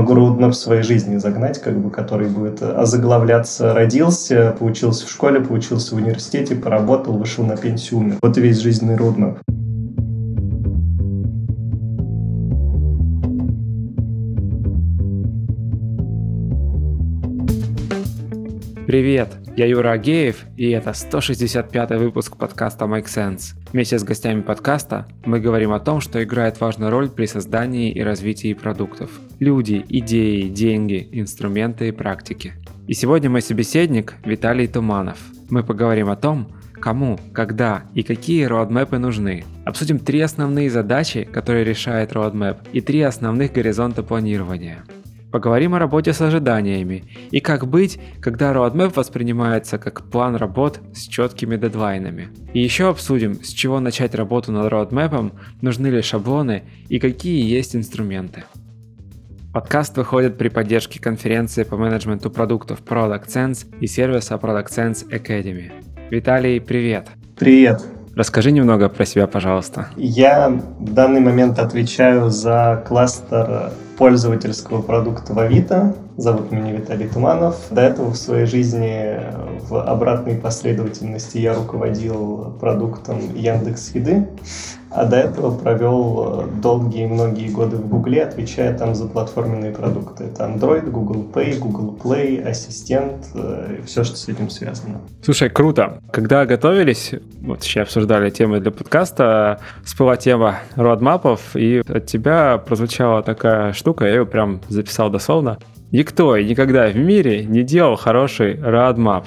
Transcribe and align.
roadmap 0.00 0.50
в 0.50 0.54
своей 0.54 0.82
жизни 0.82 1.16
загнать, 1.18 1.60
как 1.60 1.78
бы, 1.78 1.90
который 1.90 2.28
будет 2.28 2.62
озаглавляться 2.62 3.74
«Родился, 3.74 4.54
поучился 4.58 5.06
в 5.06 5.10
школе, 5.10 5.40
поучился 5.40 5.94
в 5.94 5.98
университете, 5.98 6.54
поработал, 6.54 7.18
вышел 7.18 7.44
на 7.44 7.56
пенсию, 7.56 8.00
умер». 8.00 8.16
Вот 8.22 8.38
и 8.38 8.40
весь 8.40 8.58
жизненный 8.58 8.96
roadmap. 8.96 9.38
Привет, 18.92 19.38
я 19.56 19.64
Юра 19.64 19.92
Агеев, 19.92 20.44
и 20.58 20.68
это 20.68 20.92
165 20.92 21.92
выпуск 21.92 22.36
подкаста 22.36 22.84
Make 22.84 23.06
Sense. 23.06 23.54
Вместе 23.72 23.98
с 23.98 24.04
гостями 24.04 24.42
подкаста 24.42 25.06
мы 25.24 25.40
говорим 25.40 25.72
о 25.72 25.80
том, 25.80 26.02
что 26.02 26.22
играет 26.22 26.60
важную 26.60 26.90
роль 26.90 27.08
при 27.08 27.24
создании 27.24 27.90
и 27.90 28.02
развитии 28.02 28.52
продуктов. 28.52 29.08
Люди, 29.40 29.82
идеи, 29.88 30.42
деньги, 30.42 31.08
инструменты 31.10 31.88
и 31.88 31.90
практики. 31.90 32.52
И 32.86 32.92
сегодня 32.92 33.30
мой 33.30 33.40
собеседник 33.40 34.16
Виталий 34.26 34.66
Туманов. 34.66 35.16
Мы 35.48 35.64
поговорим 35.64 36.10
о 36.10 36.16
том, 36.16 36.52
кому, 36.78 37.18
когда 37.32 37.84
и 37.94 38.02
какие 38.02 38.44
роадмэпы 38.44 38.98
нужны. 38.98 39.44
Обсудим 39.64 40.00
три 40.00 40.20
основные 40.20 40.68
задачи, 40.68 41.24
которые 41.32 41.64
решает 41.64 42.12
роадмэп, 42.12 42.58
и 42.74 42.82
три 42.82 43.00
основных 43.00 43.54
горизонта 43.54 44.02
планирования. 44.02 44.84
Поговорим 45.32 45.74
о 45.74 45.78
работе 45.78 46.12
с 46.12 46.20
ожиданиями 46.20 47.04
и 47.30 47.40
как 47.40 47.66
быть, 47.66 47.98
когда 48.20 48.52
roadmap 48.52 48.92
воспринимается 48.94 49.78
как 49.78 50.10
план 50.10 50.36
работ 50.36 50.80
с 50.94 51.08
четкими 51.08 51.56
дедлайнами. 51.56 52.28
И 52.52 52.60
еще 52.60 52.90
обсудим, 52.90 53.42
с 53.42 53.48
чего 53.48 53.80
начать 53.80 54.14
работу 54.14 54.52
над 54.52 54.70
roadmap, 54.70 55.32
нужны 55.62 55.86
ли 55.86 56.02
шаблоны 56.02 56.64
и 56.90 56.98
какие 56.98 57.42
есть 57.50 57.74
инструменты. 57.74 58.44
Подкаст 59.54 59.96
выходит 59.96 60.36
при 60.36 60.48
поддержке 60.50 61.00
конференции 61.00 61.62
по 61.62 61.76
менеджменту 61.76 62.30
продуктов 62.30 62.82
Product 62.82 63.26
Sense 63.26 63.66
и 63.80 63.86
сервиса 63.86 64.34
Product 64.34 64.68
Sense 64.68 65.08
Academy. 65.10 65.72
Виталий, 66.10 66.60
привет! 66.60 67.08
Привет! 67.38 67.82
Расскажи 68.14 68.52
немного 68.52 68.88
про 68.90 69.06
себя, 69.06 69.26
пожалуйста. 69.26 69.88
Я 69.96 70.50
в 70.78 70.92
данный 70.92 71.20
момент 71.20 71.58
отвечаю 71.58 72.28
за 72.28 72.82
кластер 72.86 73.72
пользовательского 73.96 74.82
продукта 74.82 75.32
в 75.32 75.38
Авито. 75.38 75.94
Зовут 76.18 76.52
меня 76.52 76.72
Виталий 76.72 77.08
Туманов. 77.08 77.56
До 77.70 77.80
этого 77.80 78.10
в 78.10 78.16
своей 78.16 78.44
жизни 78.44 79.18
в 79.68 79.82
обратной 79.82 80.34
последовательности 80.34 81.38
я 81.38 81.54
руководил 81.54 82.56
продуктом 82.60 83.18
Яндекс 83.34 83.94
Еды, 83.94 84.28
а 84.94 85.06
до 85.06 85.16
этого 85.16 85.56
провел 85.56 86.44
долгие 86.60 87.06
многие 87.06 87.48
годы 87.48 87.76
в 87.76 87.88
Гугле, 87.88 88.22
отвечая 88.22 88.76
там 88.76 88.94
за 88.94 89.06
платформенные 89.06 89.72
продукты. 89.72 90.24
Это 90.24 90.44
Android, 90.44 90.90
Google 90.90 91.26
Pay, 91.32 91.58
Google 91.58 91.96
Play, 92.02 92.42
Ассистент, 92.42 93.26
э, 93.34 93.80
все, 93.86 94.04
что 94.04 94.16
с 94.16 94.28
этим 94.28 94.50
связано. 94.50 95.00
Слушай, 95.22 95.50
круто. 95.50 96.00
Когда 96.10 96.44
готовились, 96.44 97.12
вот 97.40 97.62
сейчас 97.62 97.88
обсуждали 97.88 98.30
темы 98.30 98.60
для 98.60 98.70
подкаста, 98.70 99.60
всплыла 99.84 100.16
тема 100.16 100.56
родмапов, 100.76 101.56
и 101.56 101.78
от 101.78 102.06
тебя 102.06 102.58
прозвучала 102.58 103.22
такая 103.22 103.72
штука, 103.72 104.04
я 104.04 104.12
ее 104.12 104.26
прям 104.26 104.60
записал 104.68 105.10
дословно. 105.10 105.58
Никто 105.90 106.36
и 106.36 106.44
никогда 106.44 106.88
в 106.88 106.96
мире 106.96 107.44
не 107.44 107.62
делал 107.62 107.96
хороший 107.96 108.54
roadmap. 108.54 109.24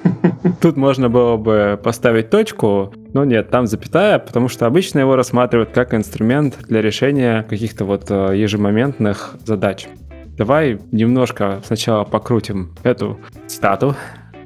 Тут 0.60 0.76
можно 0.76 1.08
было 1.08 1.36
бы 1.36 1.80
поставить 1.82 2.30
точку, 2.30 2.92
но 3.16 3.24
нет, 3.24 3.48
там 3.48 3.66
запятая, 3.66 4.18
потому 4.18 4.48
что 4.48 4.66
обычно 4.66 4.98
его 4.98 5.16
рассматривают 5.16 5.70
как 5.70 5.94
инструмент 5.94 6.58
для 6.68 6.82
решения 6.82 7.46
каких-то 7.48 7.86
вот 7.86 8.10
э, 8.10 8.36
ежемоментных 8.36 9.36
задач. 9.42 9.88
Давай 10.36 10.78
немножко 10.92 11.62
сначала 11.64 12.04
покрутим 12.04 12.74
эту 12.82 13.18
стату, 13.46 13.96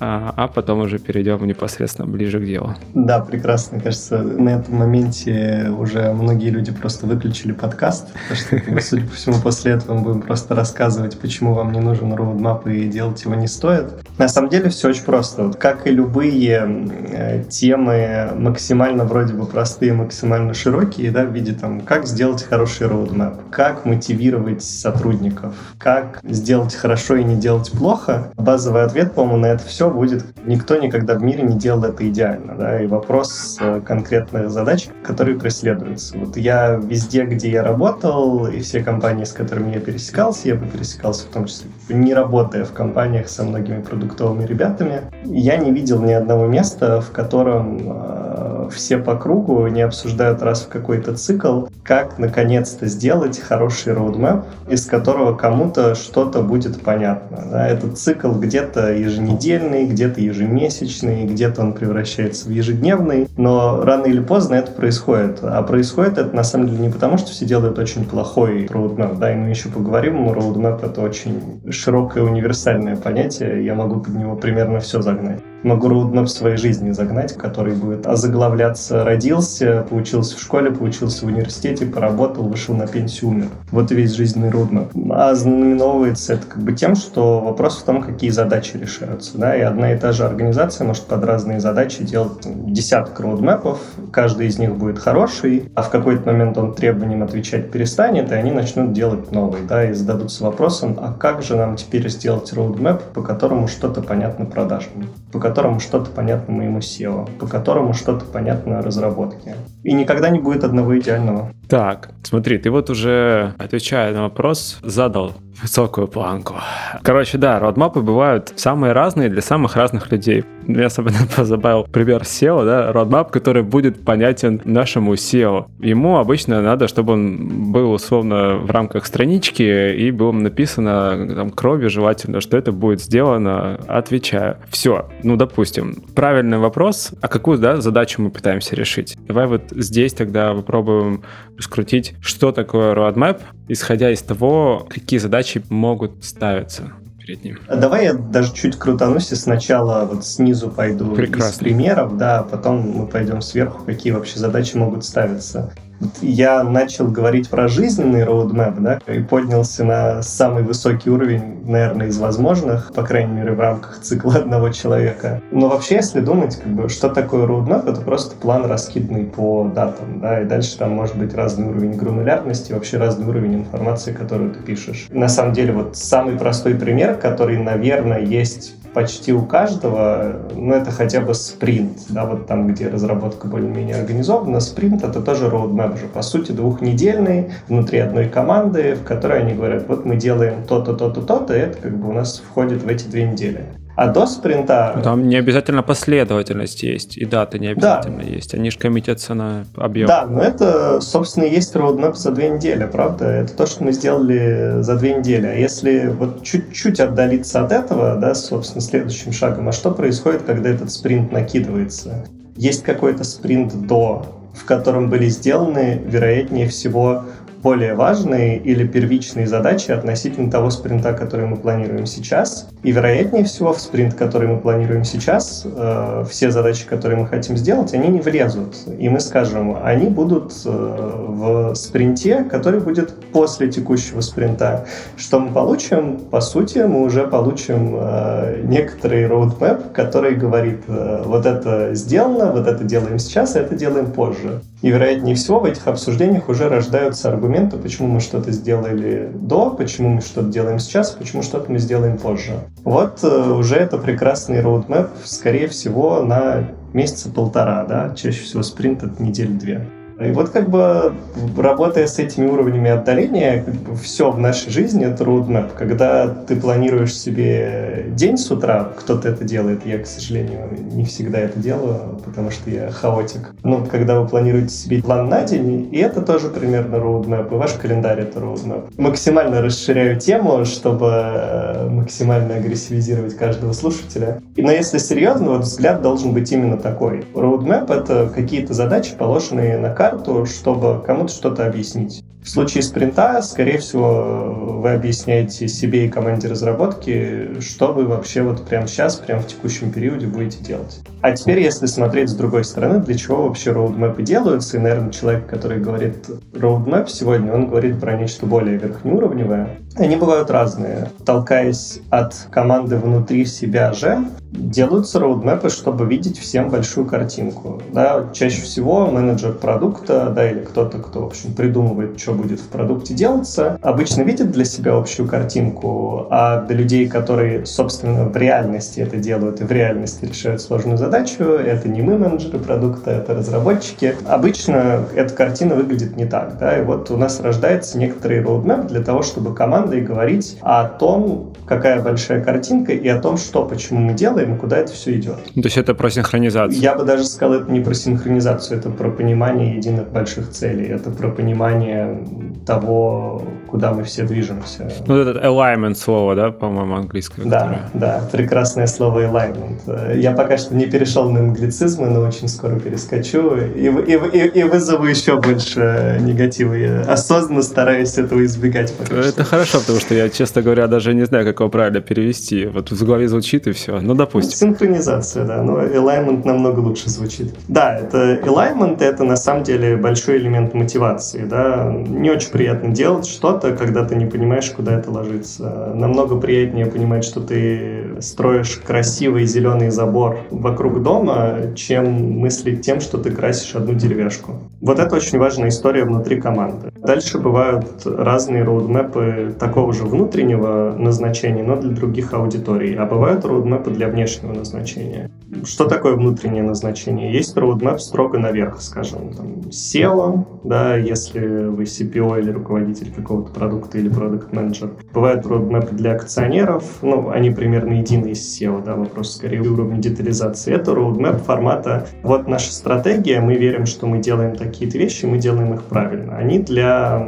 а, 0.00 0.48
потом 0.48 0.80
уже 0.80 0.98
перейдем 0.98 1.46
непосредственно 1.46 2.08
ближе 2.08 2.40
к 2.40 2.44
делу. 2.44 2.74
Да, 2.94 3.20
прекрасно. 3.20 3.80
Кажется, 3.80 4.18
на 4.18 4.50
этом 4.50 4.76
моменте 4.76 5.70
уже 5.78 6.12
многие 6.12 6.48
люди 6.48 6.72
просто 6.72 7.06
выключили 7.06 7.52
подкаст, 7.52 8.08
потому 8.12 8.36
что, 8.80 8.80
судя 8.80 9.06
по 9.06 9.14
всему, 9.14 9.36
после 9.42 9.72
этого 9.72 9.98
мы 9.98 10.02
будем 10.02 10.22
просто 10.22 10.54
рассказывать, 10.54 11.18
почему 11.18 11.52
вам 11.52 11.72
не 11.72 11.80
нужен 11.80 12.14
роудмап 12.14 12.66
и 12.66 12.88
делать 12.88 13.22
его 13.24 13.34
не 13.34 13.46
стоит. 13.46 13.92
На 14.16 14.28
самом 14.28 14.48
деле 14.48 14.70
все 14.70 14.88
очень 14.88 15.04
просто. 15.04 15.50
Как 15.58 15.86
и 15.86 15.90
любые 15.90 16.86
э, 17.12 17.44
темы 17.44 18.30
максимально 18.36 19.04
вроде 19.04 19.34
бы 19.34 19.44
простые, 19.44 19.92
максимально 19.92 20.54
широкие, 20.54 21.10
да, 21.10 21.24
в 21.24 21.32
виде 21.32 21.52
там, 21.52 21.80
как 21.82 22.06
сделать 22.06 22.42
хороший 22.42 22.86
роудмап, 22.86 23.40
как 23.50 23.84
мотивировать 23.84 24.62
сотрудников, 24.62 25.54
как 25.78 26.20
сделать 26.22 26.74
хорошо 26.74 27.16
и 27.16 27.24
не 27.24 27.36
делать 27.36 27.70
плохо. 27.70 28.32
Базовый 28.36 28.84
ответ, 28.84 29.12
по-моему, 29.12 29.42
на 29.42 29.46
это 29.46 29.64
все 29.64 29.89
будет. 29.90 30.24
Никто 30.44 30.76
никогда 30.76 31.14
в 31.14 31.22
мире 31.22 31.42
не 31.42 31.58
делал 31.58 31.84
это 31.84 32.08
идеально, 32.08 32.54
да, 32.56 32.82
и 32.82 32.86
вопрос 32.86 33.58
э, 33.60 33.80
конкретных 33.84 34.50
задач, 34.50 34.88
которые 35.04 35.38
преследуются. 35.38 36.16
Вот 36.18 36.36
я 36.36 36.76
везде, 36.76 37.24
где 37.24 37.50
я 37.50 37.62
работал, 37.62 38.46
и 38.46 38.60
все 38.60 38.82
компании, 38.82 39.24
с 39.24 39.32
которыми 39.32 39.74
я 39.74 39.80
пересекался, 39.80 40.48
я 40.48 40.54
бы 40.54 40.66
пересекался 40.66 41.26
в 41.26 41.30
том 41.30 41.44
числе, 41.46 41.70
не 41.94 42.14
работая 42.14 42.64
в 42.64 42.72
компаниях 42.72 43.28
со 43.28 43.44
многими 43.44 43.80
продуктовыми 43.80 44.44
ребятами, 44.44 45.02
я 45.24 45.56
не 45.56 45.70
видел 45.70 46.02
ни 46.02 46.12
одного 46.12 46.46
места, 46.46 47.00
в 47.00 47.10
котором 47.10 47.80
э, 47.84 48.68
все 48.70 48.98
по 48.98 49.16
кругу 49.16 49.66
не 49.66 49.82
обсуждают 49.82 50.42
раз 50.42 50.62
в 50.62 50.68
какой-то 50.68 51.14
цикл, 51.14 51.66
как 51.82 52.18
наконец-то 52.18 52.86
сделать 52.86 53.38
хороший 53.38 53.92
роудмэп, 53.92 54.44
из 54.68 54.86
которого 54.86 55.34
кому-то 55.34 55.94
что-то 55.94 56.42
будет 56.42 56.80
понятно. 56.80 57.44
Да? 57.50 57.66
Этот 57.66 57.98
цикл 57.98 58.32
где-то 58.32 58.92
еженедельный, 58.92 59.86
где-то 59.86 60.20
ежемесячный, 60.20 61.26
где-то 61.26 61.62
он 61.62 61.72
превращается 61.72 62.48
в 62.48 62.50
ежедневный, 62.50 63.28
но 63.36 63.82
рано 63.82 64.06
или 64.06 64.20
поздно 64.20 64.54
это 64.54 64.72
происходит. 64.72 65.38
А 65.42 65.62
происходит 65.62 66.18
это 66.18 66.34
на 66.34 66.44
самом 66.44 66.68
деле 66.68 66.78
не 66.78 66.90
потому, 66.90 67.18
что 67.18 67.30
все 67.30 67.44
делают 67.44 67.78
очень 67.78 68.04
плохой 68.04 68.66
roadmap, 68.66 69.18
да, 69.18 69.32
и 69.32 69.36
мы 69.36 69.48
еще 69.48 69.68
поговорим, 69.68 70.28
roadmap 70.28 70.84
это 70.84 71.00
очень 71.00 71.60
широкое 71.80 72.22
универсальное 72.22 72.96
понятие, 72.96 73.64
я 73.64 73.74
могу 73.74 74.00
под 74.00 74.14
него 74.14 74.36
примерно 74.36 74.80
все 74.80 75.00
загнать 75.00 75.40
могу 75.62 75.88
roadmap 75.88 76.24
в 76.24 76.30
своей 76.30 76.56
жизни 76.56 76.90
загнать, 76.92 77.34
который 77.34 77.74
будет 77.74 78.06
озаглавляться 78.06 79.04
«Родился, 79.04 79.86
поучился 79.88 80.36
в 80.36 80.40
школе, 80.40 80.70
поучился 80.70 81.24
в 81.24 81.28
университете, 81.28 81.86
поработал, 81.86 82.44
вышел 82.44 82.74
на 82.74 82.86
пенсию, 82.86 83.30
умер». 83.30 83.48
Вот 83.70 83.92
и 83.92 83.94
весь 83.94 84.12
жизненный 84.12 84.50
roadmap. 84.50 84.90
А 85.12 85.34
знаменовывается 85.34 86.34
это 86.34 86.46
как 86.46 86.62
бы 86.62 86.72
тем, 86.72 86.94
что 86.94 87.40
вопрос 87.40 87.78
в 87.78 87.84
том, 87.84 88.02
какие 88.02 88.30
задачи 88.30 88.76
решаются. 88.76 89.38
Да? 89.38 89.56
И 89.56 89.60
одна 89.60 89.92
и 89.92 89.98
та 89.98 90.12
же 90.12 90.24
организация 90.24 90.86
может 90.86 91.04
под 91.04 91.24
разные 91.24 91.60
задачи 91.60 92.04
делать 92.04 92.46
десяток 92.46 93.18
роудмэпов, 93.20 93.78
каждый 94.12 94.46
из 94.46 94.58
них 94.58 94.76
будет 94.76 94.98
хороший, 94.98 95.70
а 95.74 95.82
в 95.82 95.90
какой-то 95.90 96.26
момент 96.26 96.56
он 96.58 96.74
требованиям 96.74 97.22
отвечать 97.22 97.70
перестанет, 97.70 98.32
и 98.32 98.34
они 98.34 98.50
начнут 98.50 98.92
делать 98.92 99.32
новый, 99.32 99.60
да, 99.68 99.90
и 99.90 99.92
зададутся 99.92 100.44
вопросом, 100.44 100.96
а 101.00 101.12
как 101.12 101.42
же 101.42 101.56
нам 101.56 101.76
теперь 101.76 102.08
сделать 102.08 102.52
роудмэп, 102.52 103.02
по 103.14 103.22
которому 103.22 103.68
что-то 103.68 104.02
понятно 104.02 104.46
продажам, 104.46 104.92
по 105.32 105.38
которому 105.50 105.80
что-то 105.80 106.12
понятно 106.12 106.54
моему 106.54 106.78
SEO, 106.78 107.28
по 107.38 107.46
которому 107.46 107.92
что-то 107.92 108.24
понятно 108.24 108.82
разработке. 108.82 109.56
И 109.82 109.92
никогда 109.92 110.30
не 110.30 110.38
будет 110.38 110.64
одного 110.64 110.98
идеального. 110.98 111.52
Так, 111.68 112.10
смотри, 112.22 112.58
ты 112.58 112.70
вот 112.70 112.90
уже, 112.90 113.54
отвечая 113.58 114.12
на 114.12 114.22
вопрос, 114.22 114.78
задал 114.82 115.34
высокую 115.62 116.08
планку. 116.08 116.54
Короче, 117.02 117.38
да, 117.38 117.58
родмапы 117.58 118.00
бывают 118.00 118.52
самые 118.56 118.92
разные 118.92 119.28
для 119.28 119.42
самых 119.42 119.76
разных 119.76 120.10
людей. 120.10 120.44
Я 120.66 120.86
особенно 120.86 121.18
позабавил 121.36 121.84
пример 121.84 122.22
SEO, 122.22 122.64
да, 122.64 122.92
родмап, 122.92 123.30
который 123.30 123.62
будет 123.62 124.04
понятен 124.04 124.60
нашему 124.64 125.14
SEO. 125.14 125.66
Ему 125.80 126.18
обычно 126.18 126.62
надо, 126.62 126.88
чтобы 126.88 127.14
он 127.14 127.72
был 127.72 127.92
условно 127.92 128.56
в 128.56 128.70
рамках 128.70 129.06
странички 129.06 129.94
и 129.94 130.10
было 130.10 130.32
написано 130.32 131.34
там 131.34 131.50
кровью 131.50 131.90
желательно, 131.90 132.40
что 132.40 132.56
это 132.56 132.72
будет 132.72 133.00
сделано, 133.00 133.78
отвечаю. 133.86 134.56
Все, 134.70 135.08
ну 135.22 135.36
допустим. 135.36 136.02
Правильный 136.14 136.58
вопрос, 136.58 137.12
а 137.20 137.28
какую 137.28 137.58
да, 137.58 137.80
задачу 137.80 138.22
мы 138.22 138.30
пытаемся 138.30 138.74
решить? 138.76 139.16
Давай 139.26 139.46
вот 139.46 139.69
здесь 139.70 140.12
тогда 140.12 140.54
попробуем 140.54 141.22
скрутить, 141.58 142.14
что 142.20 142.52
такое 142.52 142.94
roadmap, 142.94 143.40
исходя 143.68 144.10
из 144.10 144.22
того, 144.22 144.86
какие 144.88 145.18
задачи 145.18 145.62
могут 145.68 146.24
ставиться 146.24 146.92
перед 147.18 147.44
ним. 147.44 147.58
А 147.68 147.76
давай 147.76 148.04
я 148.04 148.14
даже 148.14 148.52
чуть 148.54 148.76
крутанусь 148.76 149.30
и 149.32 149.36
сначала 149.36 150.04
вот 150.04 150.24
снизу 150.24 150.70
пойду 150.70 151.14
Прекрасно. 151.14 151.50
из 151.50 151.58
примеров, 151.58 152.16
да, 152.16 152.40
а 152.40 152.42
потом 152.42 152.80
мы 152.80 153.06
пойдем 153.06 153.40
сверху, 153.40 153.84
какие 153.84 154.12
вообще 154.12 154.38
задачи 154.38 154.76
могут 154.76 155.04
ставиться. 155.04 155.72
Я 156.20 156.62
начал 156.62 157.08
говорить 157.08 157.48
про 157.48 157.68
жизненный 157.68 158.24
роудмэп, 158.24 158.74
да, 158.78 158.98
и 159.06 159.20
поднялся 159.20 159.84
на 159.84 160.22
самый 160.22 160.62
высокий 160.62 161.10
уровень, 161.10 161.62
наверное, 161.66 162.08
из 162.08 162.18
возможных, 162.18 162.92
по 162.94 163.02
крайней 163.02 163.32
мере, 163.32 163.52
в 163.52 163.60
рамках 163.60 164.00
цикла 164.00 164.36
одного 164.36 164.70
человека. 164.70 165.40
Но 165.50 165.68
вообще, 165.68 165.96
если 165.96 166.20
думать, 166.20 166.56
как 166.56 166.72
бы, 166.72 166.88
что 166.88 167.08
такое 167.08 167.46
роудмэп, 167.46 167.86
это 167.86 168.00
просто 168.00 168.36
план, 168.36 168.64
раскиданный 168.64 169.24
по 169.24 169.70
датам, 169.74 170.20
да, 170.20 170.40
и 170.40 170.44
дальше 170.44 170.76
там 170.78 170.92
может 170.92 171.16
быть 171.16 171.34
разный 171.34 171.68
уровень 171.68 171.92
гранулярности, 171.92 172.72
вообще 172.72 172.98
разный 172.98 173.26
уровень 173.26 173.54
информации, 173.56 174.12
которую 174.12 174.52
ты 174.52 174.60
пишешь. 174.60 175.08
На 175.10 175.28
самом 175.28 175.52
деле, 175.52 175.72
вот 175.72 175.96
самый 175.96 176.36
простой 176.36 176.74
пример, 176.74 177.16
который, 177.16 177.58
наверное, 177.58 178.20
есть 178.20 178.74
почти 178.92 179.32
у 179.32 179.42
каждого, 179.42 180.36
ну, 180.54 180.74
это 180.74 180.90
хотя 180.90 181.20
бы 181.20 181.34
спринт, 181.34 181.98
да, 182.08 182.24
вот 182.24 182.46
там, 182.46 182.68
где 182.68 182.88
разработка 182.88 183.46
более-менее 183.46 183.96
организована, 183.96 184.60
спринт— 184.60 185.04
это 185.04 185.20
тоже 185.20 185.46
roadmap 185.46 185.98
же, 185.98 186.06
по 186.06 186.22
сути, 186.22 186.52
двухнедельный, 186.52 187.52
внутри 187.68 187.98
одной 187.98 188.28
команды, 188.28 188.94
в 188.94 189.04
которой 189.04 189.40
они 189.40 189.54
говорят, 189.54 189.86
вот 189.88 190.04
мы 190.04 190.16
делаем 190.16 190.64
то-то, 190.66 190.94
то-то, 190.94 191.22
то-то, 191.22 191.56
и 191.56 191.60
это 191.60 191.78
как 191.78 191.96
бы 191.96 192.10
у 192.10 192.12
нас 192.12 192.42
входит 192.50 192.82
в 192.82 192.88
эти 192.88 193.06
две 193.06 193.24
недели. 193.24 193.64
А 194.00 194.06
до 194.06 194.24
спринта... 194.24 194.98
Там 195.04 195.28
не 195.28 195.36
обязательно 195.36 195.82
последовательность 195.82 196.82
есть, 196.82 197.18
и 197.18 197.26
даты 197.26 197.58
не 197.58 197.66
обязательно 197.66 198.22
да. 198.22 198.30
есть. 198.30 198.54
Они 198.54 198.70
же 198.70 198.78
коммитятся 198.78 199.34
на 199.34 199.66
объем. 199.76 200.06
Да, 200.08 200.24
но 200.24 200.40
это, 200.40 201.02
собственно, 201.02 201.44
и 201.44 201.54
есть 201.54 201.76
roadmap 201.76 202.14
за 202.14 202.30
две 202.30 202.48
недели, 202.48 202.88
правда? 202.90 203.26
Это 203.26 203.52
то, 203.54 203.66
что 203.66 203.84
мы 203.84 203.92
сделали 203.92 204.80
за 204.80 204.96
две 204.96 205.12
недели. 205.12 205.44
А 205.44 205.52
если 205.52 206.06
вот 206.06 206.42
чуть-чуть 206.42 206.98
отдалиться 206.98 207.62
от 207.62 207.72
этого, 207.72 208.16
да, 208.16 208.34
собственно, 208.34 208.80
следующим 208.80 209.32
шагом, 209.32 209.68
а 209.68 209.72
что 209.72 209.90
происходит, 209.90 210.44
когда 210.44 210.70
этот 210.70 210.90
спринт 210.90 211.30
накидывается? 211.30 212.24
Есть 212.56 212.84
какой-то 212.84 213.22
спринт 213.22 213.86
до, 213.86 214.24
в 214.54 214.64
котором 214.64 215.10
были 215.10 215.28
сделаны, 215.28 216.00
вероятнее 216.06 216.66
всего, 216.68 217.24
более 217.62 217.94
важные 217.94 218.58
или 218.58 218.86
первичные 218.86 219.46
задачи 219.46 219.90
относительно 219.90 220.50
того 220.50 220.70
спринта, 220.70 221.12
который 221.12 221.46
мы 221.46 221.56
планируем 221.56 222.06
сейчас. 222.06 222.68
И 222.82 222.92
вероятнее 222.92 223.44
всего 223.44 223.72
в 223.72 223.80
спринт, 223.80 224.14
который 224.14 224.48
мы 224.48 224.58
планируем 224.58 225.04
сейчас, 225.04 225.66
э, 225.66 226.24
все 226.30 226.50
задачи, 226.50 226.86
которые 226.86 227.18
мы 227.20 227.26
хотим 227.26 227.56
сделать, 227.56 227.92
они 227.92 228.08
не 228.08 228.20
влезут. 228.20 228.76
И 228.98 229.08
мы 229.08 229.20
скажем, 229.20 229.76
они 229.82 230.08
будут 230.08 230.52
э, 230.64 230.70
в 230.70 231.74
спринте, 231.74 232.44
который 232.44 232.80
будет 232.80 233.14
после 233.32 233.70
текущего 233.70 234.20
спринта. 234.20 234.86
Что 235.16 235.40
мы 235.40 235.52
получим? 235.52 236.18
По 236.30 236.40
сути, 236.40 236.78
мы 236.78 237.02
уже 237.02 237.26
получим 237.26 237.96
э, 237.96 238.62
некоторый 238.64 239.24
roadmap, 239.24 239.92
который 239.92 240.34
говорит, 240.34 240.80
э, 240.88 241.22
вот 241.26 241.44
это 241.44 241.94
сделано, 241.94 242.52
вот 242.52 242.66
это 242.66 242.84
делаем 242.84 243.18
сейчас, 243.18 243.56
а 243.56 243.60
это 243.60 243.74
делаем 243.74 244.10
позже. 244.12 244.62
И 244.82 244.88
вероятнее 244.88 245.34
всего 245.34 245.60
в 245.60 245.64
этих 245.66 245.86
обсуждениях 245.86 246.48
уже 246.48 246.68
рождаются 246.68 247.28
аргументы, 247.28 247.76
почему 247.76 248.08
мы 248.08 248.20
что-то 248.20 248.50
сделали 248.50 249.30
до, 249.34 249.70
почему 249.70 250.08
мы 250.08 250.20
что-то 250.22 250.48
делаем 250.48 250.78
сейчас, 250.78 251.10
почему 251.10 251.42
что-то 251.42 251.70
мы 251.70 251.78
сделаем 251.78 252.16
позже. 252.16 252.52
Вот 252.84 253.20
э, 253.22 253.50
уже 253.50 253.76
это 253.76 253.98
прекрасный 253.98 254.60
роудмэп, 254.60 255.10
скорее 255.24 255.68
всего, 255.68 256.22
на 256.22 256.70
месяца 256.94 257.28
полтора, 257.28 257.84
да, 257.84 258.14
чаще 258.14 258.42
всего 258.42 258.62
спринт 258.62 259.02
от 259.02 259.20
недели 259.20 259.52
две. 259.52 259.86
И 260.20 260.32
вот 260.32 260.50
как 260.50 260.68
бы 260.68 261.14
работая 261.56 262.06
с 262.06 262.18
этими 262.18 262.46
уровнями 262.46 262.90
отдаления, 262.90 263.62
как 263.62 263.74
бы 263.74 263.96
все 263.96 264.30
в 264.30 264.38
нашей 264.38 264.70
жизни 264.70 265.06
roadmap. 265.20 265.70
Когда 265.76 266.28
ты 266.28 266.56
планируешь 266.56 267.14
себе 267.14 268.06
день 268.08 268.36
с 268.36 268.50
утра, 268.50 268.90
кто-то 268.96 269.28
это 269.28 269.44
делает, 269.44 269.86
я, 269.86 269.98
к 269.98 270.06
сожалению, 270.06 270.68
не 270.92 271.04
всегда 271.04 271.38
это 271.38 271.58
делаю, 271.58 272.20
потому 272.24 272.50
что 272.50 272.70
я 272.70 272.90
хаотик. 272.90 273.54
Ну, 273.62 273.84
когда 273.86 274.20
вы 274.20 274.28
планируете 274.28 274.74
себе 274.74 275.02
план 275.02 275.28
на 275.28 275.42
день, 275.42 275.88
и 275.92 275.98
это 275.98 276.22
тоже 276.22 276.48
примерно 276.48 276.96
roadmap, 276.96 277.52
и 277.52 277.56
ваш 277.56 277.72
календарь 277.72 278.20
это 278.20 278.40
roadmap. 278.40 278.92
Максимально 278.98 279.62
расширяю 279.62 280.18
тему, 280.18 280.64
чтобы 280.64 281.10
э, 281.12 281.88
максимально 281.88 282.56
агрессивизировать 282.56 283.36
каждого 283.36 283.72
слушателя. 283.72 284.40
Но 284.56 284.70
если 284.70 284.98
серьезно, 284.98 285.50
вот 285.50 285.62
взгляд 285.62 286.02
должен 286.02 286.32
быть 286.32 286.50
именно 286.52 286.76
такой. 286.76 287.24
Roadmap— 287.34 287.92
это 287.94 288.30
какие-то 288.34 288.74
задачи, 288.74 289.14
положенные 289.16 289.78
на 289.78 289.90
карту, 289.90 290.09
карту, 290.10 290.46
чтобы 290.46 291.02
кому-то 291.04 291.32
что-то 291.32 291.66
объяснить. 291.66 292.22
В 292.42 292.48
случае 292.48 292.82
спринта, 292.82 293.42
скорее 293.42 293.78
всего, 293.78 294.80
вы 294.82 294.92
объясняете 294.92 295.68
себе 295.68 296.06
и 296.06 296.08
команде 296.08 296.48
разработки, 296.48 297.60
что 297.60 297.92
вы 297.92 298.06
вообще 298.06 298.40
вот 298.40 298.64
прямо 298.64 298.86
сейчас, 298.86 299.16
прямо 299.16 299.42
в 299.42 299.46
текущем 299.46 299.92
периоде 299.92 300.26
будете 300.26 300.64
делать. 300.64 301.00
А 301.20 301.32
теперь, 301.32 301.60
если 301.60 301.84
смотреть 301.84 302.30
с 302.30 302.34
другой 302.34 302.64
стороны, 302.64 303.00
для 303.00 303.14
чего 303.14 303.42
вообще 303.42 303.72
роудмэпы 303.72 304.22
делаются, 304.22 304.78
и, 304.78 304.80
наверное, 304.80 305.12
человек, 305.12 305.46
который 305.48 305.80
говорит 305.80 306.30
roadmap 306.54 307.08
сегодня, 307.08 307.52
он 307.52 307.68
говорит 307.68 308.00
про 308.00 308.16
нечто 308.16 308.46
более 308.46 308.78
верхнеуровневое. 308.78 309.78
Они 309.96 310.16
бывают 310.16 310.50
разные. 310.50 311.10
Толкаясь 311.26 312.00
от 312.08 312.34
команды 312.50 312.96
внутри 312.96 313.44
себя 313.44 313.92
же, 313.92 314.24
делаются 314.52 315.20
роудмэпы, 315.20 315.68
чтобы 315.68 316.06
видеть 316.06 316.38
всем 316.38 316.68
большую 316.68 317.06
картинку. 317.06 317.80
Да, 317.92 318.26
чаще 318.32 318.62
всего 318.62 319.06
менеджер 319.06 319.52
продукта, 319.52 320.32
да, 320.34 320.50
или 320.50 320.60
кто-то, 320.60 320.98
кто, 320.98 321.20
в 321.20 321.26
общем, 321.26 321.52
придумывает, 321.52 322.20
что 322.20 322.32
будет 322.32 322.60
в 322.60 322.68
продукте 322.68 323.14
делаться, 323.14 323.78
обычно 323.82 324.22
видит 324.22 324.50
для 324.50 324.64
себя 324.64 324.96
общую 324.96 325.28
картинку, 325.28 326.26
а 326.30 326.62
для 326.62 326.76
людей, 326.76 327.08
которые, 327.08 327.66
собственно, 327.66 328.24
в 328.24 328.36
реальности 328.36 329.00
это 329.00 329.16
делают 329.16 329.60
и 329.60 329.64
в 329.64 329.72
реальности 329.72 330.24
решают 330.24 330.60
сложную 330.60 330.98
задачу, 330.98 331.44
это 331.44 331.88
не 331.88 332.02
мы, 332.02 332.18
менеджеры 332.18 332.58
продукта, 332.58 333.10
это 333.10 333.34
разработчики. 333.34 334.14
Обычно 334.26 335.04
эта 335.14 335.34
картина 335.34 335.74
выглядит 335.74 336.16
не 336.16 336.26
так, 336.26 336.58
да, 336.58 336.78
и 336.78 336.84
вот 336.84 337.10
у 337.10 337.16
нас 337.16 337.40
рождается 337.40 337.98
некоторый 337.98 338.42
роудмэп 338.42 338.86
для 338.86 339.02
того, 339.02 339.22
чтобы 339.22 339.54
командой 339.54 340.00
говорить 340.00 340.58
о 340.60 340.86
том, 340.86 341.52
какая 341.66 342.02
большая 342.02 342.42
картинка 342.42 342.92
и 342.92 343.06
о 343.08 343.20
том, 343.20 343.36
что, 343.36 343.64
почему 343.64 344.00
мы 344.00 344.14
делаем 344.14 344.39
и 344.42 344.56
куда 344.56 344.78
это 344.78 344.92
все 344.92 345.16
идет. 345.16 345.36
То 345.54 345.60
есть 345.64 345.76
это 345.76 345.94
про 345.94 346.10
синхронизацию? 346.10 346.80
Я 346.80 346.94
бы 346.94 347.04
даже 347.04 347.24
сказал, 347.24 347.60
это 347.60 347.70
не 347.70 347.80
про 347.80 347.94
синхронизацию, 347.94 348.78
это 348.78 348.90
про 348.90 349.10
понимание 349.10 349.76
единых 349.76 350.10
больших 350.10 350.50
целей, 350.50 350.86
это 350.86 351.10
про 351.10 351.28
понимание 351.28 352.24
того, 352.66 353.42
куда 353.68 353.92
мы 353.92 354.04
все 354.04 354.24
движемся. 354.24 354.90
Ну, 355.06 355.16
этот 355.16 355.42
alignment 355.42 355.94
слово, 355.94 356.34
да, 356.34 356.50
по-моему, 356.50 356.96
английское? 356.96 357.44
Да, 357.44 357.60
которое... 357.60 357.90
да, 357.94 358.28
прекрасное 358.32 358.86
слово 358.86 359.24
alignment. 359.24 360.18
Я 360.18 360.32
пока 360.32 360.56
что 360.58 360.74
не 360.74 360.86
перешел 360.86 361.30
на 361.30 361.40
англицизмы, 361.40 362.08
но 362.08 362.20
очень 362.20 362.48
скоро 362.48 362.78
перескочу 362.78 363.56
и, 363.56 363.86
и, 363.86 364.38
и, 364.38 364.60
и 364.60 364.62
вызову 364.64 365.04
еще 365.04 365.40
больше 365.40 366.18
негатива. 366.20 366.74
Я 366.74 367.00
осознанно 367.02 367.62
стараюсь 367.62 368.18
этого 368.18 368.44
избегать. 368.44 368.92
Это 369.00 369.22
что. 369.32 369.44
хорошо, 369.44 369.80
потому 369.80 370.00
что 370.00 370.14
я, 370.14 370.28
честно 370.28 370.62
говоря, 370.62 370.86
даже 370.86 371.14
не 371.14 371.24
знаю, 371.26 371.44
как 371.44 371.60
его 371.60 371.68
правильно 371.68 372.00
перевести. 372.00 372.66
Вот 372.66 372.90
в 372.90 373.04
голове 373.04 373.28
звучит 373.28 373.66
и 373.66 373.72
все. 373.72 374.00
Ну, 374.00 374.14
допустим. 374.30 374.70
Синхронизация, 374.70 375.44
да, 375.44 375.62
но 375.62 375.82
alignment 375.82 376.46
намного 376.46 376.80
лучше 376.80 377.10
звучит. 377.10 377.54
Да, 377.68 377.98
это 377.98 378.38
alignment, 378.42 379.02
это 379.02 379.24
на 379.24 379.36
самом 379.36 379.64
деле 379.64 379.96
большой 379.96 380.38
элемент 380.38 380.74
мотивации, 380.74 381.44
да, 381.44 381.92
не 381.92 382.30
очень 382.30 382.50
приятно 382.50 382.90
делать 382.90 383.26
что-то, 383.26 383.72
когда 383.72 384.04
ты 384.04 384.14
не 384.14 384.26
понимаешь, 384.26 384.70
куда 384.70 384.98
это 384.98 385.10
ложится. 385.10 385.92
Намного 385.94 386.36
приятнее 386.36 386.86
понимать, 386.86 387.24
что 387.24 387.40
ты 387.40 388.20
строишь 388.20 388.80
красивый 388.86 389.46
зеленый 389.46 389.90
забор 389.90 390.38
вокруг 390.50 391.02
дома, 391.02 391.74
чем 391.74 392.38
мыслить 392.38 392.82
тем, 392.82 393.00
что 393.00 393.18
ты 393.18 393.30
красишь 393.30 393.74
одну 393.74 393.94
деревяшку. 393.94 394.52
Вот 394.80 394.98
это 394.98 395.16
очень 395.16 395.38
важная 395.38 395.68
история 395.68 396.04
внутри 396.04 396.40
команды. 396.40 396.92
Дальше 396.96 397.38
бывают 397.38 398.02
разные 398.04 398.62
роудмэпы 398.62 399.54
такого 399.58 399.92
же 399.92 400.04
внутреннего 400.04 400.94
назначения, 400.96 401.62
но 401.62 401.76
для 401.76 401.90
других 401.90 402.32
аудиторий. 402.32 402.94
А 402.94 403.06
бывают 403.06 403.44
роудмэпы 403.44 403.90
для 403.90 404.08
внешнего 404.08 404.19
назначения. 404.52 405.30
Что 405.64 405.86
такое 405.86 406.14
внутреннее 406.14 406.62
назначение? 406.62 407.32
Есть 407.32 407.56
роудмэп 407.56 408.00
строго 408.00 408.38
наверх, 408.38 408.80
скажем, 408.80 409.32
там, 409.34 409.60
SEO, 409.70 410.46
да, 410.64 410.96
если 410.96 411.66
вы 411.66 411.84
CPO 411.84 412.40
или 412.40 412.50
руководитель 412.50 413.12
какого-то 413.12 413.52
продукта 413.52 413.98
или 413.98 414.08
продукт-менеджер. 414.08 414.90
Бывают 415.12 415.44
roadmap 415.44 415.92
для 415.94 416.12
акционеров, 416.12 416.84
ну, 417.02 417.30
они 417.30 417.50
примерно 417.50 417.94
едины 417.94 418.28
из 418.28 418.40
SEO, 418.40 418.84
да, 418.84 418.94
вопрос 418.94 419.36
скорее 419.36 419.60
уровня 419.60 419.98
детализации. 419.98 420.74
Это 420.74 420.92
roadmap 420.92 421.42
формата 421.42 422.06
«вот 422.22 422.46
наша 422.46 422.72
стратегия, 422.72 423.40
мы 423.40 423.54
верим, 423.54 423.86
что 423.86 424.06
мы 424.06 424.18
делаем 424.18 424.54
такие-то 424.54 424.98
вещи, 424.98 425.26
мы 425.26 425.38
делаем 425.38 425.74
их 425.74 425.82
правильно». 425.82 426.36
Они 426.36 426.58
для 426.60 427.26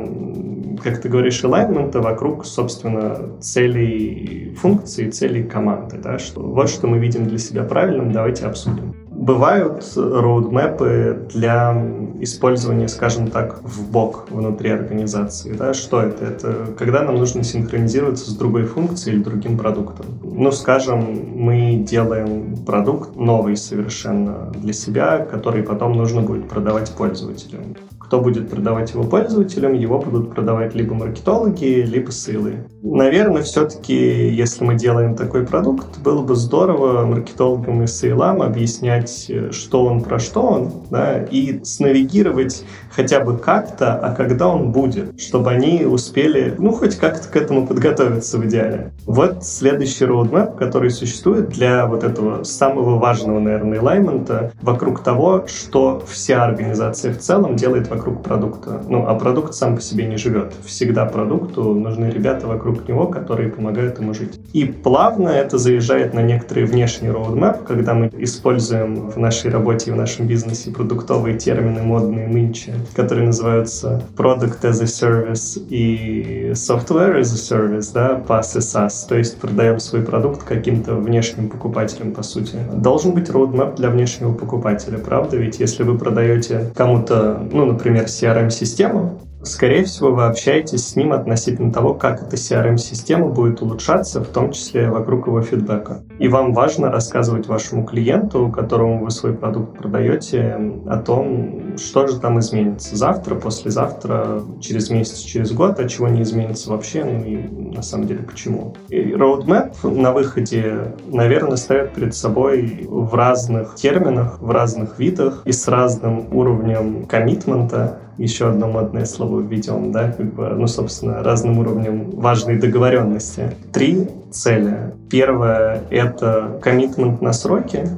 как 0.83 1.01
ты 1.01 1.09
говоришь, 1.09 1.43
алайнмента 1.45 2.01
вокруг, 2.01 2.45
собственно, 2.45 3.39
целей 3.41 4.55
функции, 4.61 5.11
целей 5.11 5.45
команды. 5.45 5.99
Да? 6.03 6.19
Что, 6.19 6.41
вот 6.43 6.69
что 6.69 6.87
мы 6.87 6.99
видим 6.99 7.27
для 7.27 7.39
себя 7.39 7.63
правильным, 7.63 8.13
давайте 8.13 8.47
обсудим. 8.47 8.95
Бывают 9.11 9.85
роудмэпы 9.95 11.29
для 11.33 11.77
использования, 12.21 12.89
скажем 12.89 13.29
так, 13.29 13.63
в 13.63 13.89
бок 13.91 14.27
внутри 14.31 14.71
организации. 14.71 15.53
Да? 15.53 15.75
Что 15.75 16.03
это? 16.03 16.25
Это 16.25 16.67
когда 16.77 17.03
нам 17.03 17.17
нужно 17.17 17.45
синхронизироваться 17.45 18.31
с 18.31 18.35
другой 18.35 18.65
функцией 18.65 19.17
или 19.17 19.23
другим 19.23 19.57
продуктом. 19.57 20.07
Ну, 20.25 20.51
скажем, 20.51 21.05
мы 21.37 21.77
делаем 21.77 22.57
продукт 22.65 23.15
новый 23.15 23.57
совершенно 23.57 24.51
для 24.55 24.73
себя, 24.73 25.19
который 25.19 25.63
потом 25.63 25.93
нужно 25.93 26.23
будет 26.23 26.49
продавать 26.49 26.91
пользователям 26.91 27.77
кто 28.13 28.21
будет 28.21 28.51
продавать 28.51 28.93
его 28.93 29.05
пользователям, 29.05 29.73
его 29.73 29.99
будут 29.99 30.35
продавать 30.35 30.75
либо 30.75 30.95
маркетологи, 30.95 31.81
либо 31.81 32.11
ссылы. 32.11 32.67
Наверное, 32.83 33.41
все-таки, 33.41 34.29
если 34.29 34.65
мы 34.65 34.75
делаем 34.75 35.15
такой 35.15 35.47
продукт, 35.47 35.99
было 36.05 36.21
бы 36.21 36.35
здорово 36.35 37.07
маркетологам 37.07 37.83
и 37.85 37.87
сейлам 37.87 38.43
объяснять, 38.43 39.31
что 39.51 39.87
он 39.87 40.03
про 40.03 40.19
что 40.19 40.43
он, 40.43 40.73
да, 40.91 41.23
и 41.23 41.65
снавигировать 41.65 42.67
хотя 42.91 43.21
бы 43.21 43.39
как-то, 43.39 43.95
а 43.95 44.15
когда 44.15 44.49
он 44.49 44.73
будет, 44.73 45.19
чтобы 45.19 45.51
они 45.51 45.87
успели, 45.87 46.55
ну, 46.59 46.73
хоть 46.73 46.97
как-то 46.97 47.29
к 47.29 47.37
этому 47.37 47.67
подготовиться 47.67 48.37
в 48.37 48.45
идеале. 48.45 48.93
Вот 49.07 49.43
следующий 49.43 50.05
roadmap, 50.05 50.59
который 50.59 50.91
существует 50.91 51.49
для 51.49 51.87
вот 51.87 52.05
этого 52.05 52.43
самого 52.45 52.99
важного, 52.99 53.39
наверное, 53.39 53.79
элаймента 53.79 54.53
вокруг 54.61 55.03
того, 55.03 55.47
что 55.47 56.03
вся 56.07 56.45
организация 56.45 57.15
в 57.15 57.19
целом 57.19 57.57
делает 57.57 57.89
вокруг 57.89 58.02
продукта. 58.11 58.83
Ну, 58.89 59.07
а 59.07 59.15
продукт 59.15 59.55
сам 59.55 59.77
по 59.77 59.81
себе 59.81 60.07
не 60.07 60.17
живет. 60.17 60.53
Всегда 60.65 61.07
продукту 61.07 61.75
нужны 61.75 62.07
ребята 62.07 62.47
вокруг 62.47 62.89
него, 62.89 63.07
которые 63.07 63.51
помогают 63.51 63.99
ему 64.01 64.15
жить. 64.15 64.41
И 64.53 64.65
плавно 64.65 65.29
это 65.29 65.59
заезжает 65.59 66.15
на 66.15 66.23
некоторые 66.23 66.67
внешний 66.67 67.09
roadmap, 67.09 67.65
когда 67.65 67.95
мы 67.95 68.11
используем 68.19 69.11
в 69.11 69.17
нашей 69.19 69.51
работе 69.51 69.91
и 69.91 69.95
в 69.95 69.97
нашем 69.97 70.27
бизнесе 70.27 70.71
продуктовые 70.71 71.39
термины 71.39 71.83
модные 71.83 72.27
нынче, 72.29 72.75
которые 72.95 73.27
называются 73.27 74.03
Product 74.17 74.63
as 74.63 74.83
a 74.83 74.87
Service 74.87 75.61
и 75.69 76.53
Software 76.53 77.21
as 77.21 77.33
a 77.33 77.37
Service, 77.37 77.93
да, 77.93 78.23
PaaS 78.27 78.57
и 78.57 78.61
SaaS, 78.61 79.09
то 79.09 79.17
есть 79.17 79.39
продаем 79.39 79.79
свой 79.79 80.03
продукт 80.03 80.43
каким-то 80.43 80.95
внешним 80.95 81.49
покупателям, 81.49 82.13
по 82.13 82.23
сути. 82.23 82.57
Должен 82.75 83.13
быть 83.13 83.29
roadmap 83.29 83.77
для 83.77 83.91
внешнего 83.91 84.33
покупателя, 84.33 84.99
правда? 84.99 85.37
Ведь 85.37 85.61
если 85.61 85.83
вы 85.83 85.99
продаете 85.99 86.71
кому-то, 86.75 87.47
ну, 87.53 87.67
например, 87.67 87.82
CRM-систему, 87.83 89.21
Скорее 89.45 89.85
всего, 89.85 90.13
вы 90.13 90.27
общаетесь 90.27 90.87
с 90.87 90.97
ним 90.97 91.13
относительно 91.13 91.73
того, 91.73 91.95
как 91.95 92.23
эта 92.23 92.37
CRM-система 92.37 93.29
будет 93.29 93.61
улучшаться, 93.61 94.21
в 94.23 94.29
том 94.29 94.53
числе 94.53 94.89
вокруг 94.89 95.27
его 95.27 95.43
фидбэка. 95.43 96.05
И 96.19 96.29
вам 96.29 96.53
важно 96.53 96.91
рассказывать 96.91 97.49
вашему 97.49 97.85
клиенту, 97.85 98.51
которому 98.51 99.05
вы 99.05 99.11
свой 99.11 99.35
продукт 99.35 99.79
продаете, 99.79 100.59
о 100.87 100.99
том, 100.99 101.77
что 101.77 102.07
же 102.07 102.21
там 102.21 102.39
изменится 102.39 102.97
завтра, 102.97 103.35
послезавтра, 103.35 104.43
через 104.61 104.91
месяц, 104.91 105.19
через 105.19 105.53
год, 105.53 105.81
а 105.81 105.89
чего 105.89 106.09
не 106.09 106.23
изменится 106.23 106.71
вообще, 106.71 107.05
ну 107.05 107.25
и 107.25 107.75
на 107.75 107.83
самом 107.83 108.07
деле 108.07 108.21
почему. 108.23 108.75
И 108.89 109.13
roadmap 109.13 109.75
на 109.83 110.13
выходе, 110.13 110.95
наверное, 111.07 111.57
ставит 111.57 111.95
перед 111.95 112.15
собой 112.15 112.87
в 112.89 113.13
разных 113.15 113.75
терминах, 113.75 114.41
в 114.41 114.51
разных 114.51 114.99
видах 114.99 115.43
и 115.45 115.53
с 115.53 115.67
разным 115.67 116.35
уровнем 116.37 117.07
коммитмента 117.07 117.99
еще 118.19 118.49
одно 118.49 118.69
модное 118.69 119.05
слово 119.05 119.41
введем, 119.41 119.93
да, 119.93 120.13
как 120.13 120.33
бы, 120.35 120.49
ну, 120.49 120.67
собственно, 120.67 121.23
разным 121.23 121.59
уровнем 121.59 122.11
важной 122.11 122.59
договоренности. 122.59 123.55
Три 123.73 124.09
цели. 124.31 124.95
Первое— 125.11 125.83
это 125.91 126.59
коммитмент 126.63 127.21
на 127.21 127.33
сроки, 127.33 127.89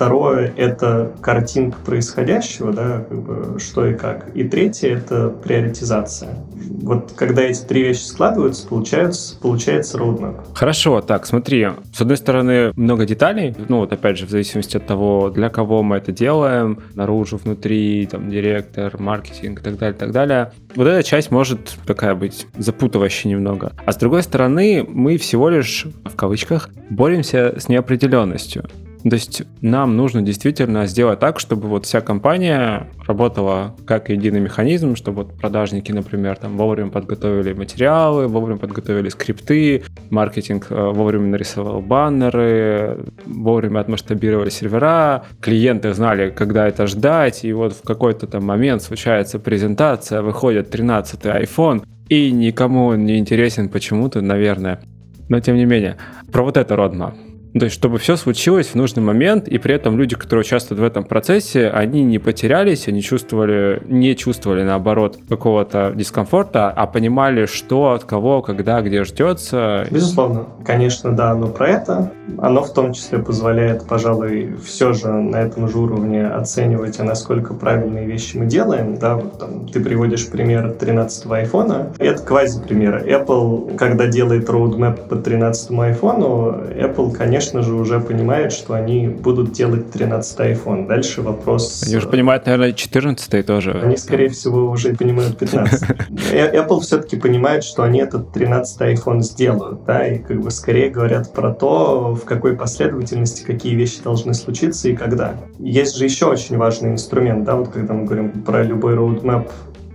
Второе— 0.00 0.54
это 0.56 1.12
картинка 1.20 1.76
происходящего, 1.84 2.72
да, 2.72 3.04
как 3.06 3.20
бы 3.20 3.60
что 3.60 3.84
и 3.84 3.92
как. 3.92 4.34
И 4.34 4.44
третье— 4.44 4.88
это 4.96 5.28
приоритизация. 5.28 6.38
Вот 6.80 7.12
когда 7.14 7.42
эти 7.42 7.60
три 7.60 7.82
вещи 7.82 8.00
складываются, 8.04 8.66
получается, 8.66 9.38
получается 9.38 9.98
roadmap. 9.98 10.40
Хорошо, 10.54 11.02
так, 11.02 11.26
смотри, 11.26 11.68
с 11.92 12.00
одной 12.00 12.16
стороны, 12.16 12.72
много 12.76 13.04
деталей, 13.04 13.54
ну 13.68 13.80
вот 13.80 13.92
опять 13.92 14.16
же, 14.16 14.24
в 14.24 14.30
зависимости 14.30 14.78
от 14.78 14.86
того, 14.86 15.28
для 15.28 15.50
кого 15.50 15.82
мы 15.82 15.98
это 15.98 16.12
делаем, 16.12 16.78
наружу, 16.94 17.36
внутри, 17.36 18.08
там, 18.10 18.30
директор, 18.30 18.98
маркетинг 18.98 19.60
и 19.60 19.62
так 19.62 19.76
далее, 19.76 19.98
так 19.98 20.12
далее. 20.12 20.52
Вот 20.76 20.86
эта 20.86 21.02
часть 21.02 21.30
может 21.30 21.76
такая 21.84 22.14
быть 22.14 22.46
запутывающая 22.56 23.30
немного. 23.30 23.74
А 23.84 23.92
с 23.92 23.96
другой 23.96 24.22
стороны, 24.22 24.82
мы 24.88 25.18
всего 25.18 25.50
лишь, 25.50 25.86
в 26.06 26.16
кавычках, 26.16 26.70
боремся 26.88 27.60
с 27.60 27.68
неопределенностью. 27.68 28.64
То 29.02 29.14
есть 29.14 29.42
нам 29.62 29.96
нужно 29.96 30.20
действительно 30.20 30.86
сделать 30.86 31.20
так, 31.20 31.40
чтобы 31.40 31.68
вот 31.68 31.86
вся 31.86 32.00
компания 32.02 32.88
работала 33.06 33.74
как 33.86 34.10
единый 34.10 34.40
механизм, 34.40 34.94
чтобы 34.94 35.22
вот 35.22 35.38
продажники, 35.38 35.90
например, 35.90 36.36
там 36.36 36.58
вовремя 36.58 36.90
подготовили 36.90 37.54
материалы, 37.54 38.26
вовремя 38.26 38.58
подготовили 38.58 39.08
скрипты, 39.08 39.84
маркетинг 40.10 40.66
э, 40.70 40.74
вовремя 40.74 41.28
нарисовал 41.28 41.80
баннеры, 41.80 42.98
вовремя 43.24 43.80
отмасштабировали 43.80 44.50
сервера, 44.50 45.24
клиенты 45.40 45.94
знали, 45.94 46.30
когда 46.30 46.68
это 46.68 46.86
ждать, 46.86 47.44
и 47.44 47.52
вот 47.54 47.72
в 47.72 47.82
какой-то 47.82 48.26
там 48.26 48.44
момент 48.44 48.82
случается 48.82 49.38
презентация, 49.38 50.20
выходит 50.20 50.74
13-й 50.74 51.44
iPhone, 51.44 51.84
и 52.08 52.30
никому 52.30 52.86
он 52.86 53.06
не 53.06 53.18
интересен 53.18 53.70
почему-то, 53.70 54.20
наверное. 54.20 54.80
Но 55.28 55.40
тем 55.40 55.56
не 55.56 55.64
менее, 55.64 55.96
про 56.32 56.42
вот 56.42 56.56
это 56.56 56.76
родма. 56.76 57.14
То 57.52 57.64
есть, 57.64 57.74
чтобы 57.74 57.98
все 57.98 58.16
случилось 58.16 58.68
в 58.68 58.74
нужный 58.76 59.02
момент, 59.02 59.48
и 59.48 59.58
при 59.58 59.74
этом 59.74 59.98
люди, 59.98 60.14
которые 60.14 60.42
участвуют 60.42 60.80
в 60.80 60.84
этом 60.84 61.04
процессе, 61.04 61.68
они 61.68 62.04
не 62.04 62.18
потерялись, 62.18 62.86
они 62.86 63.02
чувствовали, 63.02 63.82
не 63.86 64.14
чувствовали, 64.14 64.62
наоборот, 64.62 65.18
какого-то 65.28 65.92
дискомфорта, 65.94 66.70
а 66.70 66.86
понимали, 66.86 67.46
что 67.46 67.92
от 67.92 68.04
кого, 68.04 68.40
когда, 68.42 68.80
где 68.82 69.02
ждется. 69.04 69.86
Безусловно, 69.90 70.46
конечно, 70.64 71.12
да, 71.12 71.34
но 71.34 71.48
про 71.48 71.68
это 71.68 72.12
оно 72.38 72.62
в 72.62 72.72
том 72.72 72.92
числе 72.92 73.18
позволяет, 73.18 73.86
пожалуй, 73.86 74.54
все 74.64 74.92
же 74.92 75.08
на 75.08 75.36
этом 75.36 75.68
же 75.68 75.78
уровне 75.78 76.26
оценивать, 76.26 77.00
а 77.00 77.04
насколько 77.04 77.54
правильные 77.54 78.06
вещи 78.06 78.36
мы 78.36 78.46
делаем. 78.46 78.96
Да, 78.96 79.16
вот 79.16 79.38
там, 79.38 79.66
ты 79.66 79.80
приводишь 79.80 80.28
пример 80.28 80.74
13-го 80.78 81.34
айфона. 81.34 81.92
Это 81.98 82.22
квази-пример. 82.22 83.04
Apple, 83.06 83.76
когда 83.76 84.06
делает 84.06 84.48
roadmap 84.48 85.08
по 85.08 85.14
13-му 85.14 85.82
айфону, 85.82 86.54
Apple, 86.70 87.12
конечно, 87.12 87.39
конечно 87.40 87.62
же, 87.62 87.72
уже 87.72 88.00
понимают, 88.00 88.52
что 88.52 88.74
они 88.74 89.08
будут 89.08 89.52
делать 89.52 89.90
13 89.90 90.40
iPhone. 90.40 90.86
Дальше 90.86 91.22
вопрос... 91.22 91.82
Они 91.86 91.96
уже 91.96 92.06
понимают, 92.06 92.44
наверное, 92.44 92.72
14 92.72 93.46
тоже. 93.46 93.80
Они, 93.82 93.96
скорее 93.96 94.28
всего, 94.28 94.68
уже 94.68 94.94
понимают 94.94 95.38
15. 95.38 95.82
Apple 96.32 96.80
все-таки 96.80 97.16
понимает, 97.16 97.64
что 97.64 97.82
они 97.82 98.00
этот 98.00 98.30
13 98.32 98.80
iPhone 98.82 99.20
сделают, 99.22 99.86
да, 99.86 100.06
и 100.06 100.18
как 100.18 100.42
бы 100.42 100.50
скорее 100.50 100.90
говорят 100.90 101.32
про 101.32 101.54
то, 101.54 102.14
в 102.14 102.26
какой 102.26 102.54
последовательности 102.56 103.42
какие 103.42 103.74
вещи 103.74 104.02
должны 104.02 104.34
случиться 104.34 104.90
и 104.90 104.94
когда. 104.94 105.36
Есть 105.58 105.96
же 105.96 106.04
еще 106.04 106.26
очень 106.26 106.58
важный 106.58 106.90
инструмент, 106.90 107.44
да, 107.44 107.56
вот 107.56 107.68
когда 107.68 107.94
мы 107.94 108.04
говорим 108.04 108.42
про 108.42 108.62
любой 108.62 108.96
roadmap 108.96 109.48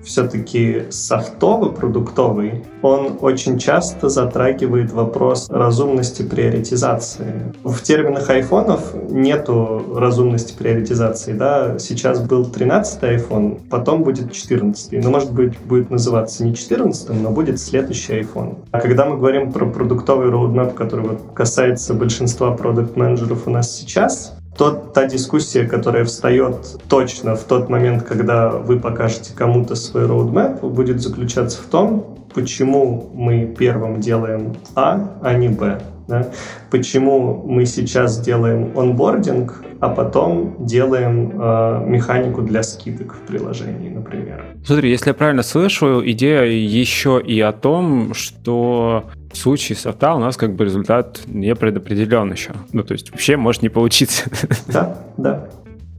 все-таки 0.05 0.83
софтовый, 0.89 1.71
продуктовый, 1.71 2.63
он 2.81 3.17
очень 3.21 3.57
часто 3.57 4.09
затрагивает 4.09 4.91
вопрос 4.91 5.49
разумности 5.49 6.21
приоритизации. 6.21 7.53
В 7.63 7.81
терминах 7.81 8.29
айфонов 8.29 8.93
нету 9.09 9.83
разумности 9.95 10.53
приоритизации. 10.57 11.33
Да? 11.33 11.79
Сейчас 11.79 12.21
был 12.21 12.45
13 12.45 13.03
iPhone, 13.03 13.61
потом 13.69 14.03
будет 14.03 14.31
14. 14.31 15.03
Но, 15.03 15.09
может 15.09 15.33
быть, 15.33 15.59
будет 15.59 15.89
называться 15.89 16.45
не 16.45 16.55
14, 16.55 17.09
но 17.21 17.31
будет 17.31 17.59
следующий 17.59 18.21
iPhone. 18.21 18.57
А 18.71 18.79
когда 18.79 19.05
мы 19.05 19.17
говорим 19.17 19.51
про 19.51 19.65
продуктовый 19.65 20.29
роудмап, 20.29 20.73
который 20.73 21.07
вот 21.07 21.21
касается 21.33 21.93
большинства 21.93 22.51
продукт-менеджеров 22.51 23.47
у 23.47 23.49
нас 23.49 23.75
сейчас, 23.75 24.37
тот, 24.57 24.93
та 24.93 25.05
дискуссия, 25.05 25.65
которая 25.65 26.05
встает 26.05 26.79
точно 26.89 27.35
в 27.35 27.43
тот 27.43 27.69
момент, 27.69 28.03
когда 28.03 28.49
вы 28.49 28.79
покажете 28.79 29.33
кому-то 29.35 29.75
свой 29.75 30.05
роудмэп, 30.05 30.63
будет 30.63 31.01
заключаться 31.01 31.61
в 31.61 31.65
том, 31.65 32.17
почему 32.33 33.09
мы 33.13 33.45
первым 33.57 33.99
делаем 33.99 34.55
А, 34.75 35.17
а 35.21 35.33
не 35.33 35.49
Б. 35.49 35.81
Да? 36.07 36.27
Почему 36.69 37.43
мы 37.45 37.65
сейчас 37.65 38.19
делаем 38.19 38.77
онбординг, 38.77 39.63
а 39.79 39.89
потом 39.89 40.55
делаем 40.59 41.41
э, 41.41 41.85
механику 41.87 42.41
для 42.41 42.63
скидок 42.63 43.15
в 43.15 43.19
приложении, 43.27 43.89
например. 43.89 44.45
Смотри, 44.63 44.89
если 44.89 45.09
я 45.09 45.13
правильно 45.13 45.43
слышу, 45.43 46.01
идея 46.05 46.43
еще 46.43 47.21
и 47.25 47.39
о 47.41 47.51
том, 47.51 48.13
что 48.13 49.05
в 49.31 49.37
случае 49.37 49.77
софта 49.77 50.13
у 50.15 50.19
нас 50.19 50.37
как 50.37 50.55
бы 50.55 50.65
результат 50.65 51.21
не 51.27 51.55
предопределен 51.55 52.31
еще. 52.31 52.51
Ну, 52.71 52.83
то 52.83 52.93
есть 52.93 53.11
вообще 53.11 53.37
может 53.37 53.61
не 53.61 53.69
получиться. 53.69 54.29
Да, 54.67 54.97
да. 55.17 55.47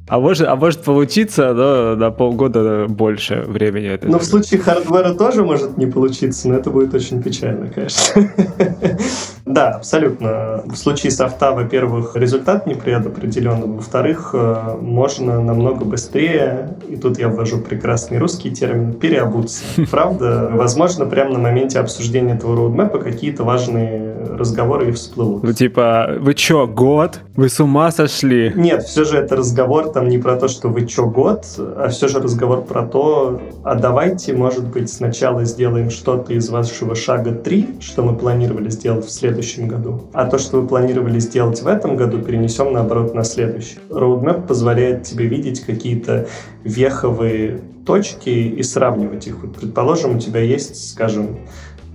А 0.08 0.20
может, 0.20 0.46
а 0.46 0.54
может 0.54 0.82
получиться 0.82 1.52
да, 1.52 1.96
на 1.96 2.10
полгода 2.10 2.86
больше 2.88 3.44
времени. 3.46 3.88
Это 3.88 4.06
ну, 4.06 4.18
в 4.18 4.24
случае 4.24 4.60
хардвера 4.60 5.14
тоже 5.14 5.42
может 5.42 5.76
не 5.76 5.86
получиться, 5.86 6.48
но 6.48 6.54
это 6.54 6.70
будет 6.70 6.94
очень 6.94 7.22
печально, 7.22 7.68
конечно. 7.68 8.30
Да, 9.46 9.70
абсолютно. 9.70 10.62
В 10.64 10.74
случае 10.74 11.12
софта, 11.12 11.52
во-первых, 11.52 12.16
результат 12.16 12.66
не 12.66 12.74
предопределен, 12.74 13.76
во-вторых, 13.76 14.30
э, 14.32 14.76
можно 14.80 15.40
намного 15.40 15.84
быстрее, 15.84 16.76
и 16.88 16.96
тут 16.96 17.18
я 17.20 17.28
ввожу 17.28 17.58
прекрасный 17.58 18.18
русский 18.18 18.50
термин, 18.50 18.92
переобуться. 18.94 19.62
Правда, 19.90 20.50
возможно, 20.52 21.06
прямо 21.06 21.34
на 21.34 21.38
моменте 21.38 21.78
обсуждения 21.78 22.34
этого 22.34 22.56
роудмэпа 22.56 22.98
какие-то 22.98 23.44
важные 23.44 24.16
разговоры 24.36 24.88
и 24.88 24.92
всплывут. 24.92 25.44
Ну, 25.44 25.52
типа, 25.52 26.16
вы 26.18 26.34
чё, 26.34 26.66
год? 26.66 27.20
Вы 27.36 27.48
с 27.48 27.60
ума 27.60 27.92
сошли? 27.92 28.52
Нет, 28.56 28.82
все 28.82 29.04
же 29.04 29.16
это 29.16 29.36
разговор 29.36 29.90
там 29.90 30.08
не 30.08 30.18
про 30.18 30.34
то, 30.34 30.48
что 30.48 30.68
вы 30.68 30.86
чё, 30.86 31.06
год, 31.06 31.44
а 31.58 31.88
все 31.88 32.08
же 32.08 32.18
разговор 32.18 32.62
про 32.62 32.82
то, 32.82 33.40
а 33.62 33.76
давайте, 33.76 34.32
может 34.32 34.66
быть, 34.66 34.90
сначала 34.92 35.44
сделаем 35.44 35.90
что-то 35.90 36.32
из 36.32 36.48
вашего 36.50 36.96
шага 36.96 37.30
3, 37.30 37.76
что 37.80 38.02
мы 38.02 38.16
планировали 38.16 38.70
сделать 38.70 39.06
в 39.06 39.10
следующем 39.10 39.35
году, 39.66 40.02
а 40.12 40.26
то, 40.26 40.38
что 40.38 40.60
вы 40.60 40.68
планировали 40.68 41.18
сделать 41.18 41.60
в 41.62 41.66
этом 41.66 41.96
году, 41.96 42.20
перенесем, 42.20 42.72
наоборот, 42.72 43.14
на 43.14 43.24
следующий. 43.24 43.78
Roadmap 43.90 44.46
позволяет 44.46 45.04
тебе 45.04 45.26
видеть 45.26 45.60
какие-то 45.60 46.26
веховые 46.64 47.60
точки 47.86 48.30
и 48.30 48.62
сравнивать 48.62 49.26
их. 49.26 49.42
Вот, 49.42 49.54
предположим, 49.56 50.16
у 50.16 50.18
тебя 50.18 50.40
есть, 50.40 50.90
скажем, 50.90 51.38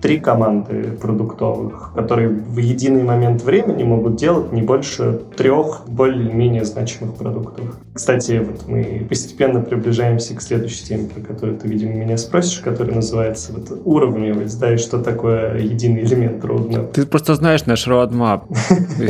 три 0.01 0.20
команды 0.20 0.98
продуктовых, 1.00 1.91
которые 1.96 2.29
в 2.29 2.58
единый 2.58 3.03
момент 3.03 3.43
времени 3.43 3.84
могут 3.84 4.15
делать 4.15 4.51
не 4.51 4.62
больше 4.62 5.22
трех 5.38 5.84
более-менее 5.88 6.65
значимых 6.65 7.15
продуктов. 7.15 7.77
Кстати, 7.93 8.43
вот 8.46 8.67
мы 8.67 9.05
постепенно 9.08 9.62
приближаемся 9.62 10.36
к 10.36 10.41
следующей 10.41 10.86
теме, 10.86 11.08
про 11.08 11.22
которую 11.22 11.58
ты, 11.58 11.67
видимо, 11.67 11.93
меня 11.93 12.17
спросишь, 12.17 12.60
которая 12.60 12.96
называется 12.96 13.53
вот 13.53 13.81
уровневость, 13.86 14.60
да, 14.60 14.74
и 14.74 14.77
что 14.77 15.00
такое 15.00 15.58
единый 15.58 16.03
элемент 16.03 16.43
roadmap. 16.43 16.91
Ты 16.93 17.05
просто 17.05 17.36
знаешь 17.36 17.65
наш 17.65 17.88
roadmap, 17.88 18.43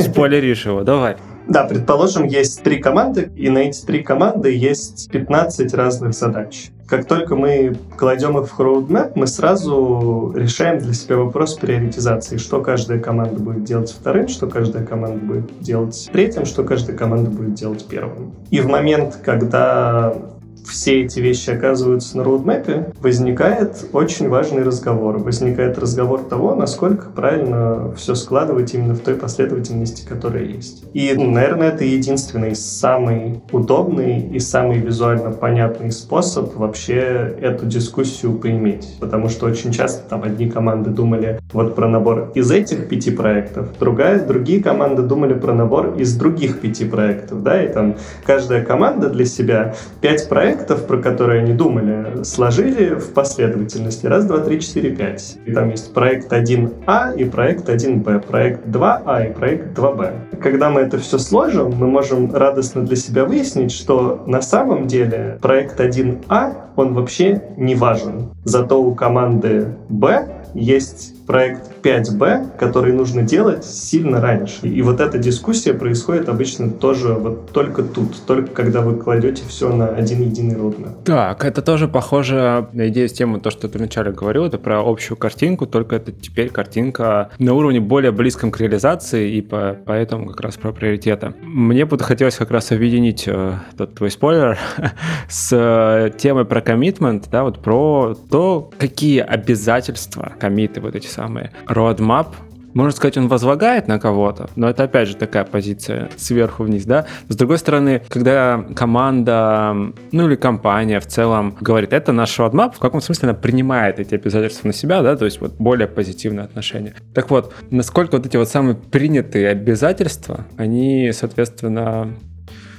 спойлеришь 0.00 0.66
его, 0.66 0.82
давай. 0.82 1.16
Да, 1.48 1.64
предположим, 1.64 2.24
есть 2.24 2.62
три 2.62 2.78
команды, 2.78 3.30
и 3.36 3.50
на 3.50 3.58
эти 3.58 3.84
три 3.84 4.02
команды 4.02 4.54
есть 4.54 5.10
15 5.10 5.74
разных 5.74 6.14
задач. 6.14 6.70
Как 6.86 7.06
только 7.06 7.36
мы 7.36 7.74
кладем 7.96 8.38
их 8.38 8.48
в 8.48 8.60
roadmap, 8.60 9.12
мы 9.14 9.26
сразу 9.26 10.32
решаем 10.36 10.78
для 10.78 10.92
себя 10.92 11.16
вопрос 11.16 11.54
приоритизации, 11.54 12.36
что 12.36 12.60
каждая 12.60 12.98
команда 12.98 13.40
будет 13.40 13.64
делать 13.64 13.90
вторым, 13.90 14.28
что 14.28 14.46
каждая 14.46 14.84
команда 14.84 15.18
будет 15.24 15.60
делать 15.60 16.10
третьим, 16.12 16.44
что 16.44 16.64
каждая 16.64 16.96
команда 16.96 17.30
будет 17.30 17.54
делать 17.54 17.86
первым. 17.88 18.34
И 18.50 18.60
в 18.60 18.68
момент, 18.68 19.18
когда 19.24 20.14
все 20.64 21.02
эти 21.02 21.20
вещи 21.20 21.50
оказываются 21.50 22.16
на 22.16 22.24
роудмэпе, 22.24 22.92
возникает 23.00 23.84
очень 23.92 24.28
важный 24.28 24.62
разговор. 24.62 25.18
Возникает 25.18 25.78
разговор 25.78 26.20
того, 26.20 26.54
насколько 26.54 27.08
правильно 27.10 27.92
все 27.96 28.14
складывать 28.14 28.74
именно 28.74 28.94
в 28.94 29.00
той 29.00 29.14
последовательности, 29.14 30.06
которая 30.06 30.44
есть. 30.44 30.84
И, 30.94 31.12
наверное, 31.14 31.68
это 31.68 31.84
единственный 31.84 32.54
самый 32.54 33.42
удобный 33.50 34.28
и 34.28 34.38
самый 34.38 34.78
визуально 34.78 35.30
понятный 35.30 35.92
способ 35.92 36.56
вообще 36.56 37.36
эту 37.40 37.66
дискуссию 37.66 38.34
поиметь. 38.38 38.96
Потому 39.00 39.28
что 39.28 39.46
очень 39.46 39.72
часто 39.72 40.08
там 40.08 40.22
одни 40.22 40.48
команды 40.48 40.90
думали 40.90 41.40
вот 41.52 41.74
про 41.74 41.88
набор 41.88 42.32
из 42.34 42.50
этих 42.50 42.88
пяти 42.88 43.10
проектов, 43.10 43.68
другая, 43.78 44.24
другие 44.24 44.62
команды 44.62 45.02
думали 45.02 45.34
про 45.34 45.52
набор 45.52 45.94
из 45.98 46.16
других 46.16 46.60
пяти 46.60 46.84
проектов, 46.84 47.42
да, 47.42 47.62
и 47.62 47.72
там 47.72 47.96
каждая 48.24 48.64
команда 48.64 49.08
для 49.10 49.24
себя 49.24 49.74
пять 50.00 50.28
проектов 50.28 50.51
проектов, 50.52 50.86
про 50.86 50.98
которые 50.98 51.42
они 51.42 51.54
думали, 51.54 52.24
сложили 52.24 52.94
в 52.94 53.14
последовательности. 53.14 54.06
Раз, 54.06 54.26
два, 54.26 54.38
три, 54.38 54.60
четыре, 54.60 54.94
пять. 54.94 55.38
И 55.46 55.52
там 55.52 55.70
есть 55.70 55.94
проект 55.94 56.30
1А 56.30 57.16
и 57.16 57.24
проект 57.24 57.68
1Б, 57.68 58.26
проект 58.26 58.66
2А 58.66 59.30
и 59.30 59.32
проект 59.32 59.78
2Б. 59.78 60.40
Когда 60.42 60.68
мы 60.70 60.82
это 60.82 60.98
все 60.98 61.18
сложим, 61.18 61.72
мы 61.78 61.86
можем 61.86 62.34
радостно 62.34 62.82
для 62.82 62.96
себя 62.96 63.24
выяснить, 63.24 63.72
что 63.72 64.24
на 64.26 64.42
самом 64.42 64.86
деле 64.86 65.38
проект 65.40 65.80
1А, 65.80 66.52
он 66.76 66.92
вообще 66.92 67.42
не 67.56 67.74
важен. 67.74 68.30
Зато 68.44 68.82
у 68.82 68.94
команды 68.94 69.68
Б 69.88 70.28
есть 70.54 71.21
проект 71.26 71.70
5B, 71.82 72.56
который 72.58 72.92
нужно 72.92 73.22
делать 73.22 73.64
сильно 73.64 74.20
раньше. 74.20 74.66
И 74.66 74.82
вот 74.82 75.00
эта 75.00 75.18
дискуссия 75.18 75.74
происходит 75.74 76.28
обычно 76.28 76.70
тоже 76.70 77.14
вот 77.14 77.50
только 77.52 77.82
тут, 77.82 78.24
только 78.26 78.48
когда 78.48 78.80
вы 78.80 78.96
кладете 78.96 79.42
все 79.48 79.74
на 79.74 79.88
один 79.88 80.22
единый 80.22 80.54
roadmap. 80.54 81.02
Так, 81.04 81.44
это 81.44 81.62
тоже 81.62 81.88
похоже 81.88 82.68
на 82.72 82.88
идею 82.88 83.08
с 83.08 83.12
тем, 83.12 83.40
то, 83.40 83.50
что 83.50 83.68
ты 83.68 83.78
вначале 83.78 84.12
говорил, 84.12 84.44
это 84.44 84.58
про 84.58 84.80
общую 84.80 85.16
картинку, 85.16 85.66
только 85.66 85.96
это 85.96 86.12
теперь 86.12 86.50
картинка 86.50 87.30
на 87.38 87.54
уровне 87.54 87.80
более 87.80 88.12
близком 88.12 88.50
к 88.50 88.60
реализации, 88.60 89.32
и 89.32 89.42
по, 89.42 89.76
поэтому 89.84 90.26
как 90.26 90.40
раз 90.40 90.56
про 90.56 90.72
приоритеты. 90.72 91.34
Мне 91.42 91.84
бы 91.84 91.98
хотелось 91.98 92.36
как 92.36 92.50
раз 92.50 92.72
объединить 92.72 93.24
э, 93.26 93.54
тот 93.76 93.94
твой 93.94 94.10
спойлер 94.10 94.58
с 95.28 95.50
э, 95.52 96.10
темой 96.18 96.44
про 96.44 96.60
коммитмент, 96.60 97.28
да, 97.30 97.44
вот 97.44 97.60
про 97.60 98.14
то, 98.30 98.70
какие 98.78 99.20
обязательства 99.20 100.32
комиты 100.38 100.80
вот 100.80 100.94
эти 100.94 101.06
самые 101.12 101.52
roadmap, 101.66 102.28
можно 102.74 102.92
сказать, 102.92 103.18
он 103.18 103.28
возлагает 103.28 103.86
на 103.86 103.98
кого-то, 103.98 104.48
но 104.56 104.68
это 104.68 104.84
опять 104.84 105.08
же 105.08 105.16
такая 105.16 105.44
позиция 105.44 106.08
сверху 106.16 106.64
вниз, 106.64 106.84
да. 106.84 107.06
С 107.28 107.36
другой 107.36 107.58
стороны, 107.58 108.02
когда 108.08 108.64
команда, 108.74 109.74
ну 110.10 110.26
или 110.26 110.36
компания 110.36 111.00
в 111.00 111.06
целом 111.06 111.54
говорит, 111.60 111.92
это 111.92 112.12
наш 112.12 112.38
roadmap, 112.38 112.74
в 112.74 112.78
каком 112.78 113.00
смысле 113.00 113.30
она 113.30 113.38
принимает 113.38 113.98
эти 113.98 114.14
обязательства 114.14 114.68
на 114.68 114.72
себя, 114.72 115.02
да, 115.02 115.16
то 115.16 115.24
есть 115.24 115.40
вот 115.40 115.54
более 115.58 115.86
позитивное 115.86 116.44
отношение. 116.44 116.94
Так 117.14 117.30
вот, 117.30 117.52
насколько 117.70 118.16
вот 118.16 118.26
эти 118.26 118.36
вот 118.36 118.48
самые 118.48 118.74
принятые 118.74 119.48
обязательства, 119.48 120.46
они, 120.56 121.10
соответственно, 121.12 122.08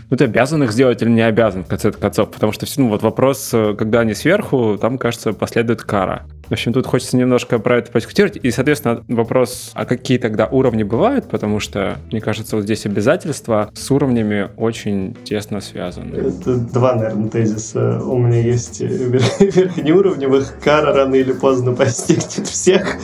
ну, 0.10 0.18
ты 0.18 0.26
обязан 0.26 0.63
их 0.63 0.72
сделать 0.72 1.02
или 1.02 1.10
не 1.10 1.22
обязан, 1.22 1.63
в 1.63 1.68
конце 1.68 1.92
концов, 1.92 2.32
потому 2.32 2.52
что 2.52 2.66
ну, 2.78 2.89
вот 2.89 3.04
вопрос, 3.04 3.50
э, 3.54 3.76
когда 3.78 4.02
они 4.02 4.13
сверху, 4.13 4.78
там, 4.80 4.98
кажется, 4.98 5.34
последует 5.34 5.82
кара. 5.82 6.26
В 6.48 6.52
общем, 6.52 6.74
тут 6.74 6.86
хочется 6.86 7.16
немножко 7.16 7.58
про 7.58 7.78
это 7.78 7.92
подискутировать. 7.92 8.38
И, 8.38 8.52
соответственно, 8.52 9.04
вопрос, 9.08 9.72
а 9.74 9.86
какие 9.86 10.18
тогда 10.18 10.46
уровни 10.46 10.84
бывают? 10.84 11.30
Потому 11.30 11.60
что, 11.60 11.98
мне 12.12 12.20
кажется, 12.20 12.58
вот 12.58 12.66
здесь 12.66 12.86
обязательства 12.86 13.70
с 13.74 13.89
уровнями 13.92 14.50
очень 14.58 15.16
тесно 15.24 15.62
связаны. 15.62 16.16
Это 16.16 16.58
два, 16.58 16.96
наверное, 16.96 17.30
тезиса. 17.30 18.02
У 18.04 18.18
меня 18.18 18.42
есть 18.42 18.82
верхнеуровневых, 19.39 20.60
кара 20.62 20.94
рано 20.94 21.16
или 21.16 21.32
поздно 21.32 21.74
постигнет 21.74 22.48
всех. 22.48 22.98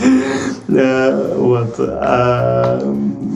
Э, 0.67 1.35
вот. 1.37 1.75
А 1.79 2.81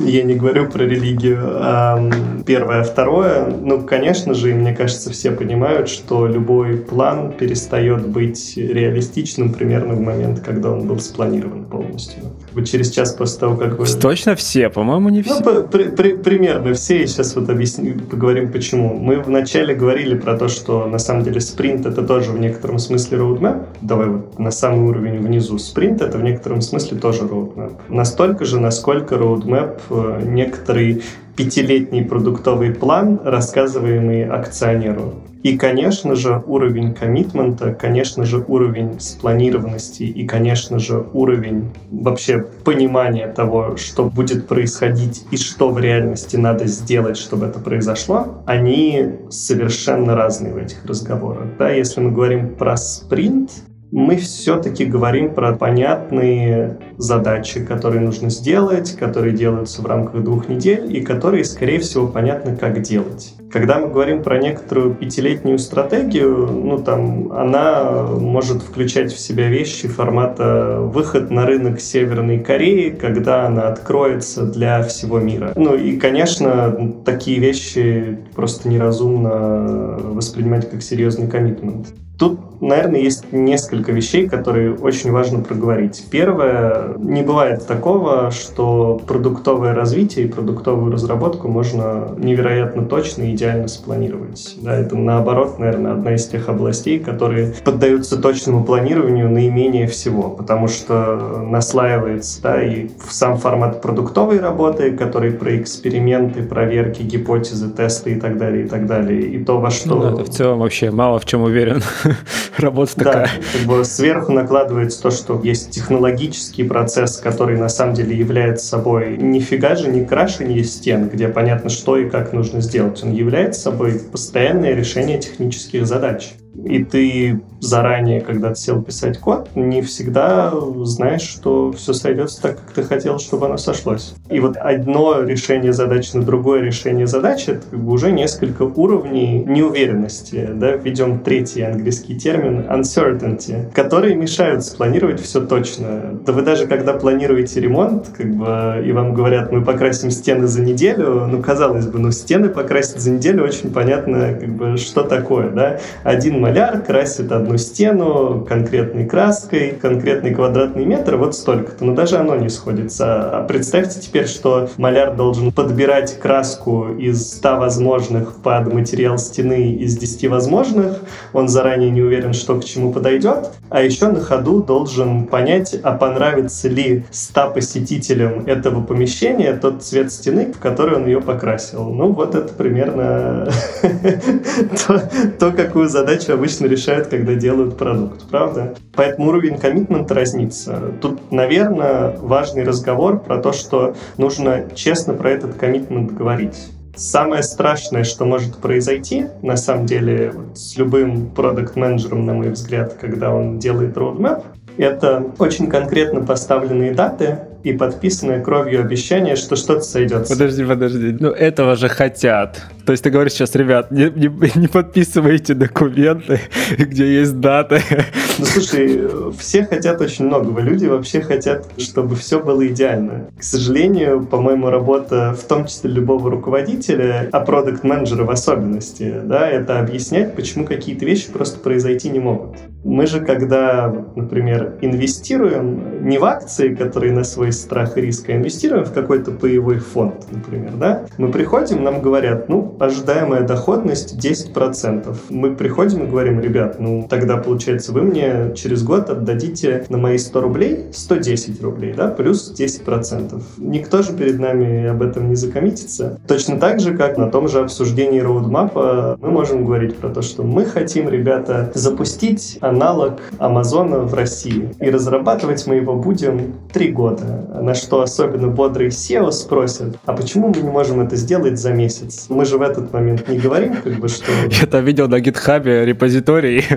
я 0.06 0.24
не 0.24 0.36
говорю 0.36 0.70
про 0.70 0.84
религию. 0.84 1.40
А 1.62 2.10
первое. 2.46 2.84
Второе, 2.84 3.53
ну, 3.62 3.82
конечно 3.82 4.34
же, 4.34 4.54
мне 4.54 4.76
кажется, 4.76 5.12
все 5.12 5.32
понимают, 5.32 5.90
что 5.90 6.28
любой 6.28 6.78
план 6.78 7.34
перестает 7.34 8.08
быть 8.08 8.58
реалистичным 8.58 9.54
примерно 9.54 9.94
в 9.94 10.02
момент, 10.02 10.40
когда 10.42 10.72
он 10.72 10.88
был 10.88 11.00
спланирован 11.00 11.66
полностью. 11.66 12.24
Вот 12.54 12.66
через 12.66 12.92
час 12.92 13.14
после 13.14 13.40
того, 13.40 13.58
как 13.58 13.80
вы... 13.80 13.86
Точно 13.86 14.36
все? 14.36 14.70
По-моему, 14.70 15.10
не 15.10 15.22
все. 15.24 15.40
Ну, 15.40 15.64
при, 15.64 15.84
при, 15.86 16.14
примерно 16.14 16.74
все. 16.74 17.04
И 17.04 17.08
сейчас 17.08 17.36
вот 17.36 17.50
объясню, 17.50 18.00
поговорим 18.00 18.52
почему. 18.52 18.96
Мы 18.96 19.20
вначале 19.20 19.74
говорили 19.74 20.16
про 20.16 20.38
то, 20.38 20.48
что 20.48 20.86
на 20.86 21.00
самом 21.00 21.24
деле 21.24 21.42
спринт 21.42 21.86
это 21.86 22.04
тоже 22.04 22.32
в 22.32 22.40
некотором 22.40 22.80
смысле 22.80 23.18
roadmap. 23.18 23.66
Давай 23.82 24.08
вот 24.08 24.38
на 24.40 24.52
самый 24.52 24.88
уровень 24.88 25.20
внизу. 25.20 25.58
Спринт 25.58 26.02
это 26.02 26.18
в 26.18 26.24
некотором 26.24 26.62
смысле 26.62 26.98
тоже 26.98 27.24
roadmap. 27.24 27.74
Настолько 27.90 28.46
же, 28.46 28.60
насколько 28.60 29.16
roadmap 29.16 29.80
э, 29.90 30.22
некоторый 30.26 31.04
пятилетний 31.36 32.06
продуктовый 32.06 32.72
план, 32.72 33.20
рассказываемый 33.24 34.26
акционеру. 34.26 35.16
И, 35.44 35.58
конечно 35.58 36.16
же, 36.16 36.42
уровень 36.48 36.94
коммитмента, 36.94 37.74
конечно 37.74 38.24
же, 38.24 38.44
уровень 38.48 39.00
спланированности 39.00 40.04
и, 40.04 40.26
конечно 40.26 40.80
же, 40.80 41.06
уровень 41.12 41.70
вообще 41.92 42.43
понимания 42.64 43.28
того, 43.28 43.78
что 43.78 44.06
будет 44.06 44.48
происходить 44.48 45.26
и 45.32 45.38
что 45.38 45.70
в 45.70 45.80
реальности 45.80 46.36
надо 46.38 46.66
сделать, 46.68 47.18
чтобы 47.18 47.48
это 47.48 47.60
произошло, 47.60 48.44
они 48.46 49.16
совершенно 49.30 50.16
разные 50.16 50.54
в 50.54 50.58
этих 50.58 50.86
разговорах. 50.86 51.46
Да, 51.58 51.70
если 51.70 52.02
мы 52.02 52.12
говорим 52.12 52.56
про 52.56 52.78
спринт, 52.78 53.52
мы 53.94 54.18
все-таки 54.18 54.86
говорим 54.86 55.36
про 55.36 55.54
понятные 55.54 56.80
задачи, 56.98 57.64
которые 57.64 58.02
нужно 58.02 58.32
сделать, 58.32 58.96
которые 58.98 59.34
делаются 59.34 59.84
в 59.84 59.86
рамках 59.86 60.24
двух 60.24 60.50
недель 60.50 60.98
и 60.98 61.02
которые, 61.02 61.44
скорее 61.44 61.78
всего, 61.80 62.08
понятно, 62.08 62.56
как 62.56 62.82
делать. 62.82 63.36
Когда 63.52 63.78
мы 63.78 63.90
говорим 63.90 64.24
про 64.24 64.40
некоторую 64.40 64.96
пятилетнюю 64.96 65.60
стратегию, 65.60 66.50
ну 66.52 66.80
там 66.80 67.32
она 67.34 68.02
может 68.02 68.64
включать 68.64 69.14
в 69.14 69.20
себя 69.20 69.48
вещи 69.48 69.88
формата 69.88 70.80
выход 70.80 71.30
на 71.30 71.46
рынок 71.46 71.80
Северной 71.80 72.40
Кореи, 72.40 72.90
когда 72.90 73.46
она 73.46 73.68
откроется 73.68 74.44
для 74.44 74.82
всего 74.82 75.20
мира. 75.20 75.54
Ну 75.56 75.76
и, 75.76 75.98
конечно, 75.98 76.96
такие 77.06 77.40
вещи 77.40 78.18
просто 78.36 78.70
неразумно 78.70 80.00
воспринимать 80.02 80.68
как 80.72 80.82
серьезный 80.82 81.28
коммитмент. 81.28 81.90
Тут, 82.24 82.40
наверное, 82.62 83.02
есть 83.02 83.34
несколько 83.34 83.92
вещей, 83.92 84.30
которые 84.30 84.74
очень 84.74 85.12
важно 85.12 85.40
проговорить. 85.40 86.06
Первое, 86.10 86.94
не 86.98 87.22
бывает 87.22 87.68
такого, 87.68 88.32
что 88.32 89.02
продуктовое 89.06 89.74
развитие 89.74 90.28
и 90.28 90.30
продуктовую 90.30 90.90
разработку 90.90 91.50
можно 91.50 92.16
невероятно 92.18 92.86
точно 92.86 93.24
и 93.24 93.36
идеально 93.36 93.68
спланировать. 93.68 94.56
Да, 94.62 94.74
это 94.74 94.96
наоборот, 94.96 95.60
наверное, 95.60 95.92
одна 95.92 96.16
из 96.16 96.26
тех 96.26 96.48
областей, 96.48 97.00
которые 97.00 97.54
поддаются 97.66 98.18
точному 98.18 98.64
планированию 98.64 99.30
наименее 99.30 99.88
всего, 99.88 100.30
потому 100.30 100.70
что 100.70 101.44
наслаивается 101.46 102.42
да, 102.42 102.64
и 102.64 102.88
сам 103.10 103.38
формат 103.38 103.82
продуктовой 103.82 104.40
работы, 104.40 104.92
который 104.92 105.32
про 105.32 105.58
эксперименты, 105.58 106.42
проверки, 106.44 107.02
гипотезы, 107.02 107.70
тесты 107.70 108.12
и 108.12 108.16
так 108.16 108.38
далее, 108.38 108.64
и 108.64 108.70
так 108.70 108.88
далее, 108.88 109.22
и 109.22 109.44
то, 109.44 109.60
во 109.60 109.70
что... 109.70 109.96
Ну, 109.96 110.04
это 110.04 110.24
в 110.24 110.30
целом 110.30 110.60
вообще 110.60 110.90
мало 110.90 111.20
в 111.20 111.26
чем 111.26 111.42
уверен. 111.42 111.82
Работа 112.58 112.96
такая. 112.96 113.26
Да, 113.26 113.32
как 113.58 113.68
бы 113.68 113.86
сверху 113.86 114.32
накладывается 114.32 115.02
то, 115.02 115.12
что 115.12 115.40
есть 115.44 115.72
технологический 115.72 116.64
процесс, 116.64 117.18
который 117.18 117.58
на 117.58 117.70
самом 117.70 117.94
деле 117.94 118.18
является 118.18 118.66
собой 118.66 119.18
нифига 119.18 119.76
же 119.76 119.90
не 119.90 120.06
крашение 120.06 120.64
стен, 120.64 121.10
где 121.10 121.28
понятно, 121.28 121.70
что 121.70 121.98
и 121.98 122.10
как 122.10 122.34
нужно 122.34 122.62
сделать. 122.62 123.04
Он 123.04 123.12
является 123.12 123.62
собой 123.62 124.00
постоянное 124.12 124.74
решение 124.74 125.20
технических 125.20 125.86
задач 125.86 126.34
и 126.56 126.84
ты 126.84 127.42
заранее, 127.60 128.22
когда 128.22 128.50
ты 128.50 128.56
сел 128.56 128.82
писать 128.82 129.18
код, 129.18 129.50
не 129.56 129.82
всегда 129.82 130.54
знаешь, 130.84 131.22
что 131.22 131.72
все 131.72 131.94
сойдется 131.94 132.42
так, 132.42 132.58
как 132.58 132.72
ты 132.74 132.84
хотел, 132.84 133.20
чтобы 133.20 133.46
оно 133.46 133.58
сошлось. 133.58 134.16
И 134.30 134.40
вот 134.40 134.58
одно 134.58 135.24
решение 135.24 135.74
задачи 135.74 136.16
на 136.16 136.24
другое 136.24 136.62
решение 136.62 137.08
задачи— 137.08 137.44
это 137.52 137.62
как 137.70 137.80
бы 137.80 137.94
уже 137.94 138.12
несколько 138.12 138.64
уровней 138.64 139.44
неуверенности. 139.46 140.50
Да? 140.54 140.72
Введем 140.74 141.20
третий 141.20 141.62
английский 141.62 142.20
термин 142.20 142.66
uncertainty, 142.70 143.72
которые 143.74 144.16
мешают 144.16 144.66
спланировать 144.66 145.22
все 145.22 145.46
точно. 145.46 146.20
Да 146.26 146.34
вы 146.34 146.42
даже 146.42 146.68
когда 146.68 146.94
планируете 146.94 147.62
ремонт, 147.62 148.10
как 148.10 148.30
бы, 148.36 148.84
и 148.86 148.92
вам 148.92 149.14
говорят, 149.14 149.52
мы 149.52 149.64
покрасим 149.64 150.12
стены 150.12 150.48
за 150.48 150.62
неделю, 150.62 151.28
ну, 151.28 151.42
казалось 151.42 151.88
бы, 151.88 152.00
ну, 152.00 152.12
стены 152.12 152.50
покрасить 152.50 153.00
за 153.00 153.12
неделю 153.12 153.46
очень 153.46 153.72
понятно, 153.72 154.34
как 154.34 154.50
бы, 154.50 154.78
что 154.78 155.04
такое, 155.04 155.50
да? 155.50 155.80
Один 156.04 156.43
маляр 156.44 156.82
красит 156.82 157.32
одну 157.32 157.58
стену 157.58 158.46
конкретной 158.46 159.06
краской, 159.06 159.78
конкретный 159.82 160.36
квадратный 160.36 160.84
метр, 160.84 161.16
вот 161.16 161.36
столько-то. 161.36 161.86
Но 161.86 161.96
даже 161.96 162.18
оно 162.18 162.36
не 162.36 162.50
сходится. 162.50 163.38
А 163.38 163.44
представьте 163.44 164.02
теперь, 164.02 164.28
что 164.28 164.70
маляр 164.76 165.16
должен 165.16 165.54
подбирать 165.54 166.20
краску 166.20 166.90
из 166.90 167.32
100 167.36 167.60
возможных 167.60 168.36
под 168.42 168.74
материал 168.74 169.18
стены 169.18 169.72
из 169.72 169.98
10 169.98 170.28
возможных. 170.28 171.00
Он 171.32 171.48
заранее 171.48 171.92
не 171.92 172.02
уверен, 172.02 172.34
что 172.34 172.60
к 172.60 172.66
чему 172.66 172.92
подойдет. 172.92 173.52
А 173.70 173.82
еще 173.82 174.10
на 174.10 174.20
ходу 174.20 174.62
должен 174.62 175.28
понять, 175.28 175.80
а 175.82 175.94
понравится 175.94 176.68
ли 176.68 177.06
100 177.10 177.52
посетителям 177.52 178.46
этого 178.48 178.84
помещения 178.84 179.54
тот 179.54 179.82
цвет 179.82 180.12
стены, 180.12 180.52
в 180.52 180.60
который 180.60 180.98
он 180.98 181.06
ее 181.06 181.22
покрасил. 181.22 181.86
Ну, 181.86 182.12
вот 182.12 182.36
это 182.36 182.54
примерно 182.54 183.50
то, 185.40 185.52
какую 185.52 185.88
задачу 185.88 186.33
обычно 186.34 186.66
решают, 186.66 187.08
когда 187.08 187.36
делают 187.36 187.78
продукт, 187.78 188.24
правда? 188.30 188.76
Поэтому 188.96 189.30
уровень 189.30 189.58
коммитмента 189.58 190.14
разнится. 190.14 190.80
Тут, 191.02 191.32
наверное, 191.32 192.18
важный 192.18 192.64
разговор 192.64 193.20
про 193.20 193.38
то, 193.38 193.54
что 193.54 193.96
нужно 194.18 194.70
честно 194.76 195.14
про 195.14 195.32
этот 195.32 195.56
коммитмент 195.56 196.14
говорить. 196.14 196.70
Самое 196.96 197.42
страшное, 197.42 198.04
что 198.04 198.26
может 198.26 198.58
произойти, 198.58 199.26
на 199.42 199.58
самом 199.58 199.88
деле, 199.88 200.32
вот 200.32 200.58
с 200.58 200.78
любым 200.78 201.32
продукт-менеджером, 201.32 202.26
на 202.26 202.34
мой 202.36 202.50
взгляд, 202.50 202.94
когда 203.02 203.34
он 203.34 203.58
делает 203.58 203.98
roadmap, 203.98 204.44
это 204.78 205.26
очень 205.40 205.68
конкретно 205.68 206.22
поставленные 206.22 206.94
даты, 206.94 207.40
и 207.64 207.74
подписанное 207.74 208.42
кровью 208.42 208.82
обещание, 208.82 209.36
что 209.36 209.56
что-то 209.56 209.82
сойдет. 209.82 210.28
Подожди, 210.28 210.66
подожди. 210.66 211.18
Ну, 211.20 211.30
этого 211.30 211.76
же 211.76 211.88
хотят. 211.88 212.62
То 212.86 212.92
есть 212.92 213.04
ты 213.04 213.10
говоришь 213.10 213.34
сейчас, 213.34 213.56
ребят, 213.56 213.92
не, 213.92 214.10
не, 214.10 214.30
не 214.56 214.68
подписывайте 214.68 215.54
документы, 215.54 216.42
где 216.78 217.20
есть 217.20 217.40
даты. 217.40 217.82
Ну, 218.40 218.46
слушай, 218.46 219.00
все 219.38 219.64
хотят 219.64 220.02
очень 220.02 220.26
многого. 220.26 220.60
Люди 220.60 220.88
вообще 220.88 221.22
хотят, 221.22 221.68
чтобы 221.78 222.16
все 222.16 222.40
было 222.40 222.66
идеально. 222.66 223.30
К 223.38 223.44
сожалению, 223.44 224.26
по-моему, 224.26 224.72
работа, 224.72 225.36
в 225.40 225.44
том 225.44 225.68
числе 225.68 225.92
любого 225.92 226.32
руководителя, 226.32 227.30
а 227.32 227.42
продукт-менеджера 227.42 228.24
в 228.24 228.32
особенности, 228.32 229.22
да, 229.24 229.48
это 229.48 229.80
объяснять, 229.80 230.36
почему 230.36 230.66
какие-то 230.66 231.06
вещи 231.06 231.32
просто 231.32 231.60
произойти 231.60 232.10
не 232.10 232.20
могут. 232.20 232.58
Мы 232.84 233.06
же, 233.06 233.22
когда, 233.22 233.88
например, 234.16 234.80
инвестируем 234.82 236.08
не 236.08 236.18
в 236.18 236.26
акции, 236.26 236.74
которые 236.74 237.14
на 237.14 237.24
свой 237.24 237.53
страх 237.62 237.98
и 237.98 238.02
риск, 238.02 238.30
а 238.30 238.34
инвестируем 238.34 238.86
в 238.86 238.94
какой-то 238.94 239.32
паевой 239.32 239.80
фонд, 239.80 240.26
например, 240.32 240.72
да, 240.80 241.06
мы 241.18 241.32
приходим, 241.32 241.84
нам 241.84 242.02
говорят, 242.02 242.50
ну, 242.50 242.76
ожидаемая 242.80 243.42
доходность 243.42 244.18
10%. 244.18 245.16
Мы 245.30 245.56
приходим 245.56 246.04
и 246.04 246.08
говорим, 246.08 246.40
ребят, 246.40 246.80
ну, 246.80 247.08
тогда, 247.10 247.38
получается, 247.38 247.92
вы 247.92 248.02
мне 248.02 248.54
через 248.56 248.84
год 248.84 249.10
отдадите 249.10 249.86
на 249.90 249.98
мои 249.98 250.18
100 250.18 250.42
рублей 250.42 250.86
110 250.92 251.62
рублей, 251.62 251.94
да, 251.94 252.08
плюс 252.08 252.54
10%. 252.58 253.42
Никто 253.58 254.02
же 254.02 254.14
перед 254.14 254.40
нами 254.40 254.88
об 254.88 255.02
этом 255.02 255.30
не 255.30 255.36
закоммитится. 255.36 256.20
Точно 256.28 256.60
так 256.60 256.80
же, 256.80 256.96
как 256.96 257.18
на 257.18 257.30
том 257.30 257.48
же 257.48 257.60
обсуждении 257.60 258.20
роудмапа 258.20 259.18
мы 259.22 259.32
можем 259.32 259.66
говорить 259.66 259.96
про 259.98 260.10
то, 260.10 260.22
что 260.22 260.44
мы 260.44 260.66
хотим, 260.66 261.10
ребята, 261.10 261.72
запустить 261.74 262.58
аналог 262.62 263.20
Амазона 263.38 264.00
в 264.00 264.14
России. 264.14 264.70
И 264.80 264.90
разрабатывать 264.90 265.66
мы 265.68 265.76
его 265.76 265.96
будем 265.96 266.54
три 266.72 266.92
года 266.92 267.43
на 267.62 267.74
что 267.74 268.02
особенно 268.02 268.48
бодрый 268.48 268.88
SEO 268.88 269.32
спросят, 269.32 269.98
а 270.06 270.14
почему 270.14 270.50
мы 270.50 270.62
не 270.62 270.70
можем 270.70 271.02
это 271.02 271.16
сделать 271.16 271.60
за 271.60 271.72
месяц? 271.72 272.26
Мы 272.30 272.46
же 272.46 272.58
в 272.58 272.62
этот 272.62 272.92
момент 272.94 273.28
не 273.28 273.38
говорим, 273.38 273.76
как 273.82 273.94
бы, 274.00 274.08
что... 274.08 274.32
Я 274.50 274.68
там 274.68 274.84
видел 274.86 275.08
на 275.08 275.20
гитхабе 275.20 275.86
репозиторий. 275.86 276.64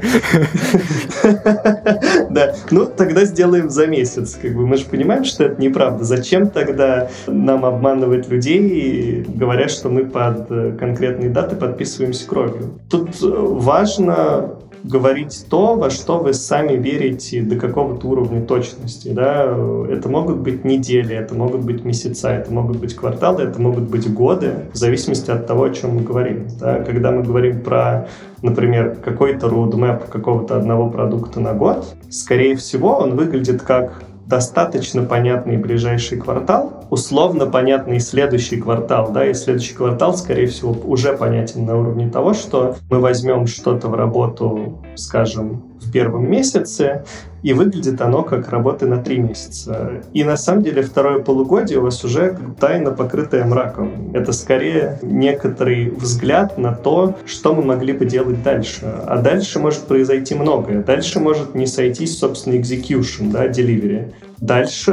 Да, 2.31 2.55
ну 2.70 2.87
тогда 2.87 3.24
сделаем 3.24 3.70
за 3.70 3.87
месяц. 3.87 4.38
Как 4.40 4.55
бы 4.55 4.66
мы 4.66 4.76
же 4.76 4.85
понимаем, 4.85 5.24
что 5.24 5.44
это 5.44 5.61
неправда. 5.61 6.05
Зачем 6.05 6.50
тогда 6.50 7.09
нам 7.26 7.64
обманывать 7.64 8.29
людей, 8.29 9.24
говоря, 9.26 9.68
что 9.68 9.88
мы 9.88 10.05
под 10.05 10.48
конкретные 10.79 11.31
даты 11.31 11.57
подписываемся 11.57 12.26
кровью? 12.29 12.79
Тут 12.90 13.11
важно 13.20 14.57
говорить 14.87 15.46
то, 15.51 15.77
во 15.77 15.90
что 15.90 16.18
вы 16.18 16.33
сами 16.33 16.75
верите 16.75 17.42
до 17.42 17.57
какого-то 17.57 18.07
уровня 18.07 18.40
точности. 18.40 19.09
Да? 19.09 19.44
Это 19.90 20.09
могут 20.09 20.38
быть 20.38 20.64
недели, 20.64 21.14
это 21.14 21.35
могут 21.35 21.62
быть 21.62 21.85
месяца, 21.85 22.31
это 22.31 22.53
могут 22.53 22.79
быть 22.79 22.94
кварталы, 22.94 23.42
это 23.42 23.61
могут 23.61 23.85
быть 23.85 24.12
годы, 24.12 24.66
в 24.72 24.77
зависимости 24.77 25.31
от 25.31 25.46
того, 25.46 25.64
о 25.64 25.70
чем 25.70 25.96
мы 25.96 26.03
говорим. 26.03 26.46
Да? 26.61 26.83
Когда 26.83 27.11
мы 27.11 27.22
говорим 27.22 27.61
про, 27.61 28.09
например, 28.42 28.96
какой-то 29.05 29.49
roadmap 29.49 30.09
какого-то 30.09 30.57
одного 30.57 30.90
продукта 30.90 31.40
на 31.40 31.53
год, 31.53 31.94
скорее 32.11 32.57
всего, 32.57 32.96
он 32.96 33.16
выглядит 33.16 33.62
как 33.62 34.03
достаточно 34.27 35.03
понятный 35.03 35.57
ближайший 35.57 36.19
квартал, 36.19 36.85
условно 36.91 37.47
понятный 37.47 38.01
следующий 38.01 38.61
квартал, 38.61 39.12
да, 39.12 39.27
и 39.27 39.35
следующий 39.35 39.75
квартал, 39.75 40.17
скорее 40.17 40.47
всего, 40.47 40.73
уже 40.73 41.17
понятен 41.17 41.65
на 41.65 41.79
уровне 41.79 42.11
того, 42.11 42.35
что 42.35 42.77
мы 42.91 43.01
возьмем 43.01 43.47
что-то 43.47 43.89
в 43.89 43.95
работу, 43.95 44.83
скажем, 44.97 45.76
в 45.87 45.92
первом 45.92 46.31
месяце, 46.31 47.05
и 47.42 47.53
выглядит 47.53 48.01
оно 48.01 48.22
как 48.22 48.49
работы 48.49 48.87
на 48.87 48.99
три 48.99 49.18
месяца. 49.18 50.03
И 50.12 50.25
на 50.25 50.37
самом 50.37 50.64
деле 50.64 50.83
второе 50.83 51.20
полугодие 51.20 51.79
у 51.79 51.83
вас 51.83 52.03
уже 52.05 52.37
тайно 52.59 52.90
покрытое 52.90 53.44
мраком. 53.44 54.11
Это 54.14 54.33
скорее 54.33 54.99
некоторый 55.03 55.90
взгляд 55.90 56.59
на 56.59 56.72
то, 56.72 57.16
что 57.25 57.55
мы 57.55 57.62
могли 57.62 57.92
бы 57.92 58.05
делать 58.05 58.42
дальше. 58.42 58.92
А 59.07 59.20
дальше 59.22 59.61
может 59.61 59.83
произойти 59.83 60.35
многое. 60.35 60.83
Дальше 60.83 61.20
может 61.20 61.55
не 61.55 61.66
сойтись, 61.66 62.18
собственно, 62.18 62.55
execution, 62.55 63.31
да, 63.31 63.46
delivery. 63.46 64.12
Дальше 64.40 64.92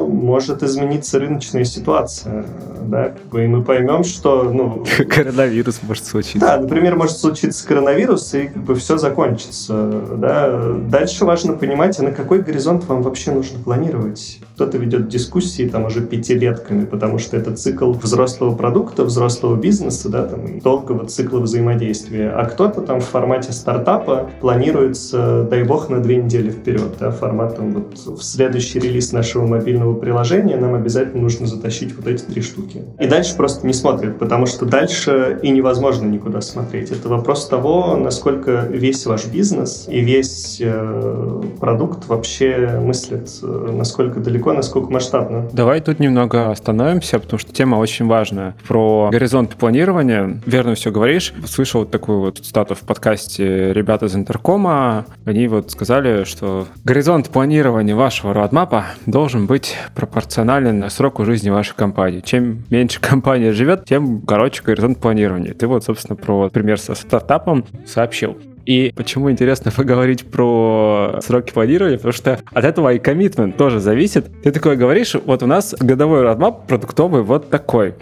может 0.00 0.62
измениться 0.62 1.18
рыночная 1.18 1.64
ситуация, 1.64 2.46
да, 2.82 3.14
и 3.32 3.46
мы 3.46 3.62
поймем, 3.62 4.04
что, 4.04 4.44
ну... 4.44 4.84
Коронавирус 5.08 5.80
может 5.82 6.06
случиться. 6.06 6.40
Да, 6.40 6.58
например, 6.58 6.96
может 6.96 7.18
случиться 7.18 7.66
коронавирус, 7.66 8.32
и 8.34 8.48
как 8.48 8.62
бы 8.62 8.74
все 8.74 8.96
закончится, 8.96 10.02
да. 10.16 10.72
Дальше 10.88 11.24
важно 11.24 11.52
понимать, 11.52 11.98
а 11.98 12.02
на 12.04 12.12
какой 12.12 12.40
горизонт 12.40 12.84
вам 12.86 13.02
вообще 13.02 13.32
нужно 13.32 13.58
планировать. 13.58 14.40
Кто-то 14.60 14.76
ведет 14.76 15.08
дискуссии 15.08 15.66
там 15.66 15.86
уже 15.86 16.02
пятилетками, 16.02 16.84
потому 16.84 17.16
что 17.16 17.34
это 17.38 17.56
цикл 17.56 17.92
взрослого 17.92 18.54
продукта, 18.54 19.04
взрослого 19.04 19.56
бизнеса, 19.56 20.10
да, 20.10 20.26
там, 20.26 20.44
и 20.44 20.60
долгого 20.60 21.06
цикла 21.06 21.38
взаимодействия. 21.38 22.28
А 22.28 22.44
кто-то 22.44 22.82
там 22.82 23.00
в 23.00 23.06
формате 23.06 23.52
стартапа 23.52 24.28
планируется, 24.42 25.46
дай 25.48 25.64
бог, 25.64 25.88
на 25.88 26.00
две 26.00 26.16
недели 26.16 26.50
вперед, 26.50 26.96
да, 27.00 27.10
формат 27.10 27.56
там 27.56 27.72
вот 27.72 28.18
в 28.18 28.22
следующий 28.22 28.80
релиз 28.80 29.12
нашего 29.12 29.46
мобильного 29.46 29.94
приложения 29.94 30.58
нам 30.58 30.74
обязательно 30.74 31.22
нужно 31.22 31.46
затащить 31.46 31.96
вот 31.96 32.06
эти 32.06 32.20
три 32.24 32.42
штуки. 32.42 32.84
И 32.98 33.06
дальше 33.06 33.34
просто 33.36 33.66
не 33.66 33.72
смотрят, 33.72 34.18
потому 34.18 34.44
что 34.44 34.66
дальше 34.66 35.40
и 35.42 35.48
невозможно 35.48 36.06
никуда 36.06 36.42
смотреть. 36.42 36.90
Это 36.90 37.08
вопрос 37.08 37.48
того, 37.48 37.96
насколько 37.96 38.66
весь 38.68 39.06
ваш 39.06 39.24
бизнес 39.24 39.86
и 39.88 40.00
весь 40.00 40.58
э, 40.60 41.42
продукт 41.58 42.08
вообще 42.08 42.78
мыслит, 42.78 43.30
э, 43.42 43.70
насколько 43.72 44.20
далеко, 44.20 44.49
насколько 44.52 44.90
масштабно. 44.90 45.48
Давай 45.52 45.80
тут 45.80 46.00
немного 46.00 46.50
остановимся, 46.50 47.18
потому 47.18 47.38
что 47.38 47.52
тема 47.52 47.76
очень 47.76 48.06
важная. 48.06 48.54
Про 48.66 49.08
горизонт 49.10 49.56
планирования. 49.56 50.40
Верно 50.46 50.74
все 50.74 50.90
говоришь. 50.90 51.32
Слышал 51.46 51.80
вот 51.80 51.90
такую 51.90 52.20
вот 52.20 52.38
стату 52.38 52.74
в 52.74 52.80
подкасте 52.80 53.72
ребята 53.72 54.06
из 54.06 54.14
Интеркома. 54.14 55.06
Они 55.24 55.48
вот 55.48 55.70
сказали, 55.70 56.24
что 56.24 56.66
горизонт 56.84 57.28
планирования 57.30 57.94
вашего 57.94 58.34
родмапа 58.34 58.86
должен 59.06 59.46
быть 59.46 59.76
пропорционален 59.94 60.88
сроку 60.90 61.24
жизни 61.24 61.50
вашей 61.50 61.74
компании. 61.74 62.20
Чем 62.20 62.64
меньше 62.70 63.00
компания 63.10 63.52
живет, 63.52 63.84
тем 63.84 64.22
короче 64.22 64.62
горизонт 64.62 64.98
планирования. 64.98 65.54
Ты 65.54 65.66
вот, 65.66 65.84
собственно, 65.84 66.16
про 66.16 66.48
пример 66.48 66.78
со 66.78 66.94
стартапом 66.94 67.64
сообщил. 67.86 68.36
И 68.70 68.92
почему 68.94 69.28
интересно 69.32 69.72
поговорить 69.76 70.30
про 70.30 71.18
сроки 71.22 71.52
планирования? 71.52 71.96
Потому 71.96 72.12
что 72.12 72.38
от 72.52 72.64
этого 72.64 72.92
и 72.92 73.00
коммитмент 73.00 73.56
тоже 73.56 73.80
зависит. 73.80 74.26
Ты 74.44 74.52
такое 74.52 74.76
говоришь, 74.76 75.16
вот 75.16 75.42
у 75.42 75.46
нас 75.46 75.74
годовой 75.80 76.22
родмап 76.22 76.68
продуктовый 76.68 77.22
вот 77.22 77.50
такой. 77.50 77.94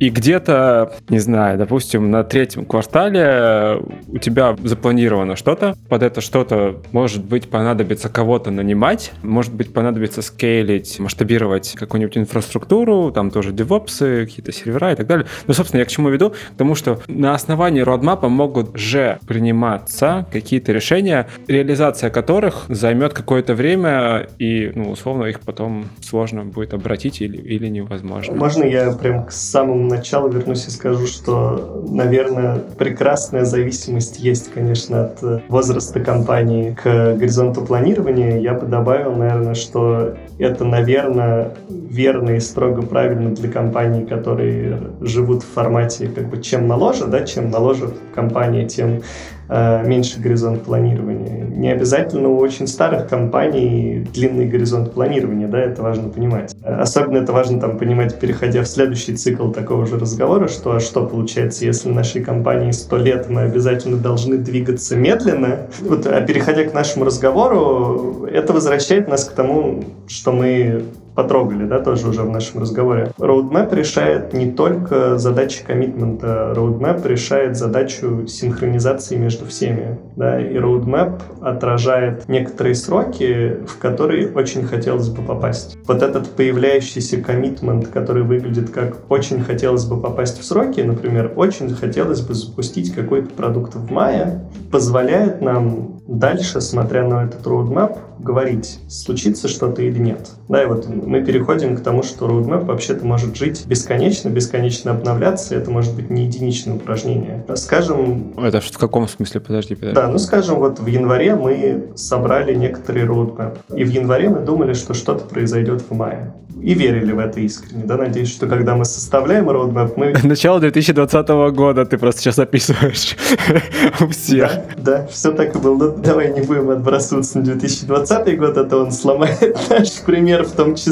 И 0.00 0.08
где-то, 0.08 0.94
не 1.10 1.18
знаю, 1.18 1.58
допустим, 1.58 2.10
на 2.10 2.24
третьем 2.24 2.64
квартале 2.64 3.82
у 4.08 4.16
тебя 4.16 4.56
запланировано 4.64 5.36
что-то, 5.36 5.76
под 5.90 6.02
это 6.02 6.22
что-то, 6.22 6.80
может 6.90 7.22
быть, 7.22 7.50
понадобится 7.50 8.08
кого-то 8.08 8.50
нанимать, 8.50 9.12
может 9.22 9.52
быть, 9.52 9.74
понадобится 9.74 10.22
скейлить, 10.22 10.98
масштабировать 10.98 11.74
какую-нибудь 11.78 12.16
инфраструктуру, 12.16 13.12
там 13.12 13.30
тоже 13.30 13.52
девопсы, 13.52 14.24
какие-то 14.24 14.52
сервера 14.52 14.92
и 14.92 14.96
так 14.96 15.06
далее. 15.06 15.26
Ну, 15.46 15.52
собственно, 15.52 15.80
я 15.80 15.84
к 15.84 15.90
чему 15.90 16.08
веду? 16.08 16.30
К 16.30 16.56
тому, 16.56 16.74
что 16.74 17.00
на 17.06 17.34
основании 17.34 17.82
родмапа 17.82 18.30
могут 18.30 18.78
же 18.78 19.18
приниматься 19.28 20.26
какие-то 20.32 20.72
решения, 20.72 21.26
реализация 21.46 22.08
которых 22.08 22.64
займет 22.68 23.12
какое-то 23.12 23.54
время, 23.54 24.28
и, 24.38 24.72
ну, 24.74 24.92
условно, 24.92 25.26
их 25.26 25.40
потом 25.40 25.90
сложно 26.00 26.46
будет 26.46 26.72
обратить 26.72 27.20
или, 27.20 27.36
или 27.36 27.66
невозможно. 27.66 28.34
Можно 28.34 28.64
я 28.64 28.92
прям 28.92 29.26
к 29.26 29.32
самому 29.32 29.89
начала 29.90 30.28
вернусь 30.28 30.66
и 30.66 30.70
скажу, 30.70 31.06
что, 31.06 31.84
наверное, 31.88 32.60
прекрасная 32.78 33.44
зависимость 33.44 34.18
есть, 34.18 34.52
конечно, 34.52 35.04
от 35.04 35.48
возраста 35.48 36.00
компании 36.00 36.74
к 36.80 37.14
горизонту 37.16 37.62
планирования. 37.62 38.38
Я 38.38 38.54
бы 38.54 38.66
добавил, 38.66 39.12
наверное, 39.12 39.54
что 39.54 40.14
это, 40.38 40.64
наверное, 40.64 41.52
верно 41.68 42.30
и 42.30 42.40
строго 42.40 42.82
правильно 42.82 43.30
для 43.34 43.50
компаний, 43.50 44.06
которые 44.06 44.78
живут 45.00 45.42
в 45.42 45.52
формате 45.52 46.08
как 46.08 46.28
бы 46.28 46.40
чем 46.40 46.66
моложе, 46.66 47.06
да, 47.06 47.24
чем 47.26 47.50
моложе 47.50 47.90
компания, 48.14 48.66
тем 48.66 49.00
Э, 49.00 49.39
меньше 49.50 50.20
горизонт 50.20 50.62
планирования. 50.62 51.44
Не 51.44 51.72
обязательно 51.72 52.28
у 52.28 52.38
очень 52.38 52.66
старых 52.66 53.08
компаний 53.08 54.06
длинный 54.12 54.46
горизонт 54.46 54.92
планирования, 54.92 55.48
да, 55.48 55.58
это 55.58 55.82
важно 55.82 56.08
понимать. 56.08 56.54
Особенно 56.64 57.18
это 57.18 57.32
важно 57.32 57.60
там 57.60 57.76
понимать, 57.76 58.18
переходя 58.20 58.62
в 58.62 58.68
следующий 58.68 59.16
цикл 59.16 59.50
такого 59.50 59.86
же 59.86 59.98
разговора, 59.98 60.48
что 60.48 60.76
а 60.76 60.80
что 60.80 61.04
получается, 61.04 61.64
если 61.64 61.90
нашей 61.90 62.22
компании 62.22 62.70
100 62.70 62.96
лет, 62.98 63.28
мы 63.28 63.42
обязательно 63.42 63.96
должны 63.96 64.36
двигаться 64.38 64.96
медленно. 64.96 65.66
Вот, 65.80 66.06
а 66.06 66.20
переходя 66.20 66.64
к 66.64 66.72
нашему 66.72 67.04
разговору, 67.04 68.26
это 68.30 68.52
возвращает 68.52 69.08
нас 69.08 69.24
к 69.24 69.32
тому, 69.32 69.82
что 70.06 70.32
мы 70.32 70.84
потрогали, 71.14 71.66
да, 71.66 71.80
тоже 71.80 72.08
уже 72.08 72.22
в 72.22 72.30
нашем 72.30 72.60
разговоре. 72.60 73.12
Roadmap 73.18 73.74
решает 73.74 74.32
не 74.32 74.50
только 74.52 75.18
задачи 75.18 75.64
коммитмента, 75.64 76.52
Roadmap 76.56 77.06
решает 77.06 77.56
задачу 77.56 78.26
синхронизации 78.26 79.16
между 79.16 79.46
всеми, 79.46 79.98
да, 80.16 80.40
и 80.40 80.54
Roadmap 80.56 81.20
отражает 81.40 82.28
некоторые 82.28 82.74
сроки, 82.74 83.58
в 83.66 83.78
которые 83.78 84.30
очень 84.32 84.64
хотелось 84.64 85.08
бы 85.08 85.22
попасть. 85.22 85.76
Вот 85.86 86.02
этот 86.02 86.28
появляющийся 86.30 87.20
коммитмент, 87.20 87.88
который 87.88 88.22
выглядит 88.22 88.70
как 88.70 89.10
очень 89.10 89.42
хотелось 89.42 89.84
бы 89.84 90.00
попасть 90.00 90.40
в 90.40 90.44
сроки, 90.44 90.80
например, 90.80 91.32
очень 91.36 91.74
хотелось 91.74 92.20
бы 92.20 92.34
запустить 92.34 92.94
какой-то 92.94 93.30
продукт 93.30 93.74
в 93.74 93.90
мае, 93.90 94.44
позволяет 94.70 95.40
нам 95.40 96.00
дальше, 96.06 96.60
смотря 96.60 97.06
на 97.06 97.24
этот 97.24 97.46
roadmap, 97.46 97.98
говорить, 98.18 98.80
случится 98.88 99.48
что-то 99.48 99.82
или 99.82 99.98
нет. 99.98 100.30
Да, 100.48 100.62
и 100.62 100.66
вот 100.66 100.86
мы 101.06 101.22
переходим 101.22 101.76
к 101.76 101.82
тому, 101.82 102.02
что 102.02 102.26
roadmap 102.26 102.64
вообще-то 102.64 103.04
может 103.04 103.36
жить 103.36 103.64
бесконечно, 103.66 104.28
бесконечно 104.28 104.92
обновляться, 104.92 105.54
это 105.54 105.70
может 105.70 105.94
быть 105.94 106.10
не 106.10 106.24
единичное 106.24 106.74
упражнение. 106.74 107.44
Скажем... 107.54 108.34
Это 108.36 108.60
в 108.60 108.78
каком 108.78 109.08
смысле? 109.08 109.40
Подожди, 109.40 109.74
подожди. 109.74 109.94
Да, 109.94 110.08
ну 110.08 110.18
скажем, 110.18 110.58
вот 110.58 110.78
в 110.80 110.86
январе 110.86 111.34
мы 111.34 111.88
собрали 111.96 112.54
некоторый 112.54 113.04
roadmap, 113.04 113.58
и 113.74 113.84
в 113.84 113.88
январе 113.88 114.28
мы 114.28 114.40
думали, 114.40 114.74
что 114.74 114.94
что-то 114.94 115.24
произойдет 115.24 115.82
в 115.88 115.94
мае. 115.94 116.34
И 116.62 116.74
верили 116.74 117.12
в 117.12 117.18
это 117.18 117.40
искренне, 117.40 117.84
да, 117.84 117.96
надеюсь, 117.96 118.30
что 118.30 118.46
когда 118.46 118.76
мы 118.76 118.84
составляем 118.84 119.48
roadmap, 119.48 119.94
мы... 119.96 120.14
Начало 120.22 120.60
2020 120.60 121.28
года 121.54 121.86
ты 121.86 121.96
просто 121.96 122.20
сейчас 122.20 122.38
описываешь 122.38 123.16
у 124.00 124.08
всех. 124.08 124.52
Да, 124.76 124.98
да, 124.98 125.06
все 125.06 125.32
так 125.32 125.54
и 125.54 125.58
было. 125.58 125.76
Ну, 125.76 125.96
давай 125.96 126.32
не 126.32 126.42
будем 126.42 126.70
отбрасываться 126.70 127.38
на 127.38 127.44
2020 127.44 128.38
год, 128.38 128.56
а 128.58 128.64
то 128.64 128.78
он 128.78 128.92
сломает 128.92 129.58
наш 129.70 129.92
пример 130.00 130.44
в 130.44 130.52
том 130.52 130.74
числе. 130.74 130.89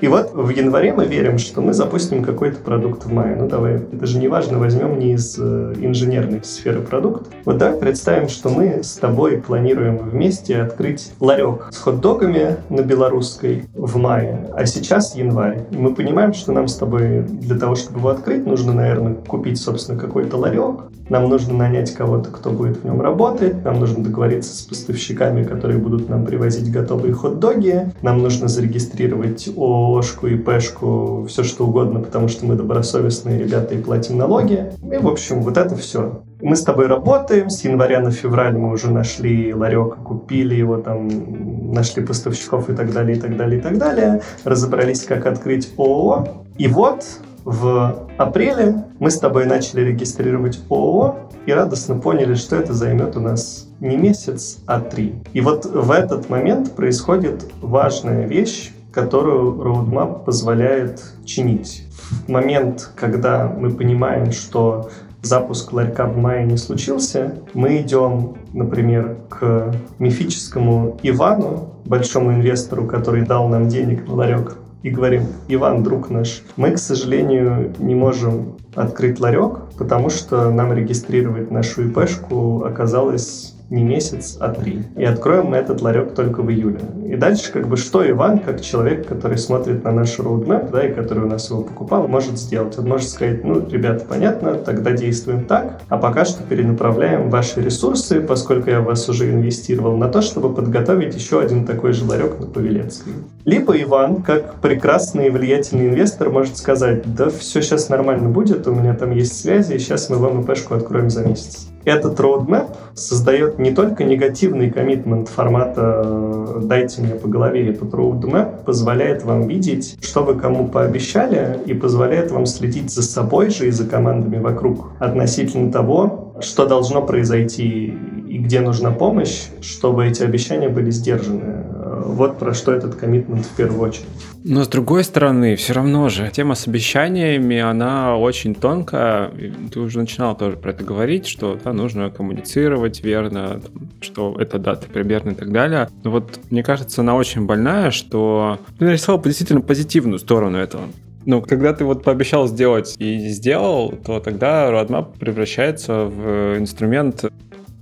И 0.00 0.08
вот 0.08 0.32
в 0.34 0.48
январе 0.50 0.92
мы 0.92 1.06
верим, 1.06 1.38
что 1.38 1.62
мы 1.62 1.72
запустим 1.72 2.22
какой-то 2.22 2.58
продукт 2.58 3.04
в 3.04 3.12
мае. 3.12 3.36
Ну 3.36 3.48
давай, 3.48 3.76
это 3.76 4.06
же 4.06 4.18
не 4.18 4.28
важно, 4.28 4.58
возьмем 4.58 4.98
не 4.98 5.12
из 5.12 5.38
э, 5.38 5.74
инженерной 5.80 6.44
сферы 6.44 6.80
продукт. 6.82 7.28
Вот 7.44 7.56
давай 7.56 7.78
представим, 7.78 8.28
что 8.28 8.50
мы 8.50 8.82
с 8.82 8.94
тобой 8.94 9.38
планируем 9.38 9.98
вместе 9.98 10.60
открыть 10.60 11.12
ларек 11.20 11.68
с 11.70 11.78
хот-догами 11.78 12.56
на 12.68 12.82
белорусской 12.82 13.64
в 13.74 13.96
мае, 13.96 14.50
а 14.54 14.66
сейчас 14.66 15.14
январь. 15.16 15.64
И 15.70 15.76
мы 15.76 15.94
понимаем, 15.94 16.34
что 16.34 16.52
нам 16.52 16.68
с 16.68 16.74
тобой 16.74 17.22
для 17.22 17.58
того, 17.58 17.74
чтобы 17.74 18.00
его 18.00 18.08
открыть, 18.10 18.46
нужно, 18.46 18.72
наверное, 18.72 19.14
купить, 19.14 19.58
собственно, 19.58 19.98
какой-то 19.98 20.36
ларек. 20.36 20.80
Нам 21.08 21.28
нужно 21.28 21.54
нанять 21.54 21.94
кого-то, 21.94 22.30
кто 22.30 22.50
будет 22.50 22.78
в 22.78 22.84
нем 22.84 23.00
работать. 23.00 23.64
Нам 23.64 23.78
нужно 23.78 24.02
договориться 24.02 24.56
с 24.56 24.62
поставщиками, 24.62 25.44
которые 25.44 25.78
будут 25.78 26.08
нам 26.08 26.26
привозить 26.26 26.70
готовые 26.70 27.14
хот-доги. 27.14 27.92
Нам 28.02 28.18
нужно 28.18 28.48
зарегистрировать 28.48 29.25
ООшку, 29.56 30.26
ИПшку, 30.28 31.26
все 31.28 31.42
что 31.42 31.66
угодно, 31.66 32.00
потому 32.00 32.28
что 32.28 32.46
мы 32.46 32.54
добросовестные 32.54 33.38
ребята 33.38 33.74
и 33.74 33.78
платим 33.78 34.18
налоги. 34.18 34.72
И, 34.82 34.96
в 34.96 35.08
общем, 35.08 35.42
вот 35.42 35.56
это 35.56 35.76
все. 35.76 36.22
Мы 36.40 36.54
с 36.54 36.62
тобой 36.62 36.86
работаем, 36.86 37.48
с 37.48 37.64
января 37.64 38.00
на 38.00 38.10
февраль 38.10 38.56
мы 38.56 38.72
уже 38.72 38.90
нашли 38.90 39.54
ларек, 39.54 39.96
купили 39.96 40.54
его, 40.54 40.76
там, 40.78 41.72
нашли 41.72 42.04
поставщиков 42.04 42.68
и 42.68 42.74
так 42.74 42.92
далее, 42.92 43.16
и 43.16 43.20
так 43.20 43.36
далее, 43.36 43.58
и 43.58 43.62
так 43.62 43.78
далее. 43.78 44.20
Разобрались, 44.44 45.04
как 45.04 45.26
открыть 45.26 45.72
ООО. 45.78 46.44
И 46.58 46.68
вот 46.68 47.04
в 47.44 48.08
апреле 48.18 48.84
мы 48.98 49.10
с 49.10 49.18
тобой 49.18 49.46
начали 49.46 49.80
регистрировать 49.82 50.60
ООО 50.68 51.16
и 51.46 51.52
радостно 51.52 51.96
поняли, 51.96 52.34
что 52.34 52.56
это 52.56 52.74
займет 52.74 53.16
у 53.16 53.20
нас 53.20 53.68
не 53.80 53.96
месяц, 53.96 54.58
а 54.66 54.80
три. 54.80 55.14
И 55.32 55.40
вот 55.40 55.64
в 55.64 55.90
этот 55.90 56.28
момент 56.28 56.72
происходит 56.72 57.46
важная 57.60 58.26
вещь, 58.26 58.72
которую 58.96 59.56
Roadmap 59.56 60.24
позволяет 60.24 61.04
чинить. 61.26 61.84
В 62.26 62.30
момент, 62.30 62.90
когда 62.96 63.46
мы 63.46 63.68
понимаем, 63.68 64.32
что 64.32 64.88
запуск 65.20 65.74
ларька 65.74 66.06
в 66.06 66.16
мае 66.16 66.46
не 66.46 66.56
случился, 66.56 67.34
мы 67.52 67.82
идем, 67.82 68.36
например, 68.54 69.18
к 69.28 69.74
мифическому 69.98 70.98
Ивану, 71.02 71.74
большому 71.84 72.32
инвестору, 72.32 72.86
который 72.86 73.26
дал 73.26 73.48
нам 73.48 73.68
денег 73.68 74.08
на 74.08 74.14
ларек, 74.14 74.56
и 74.82 74.88
говорим, 74.88 75.24
Иван, 75.48 75.82
друг 75.82 76.08
наш, 76.08 76.42
мы, 76.56 76.70
к 76.70 76.78
сожалению, 76.78 77.74
не 77.78 77.94
можем 77.94 78.54
открыть 78.74 79.20
ларек, 79.20 79.58
потому 79.76 80.08
что 80.08 80.50
нам 80.50 80.72
регистрировать 80.72 81.50
нашу 81.50 81.86
ИПшку 81.88 82.64
оказалось 82.64 83.55
не 83.70 83.82
месяц, 83.82 84.36
а 84.40 84.48
три. 84.50 84.84
И 84.96 85.04
откроем 85.04 85.46
мы 85.46 85.56
этот 85.56 85.80
ларек 85.80 86.14
только 86.14 86.42
в 86.42 86.50
июле. 86.50 86.80
И 87.06 87.16
дальше 87.16 87.52
как 87.52 87.68
бы 87.68 87.76
что 87.76 88.08
Иван, 88.08 88.38
как 88.38 88.60
человек, 88.60 89.06
который 89.06 89.38
смотрит 89.38 89.82
на 89.84 89.92
наш 89.92 90.18
roadmap, 90.18 90.70
да, 90.70 90.86
и 90.86 90.92
который 90.92 91.24
у 91.24 91.28
нас 91.28 91.50
его 91.50 91.62
покупал, 91.62 92.06
может 92.06 92.38
сделать? 92.38 92.78
Он 92.78 92.88
может 92.88 93.08
сказать, 93.08 93.44
ну, 93.44 93.66
ребята, 93.68 94.04
понятно, 94.08 94.54
тогда 94.54 94.92
действуем 94.92 95.44
так, 95.44 95.80
а 95.88 95.98
пока 95.98 96.24
что 96.24 96.42
перенаправляем 96.42 97.30
ваши 97.30 97.60
ресурсы, 97.60 98.20
поскольку 98.20 98.70
я 98.70 98.80
вас 98.80 99.08
уже 99.08 99.32
инвестировал, 99.32 99.96
на 99.96 100.08
то, 100.08 100.22
чтобы 100.22 100.54
подготовить 100.54 101.14
еще 101.14 101.40
один 101.40 101.64
такой 101.64 101.92
же 101.92 102.04
ларек 102.04 102.38
на 102.38 102.46
Павелецкой. 102.46 103.14
Либо 103.44 103.80
Иван, 103.80 104.22
как 104.22 104.60
прекрасный 104.60 105.26
и 105.26 105.30
влиятельный 105.30 105.88
инвестор, 105.88 106.30
может 106.30 106.56
сказать, 106.56 107.02
да 107.14 107.30
все 107.30 107.60
сейчас 107.62 107.88
нормально 107.88 108.28
будет, 108.28 108.66
у 108.66 108.74
меня 108.74 108.94
там 108.94 109.10
есть 109.10 109.40
связи, 109.40 109.74
и 109.74 109.78
сейчас 109.78 110.08
мы 110.08 110.16
вам 110.16 110.42
ИПшку 110.42 110.74
откроем 110.74 111.10
за 111.10 111.26
месяц. 111.26 111.68
Этот 111.86 112.18
roadmap 112.18 112.76
создает 112.94 113.60
не 113.60 113.70
только 113.70 114.02
негативный 114.02 114.72
коммитмент 114.72 115.28
формата 115.28 116.58
«дайте 116.62 117.00
мне 117.00 117.14
по 117.14 117.28
голове». 117.28 117.70
Этот 117.70 117.94
roadmap 117.94 118.64
позволяет 118.64 119.22
вам 119.22 119.46
видеть, 119.46 119.96
что 120.02 120.24
вы 120.24 120.34
кому 120.34 120.66
пообещали, 120.66 121.60
и 121.64 121.74
позволяет 121.74 122.32
вам 122.32 122.44
следить 122.46 122.90
за 122.90 123.04
собой 123.04 123.50
же 123.50 123.68
и 123.68 123.70
за 123.70 123.86
командами 123.86 124.42
вокруг 124.42 124.90
относительно 124.98 125.70
того, 125.70 126.34
что 126.40 126.66
должно 126.66 127.02
произойти 127.02 127.94
и 128.28 128.38
где 128.38 128.58
нужна 128.58 128.90
помощь, 128.90 129.44
чтобы 129.60 130.08
эти 130.08 130.24
обещания 130.24 130.68
были 130.68 130.90
сдержаны. 130.90 131.65
Вот 132.06 132.38
про 132.38 132.54
что 132.54 132.72
этот 132.72 132.94
коммитмент 132.94 133.44
в 133.44 133.56
первую 133.56 133.80
очередь. 133.80 134.06
Но 134.44 134.62
с 134.62 134.68
другой 134.68 135.02
стороны, 135.02 135.56
все 135.56 135.72
равно 135.72 136.08
же 136.08 136.30
тема 136.32 136.54
с 136.54 136.68
обещаниями, 136.68 137.58
она 137.58 138.16
очень 138.16 138.54
тонкая. 138.54 139.32
Ты 139.72 139.80
уже 139.80 139.98
начинал 139.98 140.36
тоже 140.36 140.56
про 140.56 140.70
это 140.70 140.84
говорить, 140.84 141.26
что 141.26 141.58
да, 141.62 141.72
нужно 141.72 142.10
коммуницировать 142.10 143.02
верно, 143.02 143.60
что 144.00 144.36
это 144.38 144.58
дата 144.58 144.86
примерно 144.86 145.30
и 145.30 145.34
так 145.34 145.50
далее. 145.50 145.88
Но 146.04 146.12
вот 146.12 146.38
мне 146.50 146.62
кажется, 146.62 147.00
она 147.00 147.16
очень 147.16 147.46
больная, 147.46 147.90
что 147.90 148.60
ты 148.78 148.84
нарисовал 148.84 149.20
действительно 149.20 149.60
позитивную 149.60 150.18
сторону 150.18 150.58
этого. 150.58 150.84
Ну, 151.24 151.42
когда 151.42 151.72
ты 151.72 151.84
вот 151.84 152.04
пообещал 152.04 152.46
сделать 152.46 152.94
и 152.98 153.28
сделал, 153.30 153.90
то 153.90 154.20
тогда 154.20 154.70
roadmap 154.70 155.18
превращается 155.18 156.04
в 156.04 156.56
инструмент 156.56 157.24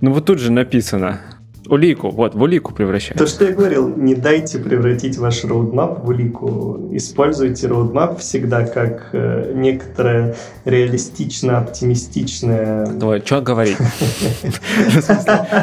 ну 0.01 0.11
вот 0.11 0.25
тут 0.25 0.39
же 0.39 0.51
написано. 0.51 1.21
Улику, 1.67 2.09
вот, 2.09 2.35
в 2.35 2.41
улику 2.41 2.73
превращается. 2.73 3.23
То, 3.23 3.29
что 3.29 3.45
я 3.45 3.51
говорил, 3.51 3.95
не 3.95 4.15
дайте 4.15 4.57
превратить 4.59 5.17
ваш 5.17 5.43
роудмап 5.43 6.03
в 6.03 6.09
улику. 6.09 6.89
Используйте 6.91 7.67
роудмап 7.67 8.19
всегда 8.19 8.65
как 8.65 9.09
э, 9.13 9.53
некоторое 9.55 10.35
реалистично-оптимистичное... 10.65 12.87
Давай, 12.87 13.21
что 13.23 13.41
говорить? 13.41 13.77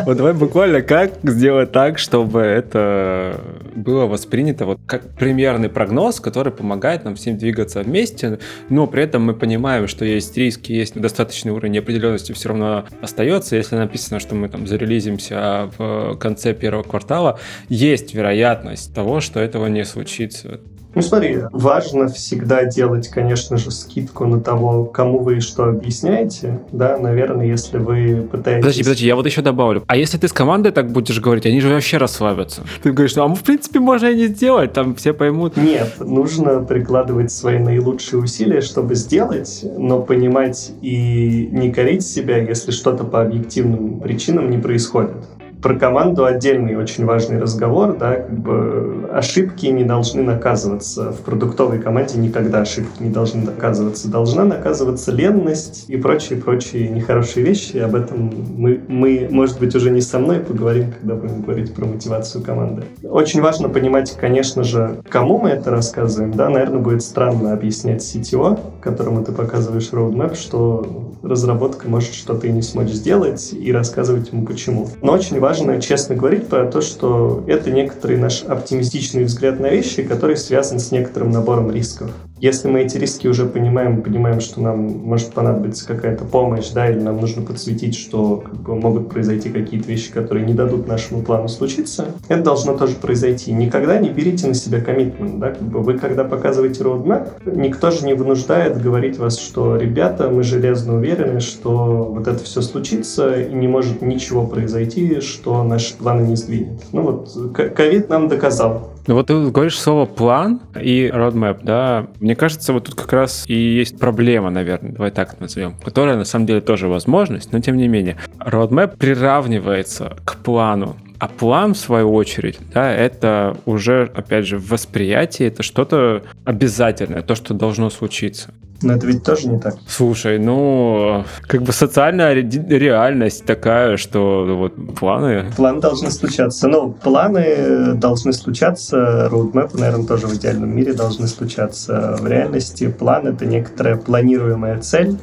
Вот 0.06 0.16
давай 0.16 0.32
буквально 0.32 0.82
как 0.82 1.12
сделать 1.22 1.72
так, 1.72 1.98
чтобы 1.98 2.40
это 2.40 3.40
было 3.74 4.06
воспринято 4.06 4.66
вот 4.66 4.78
как 4.86 5.16
примерный 5.16 5.68
прогноз, 5.68 6.20
который 6.20 6.52
помогает 6.52 7.04
нам 7.04 7.14
всем 7.14 7.38
двигаться 7.38 7.82
вместе, 7.82 8.38
но 8.68 8.86
при 8.86 9.04
этом 9.04 9.24
мы 9.24 9.34
понимаем, 9.34 9.88
что 9.88 10.04
есть 10.04 10.36
риски, 10.36 10.72
есть 10.72 10.98
достаточный 10.98 11.52
уровень 11.52 11.72
неопределенности 11.72 12.32
все 12.32 12.50
равно 12.50 12.84
остается. 13.00 13.56
Если 13.56 13.76
написано, 13.76 14.20
что 14.20 14.34
мы 14.34 14.48
там 14.48 14.66
зарелизимся 14.66 15.70
в 15.76 15.91
конце 16.18 16.55
первого 16.55 16.83
квартала, 16.83 17.38
есть 17.68 18.14
вероятность 18.14 18.94
того, 18.94 19.20
что 19.20 19.40
этого 19.40 19.66
не 19.66 19.85
случится. 19.85 20.61
Ну 20.94 21.00
смотри, 21.00 21.38
важно 21.52 22.09
всегда 22.09 22.66
делать, 22.66 23.09
конечно 23.09 23.57
же, 23.57 23.70
скидку 23.70 24.26
на 24.26 24.40
того, 24.40 24.85
кому 24.85 25.20
вы 25.20 25.40
что 25.40 25.64
объясняете. 25.64 26.61
Да, 26.70 26.98
наверное, 26.98 27.46
если 27.46 27.78
вы 27.78 28.28
пытаетесь... 28.31 28.62
Подожди, 28.62 28.83
подожди, 28.83 29.07
я 29.07 29.16
вот 29.16 29.24
еще 29.24 29.40
добавлю. 29.40 29.85
А 29.87 29.96
если 29.96 30.18
ты 30.18 30.28
с 30.28 30.33
командой 30.33 30.70
так 30.70 30.90
будешь 30.90 31.18
говорить, 31.18 31.46
они 31.46 31.61
же 31.61 31.70
вообще 31.70 31.96
расслабятся. 31.96 32.62
Ты 32.83 32.92
говоришь, 32.92 33.16
ну, 33.16 33.22
а 33.22 33.28
в 33.28 33.42
принципе 33.42 33.81
можно 33.81 34.09
и 34.09 34.16
не 34.16 34.26
сделать, 34.26 34.74
там 34.74 34.94
все 34.94 35.14
поймут. 35.14 35.57
Нет, 35.57 35.94
нужно 35.98 36.62
прикладывать 36.62 37.33
свои 37.33 37.59
наилучшие 37.59 38.20
усилия, 38.20 38.61
чтобы 38.61 38.94
сделать, 38.94 39.64
но 39.78 40.02
понимать 40.02 40.72
и 40.83 41.48
не 41.50 41.72
корить 41.72 42.05
себя, 42.05 42.37
если 42.37 42.70
что-то 42.70 43.05
по 43.05 43.22
объективным 43.22 44.00
причинам 44.00 44.50
не 44.50 44.59
происходит 44.59 45.16
про 45.62 45.77
команду 45.77 46.25
отдельный 46.25 46.77
очень 46.77 47.05
важный 47.05 47.38
разговор, 47.38 47.96
да, 47.96 48.16
как 48.16 48.38
бы 48.38 49.09
ошибки 49.12 49.66
не 49.66 49.85
должны 49.85 50.22
наказываться. 50.22 51.12
В 51.12 51.20
продуктовой 51.20 51.79
команде 51.79 52.18
никогда 52.18 52.62
ошибки 52.62 53.03
не 53.03 53.11
должны 53.11 53.44
наказываться. 53.44 54.11
Должна 54.11 54.44
наказываться 54.44 55.12
ленность 55.12 55.85
и 55.88 55.96
прочие-прочие 55.96 56.88
нехорошие 56.88 57.46
вещи. 57.46 57.77
Об 57.77 57.94
этом 57.94 58.33
мы, 58.57 58.81
мы, 58.88 59.29
может 59.31 59.61
быть, 59.61 59.75
уже 59.77 59.90
не 59.90 60.01
со 60.01 60.18
мной 60.18 60.40
поговорим, 60.40 60.92
когда 61.01 61.14
будем 61.14 61.42
говорить 61.42 61.72
про 61.75 61.87
мотивацию 61.87 62.42
команды. 62.42 62.83
Очень 63.05 63.40
важно 63.40 63.68
понимать, 63.68 64.16
конечно 64.20 64.64
же, 64.64 65.01
кому 65.09 65.38
мы 65.38 65.51
это 65.51 65.70
рассказываем. 65.70 66.33
Да, 66.33 66.48
наверное, 66.48 66.81
будет 66.81 67.03
странно 67.03 67.53
объяснять 67.53 68.03
CTO, 68.03 68.59
которому 68.81 69.25
ты 69.25 69.33
показываешь 69.33 69.90
roadmap, 69.92 70.35
что 70.35 71.12
разработка 71.22 71.88
может 71.88 72.14
что-то 72.14 72.46
и 72.46 72.52
не 72.52 72.62
смочь 72.62 72.90
сделать, 72.90 73.52
и 73.52 73.72
рассказывать 73.72 74.32
ему 74.32 74.46
почему. 74.46 74.88
Но 75.00 75.12
очень 75.12 75.40
важно 75.40 75.80
честно 75.80 76.14
говорить 76.14 76.48
про 76.48 76.66
то, 76.66 76.80
что 76.80 77.44
это 77.46 77.70
некоторый 77.70 78.16
наш 78.16 78.42
оптимистичный 78.42 79.24
взгляд 79.24 79.61
на 79.61 79.68
вещи, 79.68 80.02
который 80.02 80.37
связан 80.37 80.78
с 80.78 80.90
некоторым 80.90 81.30
набором 81.30 81.70
рисков. 81.70 82.11
Если 82.42 82.66
мы 82.66 82.81
эти 82.81 82.98
риски 82.98 83.28
уже 83.28 83.46
понимаем, 83.46 84.02
понимаем, 84.02 84.40
что 84.40 84.61
нам 84.61 84.78
может 84.81 85.33
понадобиться 85.33 85.87
какая-то 85.87 86.24
помощь, 86.24 86.70
да, 86.70 86.90
или 86.90 86.98
нам 86.98 87.20
нужно 87.20 87.42
подсветить, 87.42 87.94
что 87.96 88.38
как 88.38 88.55
бы, 88.55 88.74
могут 88.74 89.11
произойти 89.11 89.48
какие-то 89.48 89.87
вещи, 89.87 90.11
которые 90.11 90.44
не 90.44 90.52
дадут 90.52 90.88
нашему 90.88 91.22
плану 91.22 91.46
случиться, 91.46 92.07
это 92.26 92.42
должно 92.42 92.76
тоже 92.76 92.96
произойти. 92.96 93.52
Никогда 93.52 93.96
не 94.00 94.09
берите 94.09 94.48
на 94.48 94.55
себя 94.55 94.81
коммитмент, 94.81 95.38
да, 95.38 95.50
как 95.50 95.62
бы 95.62 95.83
вы 95.83 95.96
когда 95.96 96.24
показываете 96.24 96.83
roadmap, 96.83 97.28
никто 97.46 97.92
же 97.92 98.05
не 98.05 98.14
вынуждает 98.14 98.83
говорить 98.83 99.18
вас, 99.18 99.38
что 99.38 99.76
ребята, 99.76 100.28
мы 100.28 100.42
железно 100.42 100.96
уверены, 100.96 101.38
что 101.38 102.11
вот 102.12 102.26
это 102.26 102.42
все 102.42 102.61
случится 102.61 103.40
и 103.40 103.55
не 103.55 103.68
может 103.68 104.02
ничего 104.02 104.48
произойти, 104.48 105.20
что 105.20 105.62
наши 105.62 105.96
планы 105.96 106.26
не 106.26 106.35
сдвинет. 106.35 106.83
Ну 106.90 107.02
вот, 107.02 107.55
ковид 107.55 108.09
нам 108.09 108.26
доказал, 108.26 108.90
ну 109.09 109.16
вот 109.16 109.26
ты 109.26 109.50
говоришь 109.50 109.81
слово 109.81 110.07
план 110.07 110.61
и 110.81 111.11
roadmap, 111.12 111.59
да. 111.62 112.07
Мне 112.20 112.31
кажется, 112.34 112.72
вот 112.72 112.84
тут 112.84 112.94
как 112.94 113.12
раз 113.12 113.44
и 113.48 113.54
есть 113.54 113.98
проблема, 113.98 114.50
наверное, 114.50 114.92
давай 114.92 115.10
так 115.10 115.40
назовем, 115.40 115.74
которая 115.84 116.16
на 116.16 116.24
самом 116.24 116.46
деле 116.46 116.60
тоже 116.60 116.88
возможность, 116.88 117.52
но 117.52 117.60
тем 117.60 117.76
не 117.76 117.88
менее. 117.88 118.16
Roadmap 118.38 118.96
приравнивается 118.96 120.16
к 120.24 120.36
плану. 120.36 120.96
А 121.22 121.28
план, 121.28 121.74
в 121.74 121.78
свою 121.78 122.12
очередь, 122.14 122.58
да, 122.74 122.92
это 122.92 123.56
уже, 123.64 124.11
опять 124.12 124.44
же, 124.44 124.58
в 124.58 124.70
восприятии, 124.70 125.46
это 125.46 125.62
что-то 125.62 126.24
обязательное, 126.44 127.22
то, 127.22 127.37
что 127.37 127.54
должно 127.54 127.90
случиться. 127.90 128.50
Но 128.82 128.94
это 128.94 129.06
ведь 129.06 129.22
тоже 129.22 129.46
не 129.46 129.61
так. 129.61 129.76
Слушай, 129.87 130.40
ну, 130.40 131.24
как 131.42 131.62
бы 131.62 131.72
социальная 131.72 132.35
реальность 132.35 133.44
такая, 133.44 133.98
что 133.98 134.44
вот 134.58 134.96
планы... 134.96 135.44
Планы 135.56 135.80
должны 135.80 136.11
случаться. 136.11 136.66
Ну, 136.66 136.90
планы 136.90 137.94
должны 137.94 138.32
случаться, 138.32 139.28
роудмэпы, 139.28 139.78
наверное, 139.78 140.08
тоже 140.08 140.26
в 140.26 140.35
идеальном 140.35 140.74
мире 140.74 140.92
должны 140.92 141.28
случаться. 141.28 142.16
В 142.18 142.26
реальности 142.26 142.88
план— 142.88 143.26
это 143.28 143.46
некоторая 143.46 143.94
планируемая 143.94 144.80
цель, 144.80 145.16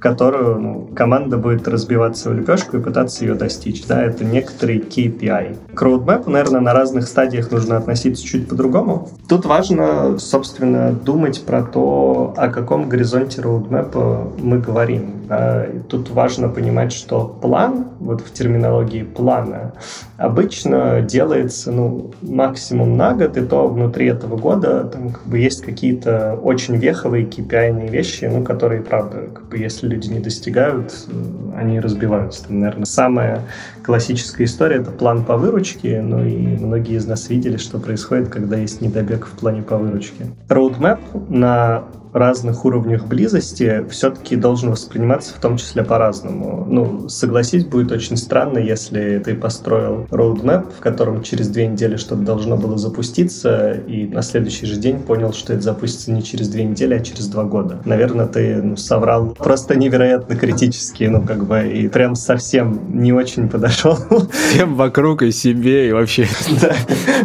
которую 0.00 0.58
ну, 0.58 0.88
команда 0.96 1.36
будет 1.36 1.68
разбиваться 1.68 2.30
в 2.30 2.34
лепешку 2.34 2.78
и 2.78 2.80
пытаться 2.80 3.24
ее 3.24 3.34
достичь. 3.34 3.86
Да, 3.86 4.02
это 4.02 4.24
некоторый 4.24 4.78
KPI. 4.78 5.74
К 5.74 5.82
roadmap, 5.82 6.28
наверное, 6.28 6.60
на 6.60 6.72
разных 6.72 7.06
стадиях 7.06 7.50
нужно 7.52 7.76
относиться 7.76 8.24
чуть 8.24 8.48
по-другому. 8.48 9.08
Тут 9.28 9.44
важно, 9.44 10.18
собственно, 10.18 10.92
думать 10.92 11.44
про 11.44 11.62
то, 11.62 12.34
о 12.36 12.48
каком 12.48 12.88
горизонте 12.88 13.42
roadmap 13.42 14.40
мы 14.42 14.58
говорим. 14.58 15.20
И 15.30 15.78
тут 15.88 16.10
важно 16.10 16.48
понимать, 16.48 16.92
что 16.92 17.24
план, 17.40 17.88
вот 18.00 18.20
в 18.20 18.32
терминологии 18.32 19.04
плана, 19.04 19.74
обычно 20.16 21.02
делается 21.02 21.70
ну, 21.70 22.10
максимум 22.20 22.96
на 22.96 23.14
год, 23.14 23.36
и 23.36 23.42
то 23.42 23.68
внутри 23.68 24.06
этого 24.06 24.36
года 24.36 24.84
там 24.84 25.10
как 25.10 25.24
бы 25.26 25.38
есть 25.38 25.62
какие-то 25.62 26.38
очень 26.42 26.76
веховые 26.76 27.26
KPI 27.26 27.88
вещи, 27.88 28.24
ну, 28.24 28.42
которые, 28.42 28.82
правда, 28.82 29.28
как 29.32 29.48
бы 29.48 29.58
если 29.58 29.89
люди 29.90 30.08
не 30.08 30.20
достигают, 30.20 30.94
они 31.56 31.80
разбиваются. 31.80 32.44
Там, 32.46 32.60
наверное, 32.60 32.86
самая 32.86 33.42
классическая 33.82 34.44
история— 34.44 34.76
это 34.80 34.90
план 34.90 35.24
по 35.24 35.36
выручке, 35.36 36.00
ну 36.00 36.24
и 36.24 36.36
многие 36.56 36.96
из 36.96 37.06
нас 37.06 37.28
видели, 37.28 37.56
что 37.58 37.78
происходит, 37.78 38.28
когда 38.28 38.56
есть 38.56 38.80
недобег 38.80 39.26
в 39.26 39.32
плане 39.32 39.62
по 39.62 39.76
выручке. 39.76 40.26
Roadmap 40.48 41.00
на 41.28 41.84
разных 42.12 42.64
уровнях 42.64 43.06
близости 43.06 43.84
все-таки 43.90 44.36
должен 44.36 44.70
восприниматься 44.70 45.34
в 45.34 45.40
том 45.40 45.56
числе 45.56 45.84
по-разному. 45.84 46.66
Ну, 46.68 47.08
согласись, 47.08 47.64
будет 47.64 47.92
очень 47.92 48.16
странно, 48.16 48.58
если 48.58 49.18
ты 49.24 49.34
построил 49.34 50.06
roadmap, 50.10 50.66
в 50.76 50.80
котором 50.80 51.22
через 51.22 51.48
две 51.48 51.66
недели 51.66 51.96
что-то 51.96 52.22
должно 52.22 52.56
было 52.56 52.76
запуститься, 52.78 53.72
и 53.72 54.06
на 54.06 54.22
следующий 54.22 54.66
же 54.66 54.76
день 54.76 55.00
понял, 55.00 55.32
что 55.32 55.52
это 55.52 55.62
запустится 55.62 56.12
не 56.12 56.22
через 56.22 56.48
две 56.48 56.64
недели, 56.64 56.94
а 56.94 57.00
через 57.00 57.28
два 57.28 57.44
года. 57.44 57.80
Наверное, 57.84 58.26
ты 58.26 58.62
ну, 58.62 58.76
соврал 58.76 59.34
просто 59.38 59.76
невероятно 59.76 60.36
критически, 60.36 61.04
ну, 61.04 61.22
как 61.22 61.46
бы, 61.46 61.68
и 61.68 61.88
прям 61.88 62.14
совсем 62.14 63.00
не 63.00 63.12
очень 63.12 63.48
подошел. 63.48 63.96
Всем 64.50 64.74
вокруг 64.74 65.22
и 65.22 65.30
себе, 65.30 65.88
и 65.88 65.92
вообще. 65.92 66.26
Да, 66.60 66.74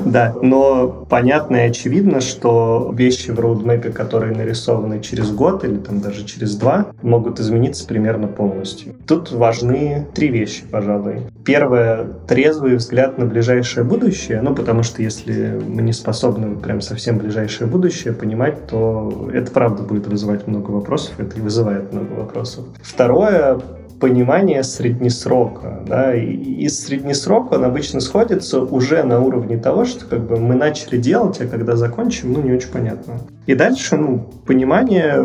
да. 0.05 0.35
но 0.41 1.05
понятно 1.09 1.57
и 1.57 1.69
очевидно, 1.69 2.21
что 2.21 2.93
вещи 2.95 3.31
в 3.31 3.39
роудмэпе, 3.39 3.89
которые 3.89 4.35
нарисованы 4.35 4.74
через 5.01 5.31
год 5.31 5.63
или 5.63 5.77
там 5.77 6.01
даже 6.01 6.25
через 6.25 6.55
два, 6.55 6.87
могут 7.01 7.39
измениться 7.39 7.87
примерно 7.87 8.27
полностью. 8.27 8.93
Тут 9.07 9.31
важны 9.31 10.07
три 10.13 10.29
вещи, 10.29 10.63
пожалуй. 10.69 11.23
Первое— 11.43 12.05
трезвый 12.27 12.75
взгляд 12.75 13.17
на 13.17 13.25
ближайшее 13.25 13.83
будущее, 13.83 14.41
ну, 14.41 14.55
потому 14.55 14.83
что 14.83 15.01
если 15.01 15.61
мы 15.67 15.81
не 15.81 15.93
способны 15.93 16.55
прям 16.55 16.81
совсем 16.81 17.17
ближайшее 17.17 17.67
будущее 17.67 18.13
понимать, 18.13 18.67
то 18.67 19.29
это 19.33 19.51
правда 19.51 19.83
будет 19.83 20.07
вызывать 20.07 20.47
много 20.47 20.71
вопросов, 20.71 21.19
это 21.19 21.37
и 21.37 21.41
вызывает 21.41 21.93
много 21.93 22.11
вопросов. 22.13 22.65
Второе 22.81 23.59
понимание 23.99 24.63
среднесрока. 24.63 25.83
Да, 25.87 26.15
и 26.15 26.33
из 26.33 26.83
среднесрока 26.83 27.55
он 27.55 27.65
обычно 27.65 27.99
сходится 27.99 28.61
уже 28.61 29.03
на 29.03 29.19
уровне 29.19 29.57
того, 29.57 29.85
что 29.85 30.05
как 30.05 30.27
бы 30.27 30.37
мы 30.37 30.55
начали 30.55 30.97
делать, 30.97 31.39
а 31.41 31.47
когда 31.47 31.75
закончим, 31.75 32.33
ну, 32.33 32.41
не 32.41 32.53
очень 32.53 32.71
понятно. 32.71 33.15
И 33.45 33.55
дальше, 33.55 33.95
ну, 33.95 34.25
понимание, 34.45 35.15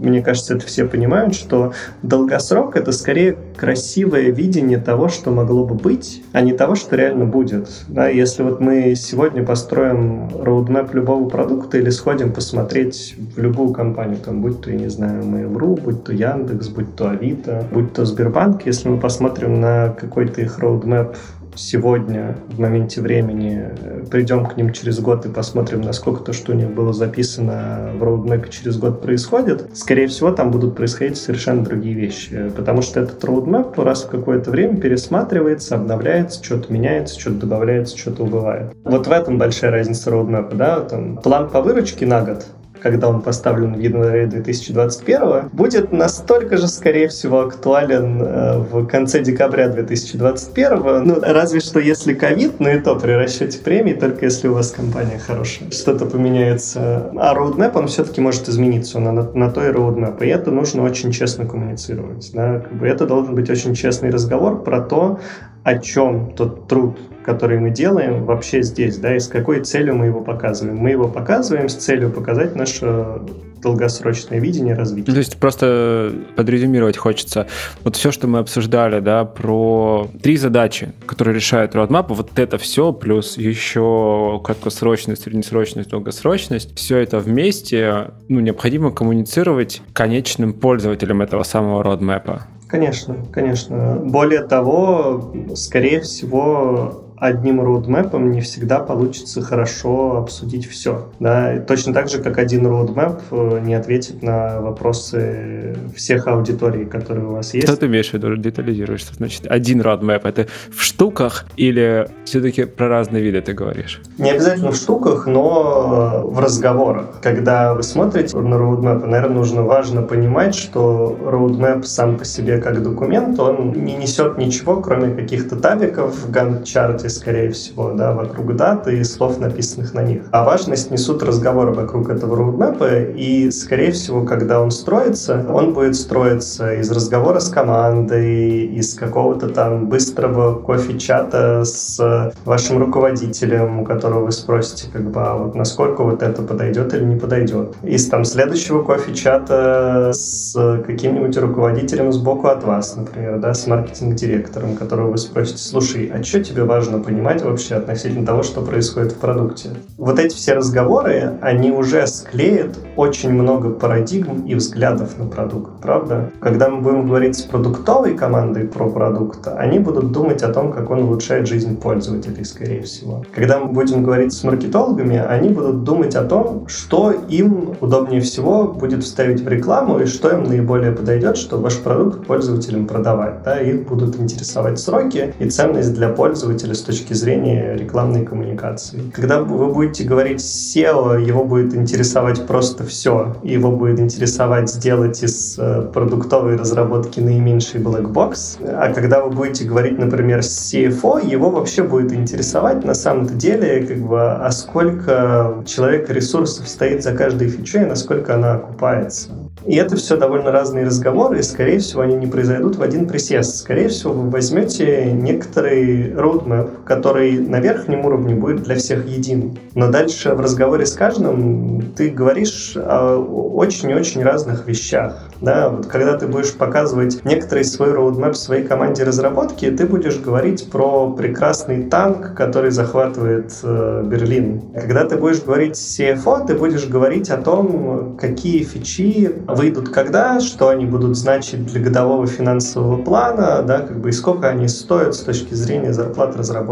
мне 0.00 0.22
кажется, 0.22 0.56
это 0.56 0.66
все 0.66 0.86
понимают, 0.86 1.34
что 1.34 1.72
долгосрок— 2.02 2.76
это 2.76 2.92
скорее 2.92 3.36
красивое 3.56 4.30
видение 4.30 4.78
того, 4.78 5.08
что 5.08 5.30
могло 5.30 5.64
бы 5.64 5.74
быть, 5.74 6.22
а 6.32 6.40
не 6.40 6.52
того, 6.52 6.74
что 6.74 6.96
реально 6.96 7.24
будет. 7.24 7.68
Да, 7.88 8.08
если 8.08 8.42
вот 8.42 8.60
мы 8.60 8.94
сегодня 8.96 9.44
построим 9.44 10.28
роудмэп 10.40 10.94
любого 10.94 11.28
продукта 11.28 11.78
или 11.78 11.90
сходим 11.90 12.32
посмотреть 12.32 13.16
в 13.36 13.40
любую 13.40 13.72
компанию, 13.72 14.18
там, 14.24 14.42
будь 14.42 14.60
то, 14.60 14.70
я 14.70 14.76
не 14.76 14.88
знаю, 14.88 15.22
Mail.ru, 15.22 15.80
будь 15.80 16.04
то 16.04 16.12
Яндекс, 16.12 16.68
будь 16.68 16.96
то 16.96 17.10
Авито, 17.10 17.66
будь 17.72 17.92
то 17.92 18.04
Сбербанк, 18.04 18.66
если 18.66 18.88
мы 18.88 18.98
посмотрим 18.98 19.60
на 19.60 19.90
какой-то 19.90 20.40
их 20.40 20.58
роудмэп 20.58 21.16
сегодня, 21.56 22.36
в 22.48 22.58
моменте 22.58 23.00
времени, 23.00 23.70
придем 24.10 24.46
к 24.46 24.56
ним 24.56 24.72
через 24.72 25.00
год 25.00 25.26
и 25.26 25.28
посмотрим, 25.28 25.80
насколько 25.80 26.22
то, 26.22 26.32
что 26.32 26.52
у 26.52 26.54
них 26.54 26.70
было 26.70 26.92
записано 26.92 27.90
в 27.98 28.02
роудмэпе 28.02 28.50
через 28.50 28.76
год 28.78 29.02
происходит, 29.02 29.68
скорее 29.74 30.06
всего, 30.06 30.30
там 30.30 30.50
будут 30.50 30.76
происходить 30.76 31.16
совершенно 31.16 31.64
другие 31.64 31.94
вещи. 31.94 32.50
Потому 32.56 32.82
что 32.82 33.00
этот 33.00 33.24
роудмэп 33.24 33.78
раз 33.78 34.04
в 34.04 34.08
какое-то 34.08 34.50
время 34.50 34.76
пересматривается, 34.76 35.74
обновляется, 35.76 36.42
что-то 36.42 36.72
меняется, 36.72 37.18
что-то 37.18 37.40
добавляется, 37.40 37.96
что-то 37.96 38.24
убывает. 38.24 38.72
Вот 38.84 39.06
в 39.06 39.10
этом 39.10 39.38
большая 39.38 39.70
разница 39.70 40.10
роудмэпа, 40.10 40.54
да, 40.54 40.80
там 40.80 41.16
план 41.16 41.48
по 41.50 41.60
выручке 41.60 42.06
на 42.06 42.22
год 42.22 42.46
когда 42.84 43.08
он 43.08 43.22
поставлен 43.22 43.76
в 43.76 43.78
январе 43.78 44.26
2021, 44.26 45.48
будет 45.54 45.90
настолько 45.90 46.58
же, 46.58 46.68
скорее 46.68 47.08
всего, 47.08 47.40
актуален 47.40 48.20
э, 48.20 48.58
в 48.58 48.86
конце 48.86 49.22
декабря 49.22 49.68
2021. 49.68 51.06
Ну, 51.06 51.16
разве 51.22 51.60
что 51.60 51.80
если 51.80 52.12
ковид, 52.12 52.60
но 52.60 52.68
и 52.68 52.78
то 52.78 52.94
при 52.96 53.12
расчете 53.12 53.58
премии, 53.58 53.94
только 53.94 54.26
если 54.26 54.48
у 54.48 54.52
вас 54.52 54.70
компания 54.70 55.18
хорошая. 55.18 55.70
Что-то 55.70 56.04
поменяется. 56.04 57.10
А 57.16 57.34
roadmap, 57.34 57.72
он 57.74 57.86
все-таки 57.86 58.20
может 58.20 58.50
измениться, 58.50 58.98
он 58.98 59.04
на, 59.04 59.22
на 59.32 59.50
то 59.50 59.64
и 59.64 59.72
roadmap. 59.72 60.22
И 60.22 60.28
это 60.28 60.50
нужно 60.50 60.82
очень 60.82 61.10
честно 61.10 61.46
коммуницировать. 61.46 62.32
Да? 62.34 62.60
Как 62.60 62.72
бы 62.74 62.86
это 62.86 63.06
должен 63.06 63.34
быть 63.34 63.48
очень 63.48 63.74
честный 63.74 64.10
разговор 64.10 64.62
про 64.62 64.82
то, 64.82 65.20
о 65.64 65.78
чем 65.78 66.32
тот 66.36 66.68
труд, 66.68 66.98
который 67.24 67.58
мы 67.58 67.70
делаем 67.70 68.24
вообще 68.24 68.62
здесь, 68.62 68.98
да, 68.98 69.16
и 69.16 69.18
с 69.18 69.28
какой 69.28 69.60
целью 69.60 69.96
мы 69.96 70.06
его 70.06 70.20
показываем. 70.20 70.76
Мы 70.76 70.90
его 70.90 71.08
показываем 71.08 71.68
с 71.68 71.74
целью 71.74 72.10
показать 72.10 72.54
наше 72.54 73.20
долгосрочное 73.62 74.38
видение 74.40 74.74
развития. 74.74 75.10
То 75.10 75.18
есть 75.18 75.38
просто 75.38 76.12
подрезюмировать 76.36 76.98
хочется. 76.98 77.46
Вот 77.82 77.96
все, 77.96 78.12
что 78.12 78.28
мы 78.28 78.40
обсуждали, 78.40 79.00
да, 79.00 79.24
про 79.24 80.06
три 80.22 80.36
задачи, 80.36 80.92
которые 81.06 81.34
решают 81.34 81.74
roadmap, 81.74 82.06
вот 82.10 82.38
это 82.38 82.58
все, 82.58 82.92
плюс 82.92 83.38
еще 83.38 84.40
краткосрочность, 84.44 85.22
среднесрочность, 85.22 85.88
долгосрочность, 85.88 86.76
все 86.76 86.98
это 86.98 87.18
вместе, 87.18 88.10
ну, 88.28 88.40
необходимо 88.40 88.90
коммуницировать 88.90 89.80
конечным 89.94 90.52
пользователям 90.52 91.22
этого 91.22 91.42
самого 91.42 91.82
roadmap. 91.82 92.42
Конечно, 92.66 93.16
конечно. 93.32 93.96
Более 94.02 94.42
того, 94.42 95.32
скорее 95.54 96.00
всего, 96.00 97.04
одним 97.24 97.60
роудмэпом 97.60 98.30
не 98.32 98.40
всегда 98.40 98.80
получится 98.80 99.40
хорошо 99.40 100.18
обсудить 100.18 100.66
все. 100.66 101.08
Да? 101.20 101.58
точно 101.60 101.94
так 101.94 102.08
же, 102.08 102.18
как 102.18 102.38
один 102.38 102.66
роудмэп 102.66 103.20
э, 103.30 103.60
не 103.62 103.74
ответит 103.74 104.22
на 104.22 104.60
вопросы 104.60 105.74
всех 105.96 106.26
аудиторий, 106.26 106.84
которые 106.84 107.26
у 107.26 107.32
вас 107.32 107.54
есть. 107.54 107.66
Что 107.66 107.76
ты 107.76 107.86
имеешь 107.86 108.10
в 108.10 108.14
виду, 108.14 108.36
детализируешь? 108.36 109.00
Что 109.00 109.14
значит 109.14 109.46
один 109.46 109.80
роудмэп? 109.80 110.26
Это 110.26 110.48
в 110.70 110.82
штуках 110.82 111.46
или 111.56 112.08
все-таки 112.24 112.64
про 112.64 112.88
разные 112.88 113.22
виды 113.22 113.40
ты 113.40 113.54
говоришь? 113.54 114.00
Не 114.18 114.30
обязательно 114.30 114.70
в 114.70 114.76
штуках, 114.76 115.26
но 115.26 116.22
в 116.24 116.38
разговорах. 116.38 117.20
Когда 117.22 117.74
вы 117.74 117.82
смотрите 117.82 118.36
на 118.36 118.58
роудмэп, 118.58 119.06
наверное, 119.06 119.36
нужно 119.36 119.62
важно 119.62 120.02
понимать, 120.02 120.54
что 120.54 121.18
роудмэп 121.24 121.86
сам 121.86 122.18
по 122.18 122.24
себе 122.24 122.58
как 122.58 122.82
документ, 122.82 123.38
он 123.40 123.72
не 123.72 123.96
несет 123.96 124.36
ничего, 124.38 124.80
кроме 124.80 125.14
каких-то 125.14 125.56
табиков 125.56 126.14
в 126.14 126.30
гант-чарте, 126.30 127.08
скорее 127.14 127.50
всего, 127.50 127.92
да, 127.92 128.12
вокруг 128.12 128.56
даты 128.56 128.98
и 128.98 129.04
слов, 129.04 129.38
написанных 129.38 129.94
на 129.94 130.02
них. 130.02 130.22
А 130.30 130.44
важность 130.44 130.90
несут 130.90 131.22
разговоры 131.22 131.72
вокруг 131.72 132.10
этого 132.10 132.36
роудмэпа, 132.36 133.02
и, 133.16 133.50
скорее 133.50 133.92
всего, 133.92 134.24
когда 134.24 134.60
он 134.60 134.70
строится, 134.70 135.44
он 135.48 135.72
будет 135.72 135.96
строиться 135.96 136.74
из 136.74 136.90
разговора 136.90 137.40
с 137.40 137.48
командой, 137.48 138.66
из 138.66 138.94
какого-то 138.94 139.48
там 139.48 139.88
быстрого 139.88 140.58
кофе-чата 140.58 141.64
с 141.64 142.32
вашим 142.44 142.78
руководителем, 142.78 143.80
у 143.80 143.84
которого 143.84 144.26
вы 144.26 144.32
спросите, 144.32 144.88
как 144.92 145.10
бы, 145.10 145.20
а 145.20 145.36
вот 145.36 145.54
насколько 145.54 146.02
вот 146.02 146.22
это 146.22 146.42
подойдет 146.42 146.94
или 146.94 147.04
не 147.04 147.16
подойдет. 147.16 147.74
Из 147.82 148.08
там 148.08 148.24
следующего 148.24 148.82
кофе-чата 148.82 150.10
с 150.12 150.82
каким-нибудь 150.86 151.36
руководителем 151.36 152.12
сбоку 152.12 152.48
от 152.48 152.64
вас, 152.64 152.96
например, 152.96 153.38
да, 153.38 153.54
с 153.54 153.66
маркетинг-директором, 153.66 154.76
которого 154.76 155.12
вы 155.12 155.18
спросите, 155.18 155.58
слушай, 155.58 156.10
а 156.12 156.22
что 156.22 156.42
тебе 156.42 156.64
важно 156.64 156.93
понимать 156.98 157.42
вообще 157.42 157.76
относительно 157.76 158.26
того, 158.26 158.42
что 158.42 158.62
происходит 158.62 159.12
в 159.12 159.16
продукте. 159.16 159.70
Вот 159.98 160.18
эти 160.18 160.34
все 160.34 160.54
разговоры, 160.54 161.38
они 161.40 161.70
уже 161.70 162.06
склеят 162.06 162.78
очень 162.96 163.32
много 163.32 163.70
парадигм 163.70 164.46
и 164.46 164.54
взглядов 164.54 165.18
на 165.18 165.26
продукт, 165.26 165.80
правда? 165.80 166.30
Когда 166.40 166.68
мы 166.68 166.80
будем 166.80 167.06
говорить 167.06 167.36
с 167.36 167.42
продуктовой 167.42 168.14
командой 168.14 168.66
про 168.66 168.88
продукт, 168.88 169.46
они 169.46 169.78
будут 169.78 170.12
думать 170.12 170.42
о 170.42 170.52
том, 170.52 170.72
как 170.72 170.90
он 170.90 171.02
улучшает 171.02 171.46
жизнь 171.46 171.76
пользователей, 171.76 172.44
скорее 172.44 172.82
всего. 172.82 173.24
Когда 173.34 173.58
мы 173.58 173.72
будем 173.72 174.02
говорить 174.02 174.32
с 174.32 174.44
маркетологами, 174.44 175.18
они 175.18 175.48
будут 175.48 175.84
думать 175.84 176.14
о 176.14 176.24
том, 176.24 176.66
что 176.68 177.12
им 177.12 177.76
удобнее 177.80 178.20
всего 178.20 178.64
будет 178.68 179.02
вставить 179.04 179.40
в 179.40 179.48
рекламу 179.48 179.98
и 179.98 180.06
что 180.06 180.30
им 180.30 180.44
наиболее 180.44 180.92
подойдет, 180.92 181.36
чтобы 181.36 181.64
ваш 181.64 181.78
продукт 181.78 182.26
пользователям 182.26 182.86
продавать. 182.86 183.42
Да? 183.44 183.60
Их 183.60 183.86
будут 183.86 184.18
интересовать 184.20 184.78
сроки 184.78 185.34
и 185.38 185.48
ценность 185.48 185.94
для 185.94 186.08
пользователя 186.08 186.74
с 186.74 186.82
точки 186.84 187.12
зрения 187.12 187.76
рекламной 187.76 188.24
коммуникации. 188.24 189.10
Когда 189.12 189.40
вы 189.40 189.72
будете 189.72 190.04
говорить 190.04 190.40
SEO, 190.40 191.20
его 191.20 191.44
будет 191.44 191.74
интересовать 191.74 192.46
просто 192.46 192.84
все. 192.84 193.36
Его 193.42 193.70
будет 193.70 194.00
интересовать 194.00 194.70
сделать 194.70 195.22
из 195.22 195.58
э, 195.58 195.82
продуктовой 195.92 196.56
разработки 196.56 197.20
наименьший 197.20 197.80
blackbox. 197.80 198.66
А 198.66 198.92
когда 198.92 199.22
вы 199.22 199.30
будете 199.30 199.64
говорить, 199.64 199.98
например, 199.98 200.42
с 200.42 200.72
CFO, 200.72 201.26
его 201.26 201.50
вообще 201.50 201.82
будет 201.82 202.12
интересовать 202.12 202.84
на 202.84 202.94
самом 202.94 203.26
деле, 203.38 203.86
как 203.86 203.98
бы, 203.98 204.20
а 204.20 204.50
сколько 204.50 205.62
человек 205.66 206.10
ресурсов 206.10 206.68
стоит 206.68 207.02
за 207.02 207.12
каждой 207.12 207.48
фичой, 207.48 207.82
и 207.82 207.86
насколько 207.86 208.34
она 208.34 208.54
окупается. 208.54 209.30
И 209.66 209.76
это 209.76 209.96
все 209.96 210.16
довольно 210.16 210.50
разные 210.50 210.84
разговоры, 210.84 211.38
и, 211.38 211.42
скорее 211.42 211.78
всего, 211.78 212.02
они 212.02 212.16
не 212.16 212.26
произойдут 212.26 212.76
в 212.76 212.82
один 212.82 213.08
присест. 213.08 213.56
Скорее 213.56 213.88
всего, 213.88 214.12
вы 214.12 214.28
возьмете 214.28 215.10
некоторый 215.12 216.12
roadmap, 216.12 216.70
который 216.84 217.38
на 217.38 217.60
верхнем 217.60 218.04
уровне 218.04 218.34
будет 218.34 218.62
для 218.62 218.76
всех 218.76 219.06
един. 219.06 219.58
Но 219.74 219.90
дальше 219.90 220.34
в 220.34 220.40
разговоре 220.40 220.86
с 220.86 220.94
каждым 220.94 221.92
ты 221.96 222.10
говоришь 222.10 222.74
о 222.76 223.18
очень-очень 223.18 224.22
разных 224.22 224.66
вещах. 224.66 225.28
Да? 225.40 225.68
Вот 225.68 225.86
когда 225.86 226.16
ты 226.16 226.26
будешь 226.26 226.54
показывать 226.54 227.24
некоторый 227.24 227.64
свой 227.64 227.90
roadmap 227.90 228.34
своей 228.34 228.64
команде 228.64 229.04
разработки, 229.04 229.70
ты 229.70 229.86
будешь 229.86 230.18
говорить 230.18 230.70
про 230.70 231.12
прекрасный 231.12 231.84
танк, 231.84 232.34
который 232.34 232.70
захватывает 232.70 233.52
э, 233.62 234.02
Берлин. 234.04 234.62
Когда 234.74 235.04
ты 235.04 235.16
будешь 235.16 235.42
говорить 235.42 235.74
CFO, 235.74 236.46
ты 236.46 236.54
будешь 236.54 236.86
говорить 236.86 237.30
о 237.30 237.36
том, 237.36 238.16
какие 238.20 238.62
фичи 238.64 239.32
выйдут 239.46 239.88
когда, 239.88 240.40
что 240.40 240.68
они 240.68 240.86
будут 240.86 241.16
значить 241.16 241.66
для 241.66 241.80
годового 241.80 242.26
финансового 242.26 243.00
плана, 243.02 243.62
да, 243.62 243.80
как 243.80 244.00
бы 244.00 244.08
и 244.08 244.12
сколько 244.12 244.48
они 244.48 244.68
стоят 244.68 245.14
с 245.14 245.20
точки 245.20 245.54
зрения 245.54 245.92
зарплат 245.92 246.36
разработчиков. 246.36 246.63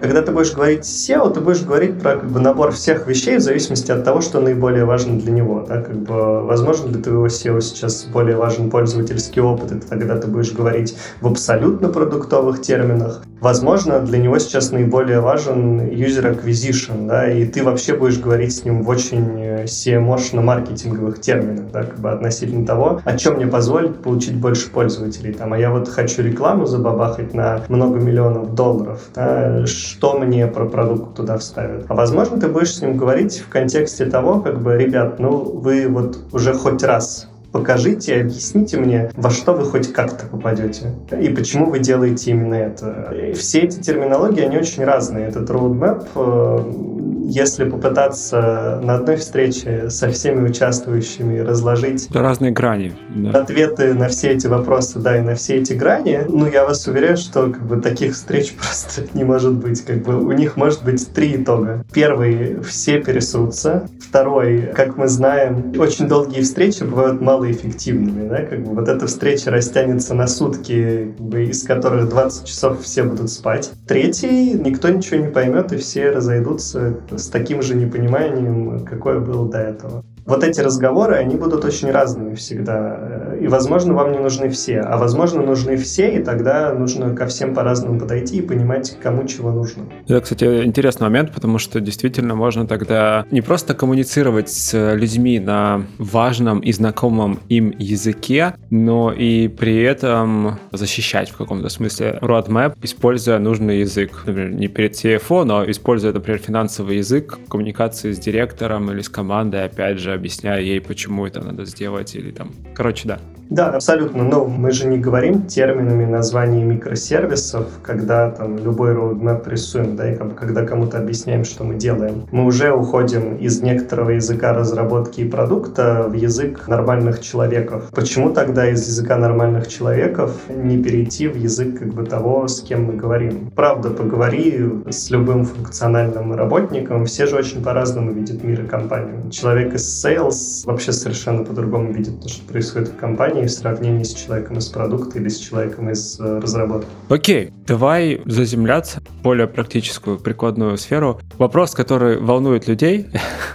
Когда 0.00 0.22
ты 0.22 0.32
будешь 0.32 0.52
говорить 0.54 0.80
SEO, 0.80 1.32
ты 1.32 1.40
будешь 1.40 1.62
говорить 1.62 2.00
про 2.00 2.16
как 2.16 2.30
бы, 2.30 2.40
набор 2.40 2.72
всех 2.72 3.06
вещей 3.06 3.36
в 3.36 3.40
зависимости 3.40 3.90
от 3.90 4.04
того, 4.04 4.20
что 4.20 4.40
наиболее 4.40 4.84
важно 4.84 5.18
для 5.18 5.32
него. 5.32 5.64
Да, 5.68 5.82
как 5.82 5.96
бы, 5.96 6.44
возможно, 6.44 6.88
для 6.88 7.02
твоего 7.02 7.26
SEO 7.26 7.60
сейчас 7.60 8.04
более 8.04 8.36
важен 8.36 8.70
пользовательский 8.70 9.42
опыт, 9.42 9.72
это 9.72 9.86
тогда 9.86 10.16
ты 10.16 10.26
будешь 10.28 10.52
говорить 10.52 10.96
в 11.20 11.26
абсолютно 11.26 11.88
продуктовых 11.88 12.60
терминах. 12.60 13.22
Возможно, 13.40 14.00
для 14.00 14.18
него 14.18 14.38
сейчас 14.38 14.70
наиболее 14.70 15.20
важен 15.20 15.80
user 15.80 16.36
acquisition, 16.36 17.06
да, 17.06 17.30
и 17.30 17.46
ты 17.46 17.64
вообще 17.64 17.96
будешь 17.96 18.18
говорить 18.18 18.54
с 18.54 18.64
ним 18.64 18.82
в 18.82 18.88
очень 18.88 19.64
CMO-маркетинговых 19.64 21.20
терминах, 21.20 21.70
да, 21.72 21.84
как 21.84 21.98
бы 21.98 22.10
относительно 22.10 22.66
того, 22.66 23.00
о 23.02 23.16
чем 23.16 23.36
мне 23.36 23.46
позволит 23.46 24.02
получить 24.02 24.36
больше 24.36 24.70
пользователей. 24.70 25.32
Там, 25.32 25.54
а 25.54 25.58
я 25.58 25.70
вот 25.70 25.88
хочу 25.88 26.22
рекламу 26.22 26.66
забабахать 26.66 27.32
на 27.32 27.62
много 27.68 27.98
миллионов 27.98 28.54
долларов, 28.54 29.00
да, 29.14 29.29
что 29.66 30.18
мне 30.18 30.46
про 30.46 30.66
продукт 30.66 31.16
туда 31.16 31.38
вставят. 31.38 31.86
А 31.88 31.94
возможно, 31.94 32.40
ты 32.40 32.48
будешь 32.48 32.74
с 32.74 32.82
ним 32.82 32.96
говорить 32.96 33.38
в 33.38 33.48
контексте 33.48 34.06
того, 34.06 34.40
как 34.40 34.60
бы, 34.60 34.76
ребят, 34.76 35.18
ну, 35.18 35.38
вы 35.38 35.88
вот 35.88 36.18
уже 36.32 36.54
хоть 36.54 36.82
раз 36.82 37.28
покажите, 37.52 38.20
объясните 38.20 38.78
мне, 38.78 39.10
во 39.16 39.30
что 39.30 39.52
вы 39.52 39.64
хоть 39.64 39.92
как-то 39.92 40.26
попадете 40.26 40.92
и 41.20 41.28
почему 41.30 41.70
вы 41.70 41.80
делаете 41.80 42.30
именно 42.30 42.54
это. 42.54 43.12
И 43.12 43.32
все 43.32 43.60
эти 43.60 43.80
терминологии, 43.80 44.42
они 44.42 44.56
очень 44.56 44.84
разные. 44.84 45.26
Этот 45.26 45.50
roadmap 45.50 46.06
э, 46.14 46.99
если 47.30 47.68
попытаться 47.68 48.80
на 48.82 48.96
одной 48.96 49.16
встрече 49.16 49.88
со 49.88 50.10
всеми 50.10 50.48
участвующими 50.48 51.38
разложить 51.38 52.08
разные 52.12 52.50
грани, 52.50 52.92
да. 53.14 53.40
ответы 53.40 53.94
на 53.94 54.08
все 54.08 54.30
эти 54.30 54.48
вопросы, 54.48 54.98
да, 54.98 55.16
и 55.16 55.20
на 55.20 55.36
все 55.36 55.56
эти 55.56 55.74
грани, 55.74 56.22
ну, 56.28 56.46
я 56.46 56.64
вас 56.64 56.86
уверяю, 56.86 57.16
что 57.16 57.50
как 57.50 57.62
бы 57.62 57.80
таких 57.80 58.14
встреч 58.14 58.54
просто 58.56 59.02
не 59.14 59.24
может 59.24 59.52
быть. 59.52 59.82
Как 59.84 60.02
бы 60.02 60.16
у 60.16 60.32
них 60.32 60.56
может 60.56 60.84
быть 60.84 61.06
три 61.12 61.36
итога. 61.36 61.84
Первый— 61.92 62.60
все 62.62 63.00
пересутся. 63.00 63.88
Второй, 64.00 64.72
как 64.74 64.96
мы 64.96 65.06
знаем, 65.06 65.72
очень 65.78 66.08
долгие 66.08 66.42
встречи 66.42 66.82
бывают 66.82 67.20
малоэффективными, 67.20 68.28
да, 68.28 68.42
как 68.42 68.64
бы 68.64 68.74
вот 68.74 68.88
эта 68.88 69.06
встреча 69.06 69.50
растянется 69.50 70.14
на 70.14 70.26
сутки, 70.26 71.14
как 71.16 71.26
бы, 71.26 71.44
из 71.44 71.62
которых 71.62 72.08
20 72.08 72.44
часов 72.44 72.82
все 72.82 73.04
будут 73.04 73.30
спать. 73.30 73.70
Третий, 73.86 74.54
никто 74.54 74.88
ничего 74.88 75.24
не 75.24 75.30
поймет, 75.30 75.72
и 75.72 75.76
все 75.76 76.10
разойдутся 76.10 76.96
с 77.20 77.28
таким 77.28 77.62
же 77.62 77.74
непониманием, 77.74 78.84
какое 78.84 79.20
было 79.20 79.48
до 79.48 79.58
этого 79.58 80.04
вот 80.30 80.44
эти 80.44 80.60
разговоры, 80.60 81.16
они 81.16 81.36
будут 81.36 81.64
очень 81.64 81.90
разными 81.90 82.34
всегда. 82.34 83.34
И, 83.40 83.48
возможно, 83.48 83.94
вам 83.94 84.12
не 84.12 84.18
нужны 84.18 84.48
все, 84.48 84.80
а, 84.80 84.96
возможно, 84.96 85.42
нужны 85.42 85.76
все, 85.76 86.18
и 86.18 86.22
тогда 86.22 86.72
нужно 86.72 87.14
ко 87.14 87.26
всем 87.26 87.54
по-разному 87.54 87.98
подойти 87.98 88.36
и 88.36 88.42
понимать, 88.42 88.96
кому 89.02 89.26
чего 89.26 89.50
нужно. 89.50 89.84
Это, 90.06 90.20
кстати, 90.20 90.64
интересный 90.64 91.04
момент, 91.04 91.32
потому 91.32 91.58
что 91.58 91.80
действительно 91.80 92.34
можно 92.34 92.66
тогда 92.66 93.26
не 93.30 93.40
просто 93.40 93.74
коммуницировать 93.74 94.48
с 94.48 94.94
людьми 94.94 95.40
на 95.40 95.86
важном 95.98 96.60
и 96.60 96.72
знакомом 96.72 97.40
им 97.48 97.74
языке, 97.78 98.54
но 98.70 99.12
и 99.12 99.48
при 99.48 99.82
этом 99.82 100.58
защищать 100.72 101.30
в 101.30 101.36
каком-то 101.36 101.68
смысле 101.68 102.18
roadmap, 102.22 102.76
используя 102.82 103.38
нужный 103.38 103.80
язык. 103.80 104.22
Например, 104.26 104.52
не 104.52 104.68
перед 104.68 104.92
CFO, 104.92 105.44
но 105.44 105.68
используя, 105.68 106.12
например, 106.12 106.38
финансовый 106.38 106.98
язык 106.98 107.38
коммуникации 107.48 108.12
с 108.12 108.18
директором 108.18 108.90
или 108.92 109.00
с 109.00 109.08
командой, 109.08 109.64
опять 109.64 109.98
же, 109.98 110.12
объясняя 110.20 110.60
ей, 110.60 110.80
почему 110.80 111.26
это 111.26 111.42
надо 111.42 111.64
сделать, 111.64 112.14
или 112.14 112.30
там, 112.30 112.52
короче, 112.74 113.08
да. 113.08 113.18
Да, 113.50 113.70
абсолютно. 113.70 114.22
Но 114.22 114.44
мы 114.44 114.70
же 114.70 114.86
не 114.86 114.96
говорим 114.96 115.42
терминами 115.42 116.04
названий 116.04 116.62
микросервисов, 116.62 117.66
когда 117.82 118.30
там 118.30 118.56
любой 118.58 118.94
roadmap 118.94 119.48
рисуем, 119.50 119.96
да, 119.96 120.12
и 120.12 120.16
когда 120.16 120.64
кому-то 120.64 120.98
объясняем, 120.98 121.44
что 121.44 121.64
мы 121.64 121.74
делаем. 121.74 122.26
Мы 122.30 122.44
уже 122.44 122.72
уходим 122.72 123.34
из 123.36 123.60
некоторого 123.60 124.10
языка 124.10 124.52
разработки 124.52 125.22
и 125.22 125.28
продукта 125.28 126.06
в 126.08 126.12
язык 126.12 126.68
нормальных 126.68 127.20
человеков. 127.20 127.90
Почему 127.92 128.30
тогда 128.30 128.70
из 128.70 128.86
языка 128.86 129.16
нормальных 129.16 129.66
человеков 129.66 130.36
не 130.48 130.80
перейти 130.80 131.26
в 131.26 131.36
язык 131.36 131.80
как 131.80 131.88
бы 131.88 132.06
того, 132.06 132.46
с 132.46 132.60
кем 132.60 132.84
мы 132.84 132.92
говорим? 132.92 133.50
Правда, 133.56 133.90
поговори 133.90 134.64
с 134.88 135.10
любым 135.10 135.44
функциональным 135.44 136.34
работником, 136.34 137.04
все 137.04 137.26
же 137.26 137.34
очень 137.34 137.64
по-разному 137.64 138.12
видят 138.12 138.44
мир 138.44 138.62
и 138.62 138.66
компанию. 138.68 139.28
Человек 139.30 139.74
из 139.74 140.04
sales 140.04 140.64
вообще 140.66 140.92
совершенно 140.92 141.44
по-другому 141.44 141.92
видит 141.92 142.20
то, 142.20 142.28
что 142.28 142.46
происходит 142.46 142.90
в 142.90 142.96
компании, 142.96 143.39
компании 143.40 143.46
в 143.46 143.50
сравнении 143.50 144.02
с 144.02 144.14
человеком 144.14 144.58
из 144.58 144.66
продукта 144.66 145.18
или 145.18 145.28
с 145.28 145.38
человеком 145.38 145.90
из 145.90 146.18
э, 146.20 146.38
разработки. 146.38 146.88
Окей, 147.08 147.50
давай 147.66 148.20
заземляться 148.24 149.00
в 149.00 149.22
более 149.22 149.46
практическую, 149.46 150.18
прикладную 150.18 150.76
сферу. 150.76 151.20
Вопрос, 151.38 151.72
который 151.72 152.18
волнует 152.18 152.68
людей, 152.68 153.06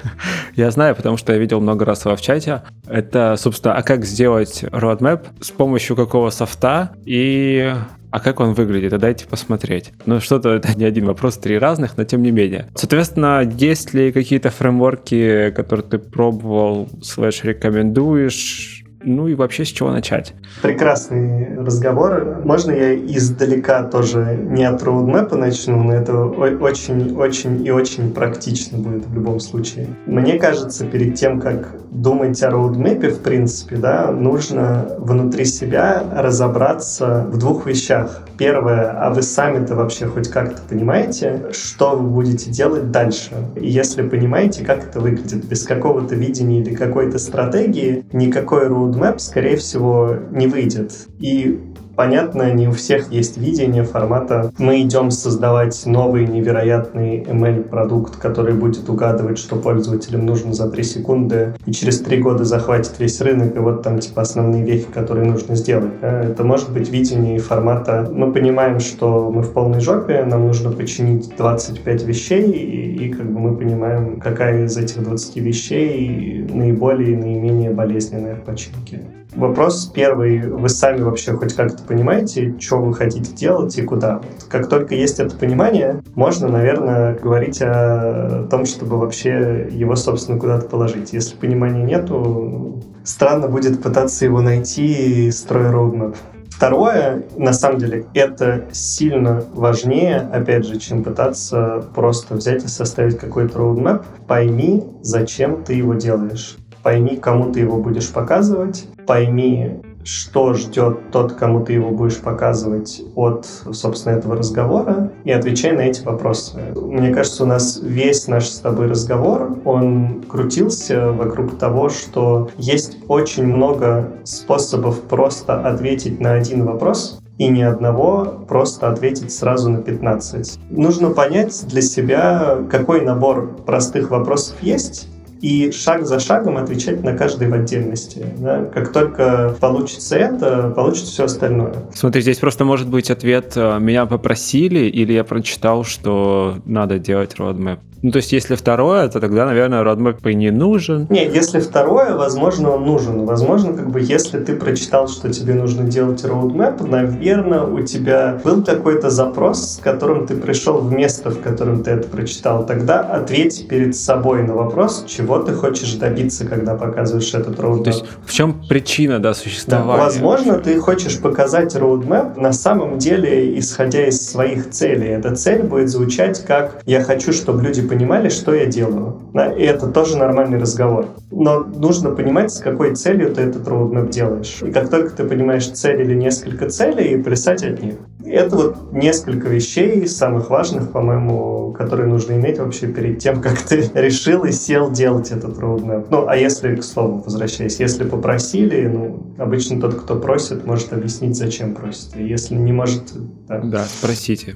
я 0.56 0.72
знаю, 0.72 0.96
потому 0.96 1.18
что 1.18 1.34
я 1.34 1.40
видел 1.40 1.62
много 1.62 1.86
раз 1.86 2.06
его 2.06 2.16
в 2.16 2.22
чате, 2.22 2.64
это, 2.88 3.36
собственно, 3.38 3.76
а 3.76 3.84
как 3.84 4.06
сделать 4.06 4.64
roadmap 4.64 5.26
с 5.42 5.52
помощью 5.52 5.96
какого 5.96 6.30
софта 6.30 6.92
и 7.06 7.74
а 8.12 8.20
как 8.22 8.40
он 8.40 8.54
выглядит, 8.54 8.94
а 8.94 8.98
дайте 8.98 9.28
посмотреть. 9.28 9.92
Ну, 10.06 10.22
что-то 10.22 10.50
это 10.52 10.74
не 10.78 10.86
один 10.86 11.06
вопрос, 11.06 11.38
три 11.38 11.58
разных, 11.58 11.98
но 11.98 12.06
тем 12.06 12.22
не 12.22 12.32
менее. 12.32 12.68
Соответственно, 12.74 13.42
есть 13.42 13.94
ли 13.94 14.14
какие-то 14.14 14.52
фреймворки, 14.52 15.52
которые 15.54 15.86
ты 15.86 15.98
пробовал, 15.98 16.88
слэш 17.02 17.44
рекомендуешь, 17.44 18.85
ну 19.04 19.28
и 19.28 19.36
вообще 19.36 19.66
с 19.66 19.70
чего 19.70 19.92
начать? 19.92 20.34
Прекрасный 20.62 21.56
разговор. 21.58 22.42
Можно 22.44 22.72
я 22.72 22.96
издалека 22.96 23.84
тоже 23.84 24.38
не 24.42 24.64
от 24.64 24.82
роудмэпа 24.84 25.36
начну, 25.36 25.84
но 25.84 25.94
это 25.94 26.26
очень-очень 26.26 27.66
и 27.66 27.72
очень 27.72 28.12
практично 28.12 28.78
будет 28.78 29.06
в 29.06 29.14
любом 29.14 29.40
случае. 29.40 29.88
Мне 30.06 30.40
кажется, 30.40 30.86
перед 30.86 31.16
тем, 31.16 31.40
как 31.40 31.76
думать 31.92 32.42
о 32.44 32.50
роудмэпе, 32.50 33.10
в 33.10 33.20
принципе, 33.22 33.78
да, 33.78 34.12
нужно 34.12 34.96
внутри 34.98 35.46
себя 35.46 36.04
разобраться 36.14 37.26
в 37.32 37.38
двух 37.38 37.66
вещах. 37.66 38.24
Первое, 38.38 38.92
а 38.92 39.14
вы 39.14 39.22
сами-то 39.22 39.76
вообще 39.76 40.08
хоть 40.08 40.30
как-то 40.30 40.62
понимаете, 40.68 41.46
что 41.52 41.96
вы 41.96 42.10
будете 42.10 42.52
делать 42.52 42.92
дальше? 42.92 43.32
И 43.56 43.68
если 43.68 44.08
понимаете, 44.08 44.66
как 44.66 44.84
это 44.84 45.00
выглядит, 45.00 45.46
без 45.46 45.64
какого-то 45.64 46.16
видения 46.16 46.62
или 46.62 46.76
какой-то 46.76 47.18
стратегии, 47.18 48.06
никакой 48.12 48.68
roadmap, 48.86 49.20
скорее 49.20 49.58
всего, 49.58 50.16
не 50.32 50.48
выйдет. 50.48 51.08
И 51.20 51.75
Понятно, 51.96 52.52
не 52.54 52.68
у 52.68 52.72
всех 52.72 53.12
есть 53.12 53.38
видение 53.38 53.84
формата 53.84 54.52
«мы 54.58 54.82
идем 54.82 55.12
создавать 55.12 55.86
новый 55.86 56.28
невероятный 56.28 57.22
ML-продукт, 57.24 58.18
который 58.18 58.54
будет 58.54 58.90
угадывать, 58.90 59.38
что 59.38 59.56
пользователям 59.56 60.26
нужно 60.26 60.54
за 60.54 60.70
3 60.70 60.84
секунды, 60.84 61.54
и 61.66 61.72
через 61.72 62.02
3 62.02 62.18
года 62.18 62.44
захватит 62.44 63.00
весь 63.00 63.22
рынок, 63.22 63.56
и 63.56 63.60
вот 63.60 63.82
там 63.82 64.00
типа 64.00 64.24
основные 64.24 64.64
вехи, 64.64 64.88
которые 64.94 65.26
нужно 65.26 65.56
сделать». 65.56 65.94
Это 66.02 66.44
может 66.44 66.72
быть 66.74 66.90
видение 66.90 67.40
формата 67.40 68.10
«мы 68.12 68.34
понимаем, 68.34 68.82
что 68.82 69.32
мы 69.32 69.42
в 69.42 69.54
полной 69.54 69.80
жопе, 69.80 70.26
нам 70.26 70.48
нужно 70.48 70.72
починить 70.72 71.34
25 71.38 72.04
вещей, 72.04 72.52
и, 72.52 73.06
и 73.06 73.10
как 73.14 73.32
бы 73.32 73.40
мы 73.40 73.56
понимаем, 73.56 74.20
какая 74.20 74.66
из 74.66 74.76
этих 74.78 75.02
20 75.02 75.38
вещей 75.38 76.46
наиболее 76.54 77.14
и 77.14 77.16
наименее 77.16 77.72
болезненная 77.72 78.36
в 78.36 78.42
починке». 78.42 79.02
Вопрос 79.36 79.92
первый. 79.94 80.40
Вы 80.48 80.70
сами 80.70 81.02
вообще 81.02 81.34
хоть 81.34 81.54
как-то 81.54 81.84
понимаете, 81.84 82.56
что 82.60 82.78
вы 82.78 82.94
хотите 82.94 83.34
делать 83.34 83.78
и 83.78 83.82
куда? 83.82 84.20
Вот 84.20 84.46
как 84.50 84.70
только 84.70 84.96
есть 84.96 85.20
это 85.20 85.36
понимание, 85.36 86.02
можно, 86.16 86.48
наверное, 86.48 87.18
говорить 87.20 87.62
о 87.62 88.48
том, 88.50 88.66
чтобы 88.66 88.98
вообще 88.98 89.68
его, 89.72 89.96
собственно, 89.98 90.40
куда-то 90.40 90.68
положить. 90.68 91.12
Если 91.12 91.36
понимания 91.36 91.84
нету, 91.84 92.82
странно 93.04 93.50
будет 93.50 93.84
пытаться 93.84 94.24
его 94.24 94.40
найти, 94.40 95.30
строя 95.32 95.70
роудмэп. 95.72 96.16
Второе, 96.50 97.26
на 97.36 97.52
самом 97.52 97.80
деле, 97.80 98.06
это 98.14 98.64
сильно 98.72 99.44
важнее, 99.54 100.30
опять 100.32 100.66
же, 100.66 100.80
чем 100.80 101.04
пытаться 101.04 101.84
просто 101.94 102.36
взять 102.36 102.64
и 102.64 102.70
составить 102.70 103.18
какой-то 103.18 103.58
роудмэп. 103.58 104.04
Пойми, 104.26 104.86
зачем 105.02 105.66
ты 105.66 105.74
его 105.74 105.96
делаешь. 105.96 106.56
Пойми, 106.86 107.18
кому 107.18 107.52
ты 107.52 107.62
его 107.62 107.78
будешь 107.78 108.14
показывать, 108.14 108.86
пойми, 109.08 109.82
что 110.04 110.54
ждет 110.54 111.10
тот, 111.12 111.34
кому 111.34 111.66
ты 111.66 111.74
его 111.74 111.90
будешь 111.90 112.20
показывать 112.20 113.02
от, 113.16 113.48
собственно, 113.72 114.14
этого 114.14 114.36
разговора, 114.36 115.12
и 115.24 115.32
отвечай 115.32 115.72
на 115.72 115.82
эти 115.82 116.04
вопросы. 116.04 116.60
Мне 116.76 117.12
кажется, 117.12 117.44
у 117.44 117.48
нас 117.48 117.80
весь 117.82 118.28
наш 118.28 118.46
с 118.46 118.60
тобой 118.60 118.86
разговор, 118.86 119.58
он 119.66 120.26
крутился 120.30 121.12
вокруг 121.12 121.58
того, 121.58 121.90
что 121.90 122.52
есть 122.60 123.00
очень 123.08 123.48
много 123.48 124.12
способов 124.24 125.02
просто 125.02 125.60
ответить 125.68 126.20
на 126.20 126.34
один 126.34 126.66
вопрос, 126.66 127.20
и 127.40 127.48
ни 127.48 127.64
одного 127.64 128.46
просто 128.48 128.92
ответить 128.92 129.34
сразу 129.34 129.72
на 129.72 129.80
15. 129.82 130.60
Нужно 130.70 131.10
понять 131.10 131.66
для 131.68 131.82
себя, 131.82 132.60
какой 132.70 133.02
набор 133.02 133.56
простых 133.66 134.12
вопросов 134.12 134.56
есть, 134.62 135.10
и 135.46 135.72
шаг 135.72 136.08
за 136.08 136.20
шагом 136.20 136.58
отвечать 136.58 137.04
на 137.04 137.16
каждый 137.16 137.48
в 137.50 137.54
отдельности. 137.54 138.26
Да? 138.40 138.66
Как 138.66 138.92
только 138.92 139.56
получится 139.60 140.16
это, 140.16 140.74
получится 140.76 141.12
все 141.12 141.26
остальное. 141.26 141.76
Смотри, 141.94 142.24
здесь 142.24 142.40
просто 142.40 142.66
может 142.66 142.90
быть 142.90 143.12
ответ 143.12 143.54
э, 143.56 143.78
«меня 143.80 144.08
попросили» 144.08 144.86
или 144.86 145.14
«я 145.14 145.24
прочитал, 145.24 145.84
что 145.84 146.58
надо 146.66 146.98
делать 146.98 147.36
roadmap». 147.38 147.78
Ну, 148.06 148.12
то 148.12 148.18
есть, 148.18 148.34
если 148.34 148.54
второе, 148.54 149.08
то 149.08 149.20
тогда, 149.20 149.48
наверное, 149.48 149.84
roadmap 149.84 150.30
и 150.30 150.36
не 150.36 150.52
нужен. 150.52 151.08
Не, 151.10 151.26
если 151.26 151.60
второе, 151.60 152.16
возможно, 152.16 152.70
он 152.76 152.86
нужен. 152.86 153.26
Возможно, 153.26 153.74
как 153.74 153.90
бы, 153.90 154.00
если 154.00 154.38
ты 154.38 154.56
прочитал, 154.56 155.08
что 155.08 155.34
тебе 155.34 155.56
нужно 155.56 155.86
делать 155.86 156.24
roadmap, 156.24 156.88
наверное, 156.88 157.64
у 157.64 157.82
тебя 157.82 158.40
был 158.44 158.64
какой-то 158.64 159.10
запрос, 159.10 159.78
с 159.78 159.78
которым 159.78 160.28
ты 160.28 160.36
пришел 160.36 160.78
в 160.78 160.94
место, 160.94 161.32
в 161.32 161.42
котором 161.42 161.82
ты 161.82 161.90
это 161.90 162.08
прочитал. 162.08 162.64
Тогда 162.68 163.00
ответь 163.00 163.68
перед 163.68 163.96
собой 163.96 164.44
на 164.44 164.54
вопрос, 164.54 165.06
чего 165.08 165.40
ты 165.40 165.54
хочешь 165.54 165.96
добиться, 165.96 166.46
когда 166.46 166.76
показываешь 166.76 167.34
этот 167.34 167.58
roadmap. 167.58 167.86
То 167.86 167.90
есть, 167.90 168.06
в 168.24 168.32
чем 168.32 168.68
причина, 168.70 169.18
да, 169.18 169.34
существования? 169.34 169.98
Да, 169.98 170.04
возможно, 170.04 170.60
ты 170.60 170.80
хочешь 170.80 171.20
показать 171.20 171.76
roadmap 171.76 172.40
на 172.40 172.54
самом 172.54 173.00
деле, 173.00 173.58
исходя 173.58 174.06
из 174.06 174.30
своих 174.30 174.70
целей. 174.70 175.08
Эта 175.08 175.36
цель 175.36 175.64
будет 175.64 175.90
звучать 175.90 176.46
как 176.46 176.84
«я 176.86 177.04
хочу, 177.04 177.34
чтобы 177.34 177.64
люди 177.64 177.82
понимали, 177.82 177.95
что 178.30 178.54
я 178.54 178.66
делаю. 178.66 179.20
И 179.58 179.64
это 179.64 179.88
тоже 179.88 180.18
нормальный 180.18 180.58
разговор. 180.58 181.08
Но 181.32 181.60
нужно 181.60 182.12
понимать, 182.12 182.52
с 182.52 182.60
какой 182.60 182.96
целью 182.96 183.34
ты 183.34 183.42
этот 183.42 183.68
роудмэп 183.68 184.10
делаешь. 184.10 184.60
И 184.62 184.72
как 184.72 184.90
только 184.90 185.16
ты 185.16 185.24
понимаешь 185.26 185.68
цель 185.68 186.02
или 186.02 186.16
несколько 186.16 186.70
целей, 186.70 187.22
плясать 187.22 187.64
от 187.64 187.82
них. 187.82 187.96
Это 188.26 188.56
вот 188.56 188.94
несколько 188.94 189.48
вещей, 189.50 190.08
самых 190.08 190.50
важных, 190.50 190.92
по-моему, 190.92 191.74
которые 191.78 192.08
нужно 192.08 192.34
иметь 192.34 192.58
вообще 192.58 192.88
перед 192.88 193.20
тем, 193.20 193.42
как 193.42 193.62
ты 193.62 193.90
решил 193.94 194.46
и 194.46 194.52
сел 194.52 194.92
делать 194.92 195.32
этот 195.32 195.60
роудмэп. 195.60 196.10
Ну, 196.10 196.28
а 196.28 196.36
если, 196.36 196.76
к 196.76 196.84
слову, 196.84 197.22
возвращаясь, 197.24 197.80
если 197.80 198.04
попросили, 198.04 198.88
ну, 198.88 199.34
обычно 199.38 199.80
тот, 199.80 199.96
кто 199.96 200.16
просит, 200.16 200.66
может 200.66 200.94
объяснить, 200.94 201.36
зачем 201.36 201.76
просит. 201.76 202.16
И 202.16 202.26
если 202.26 202.56
не 202.56 202.72
может... 202.72 203.04
Да, 203.48 203.60
да 203.60 203.86
спросите. 203.86 204.56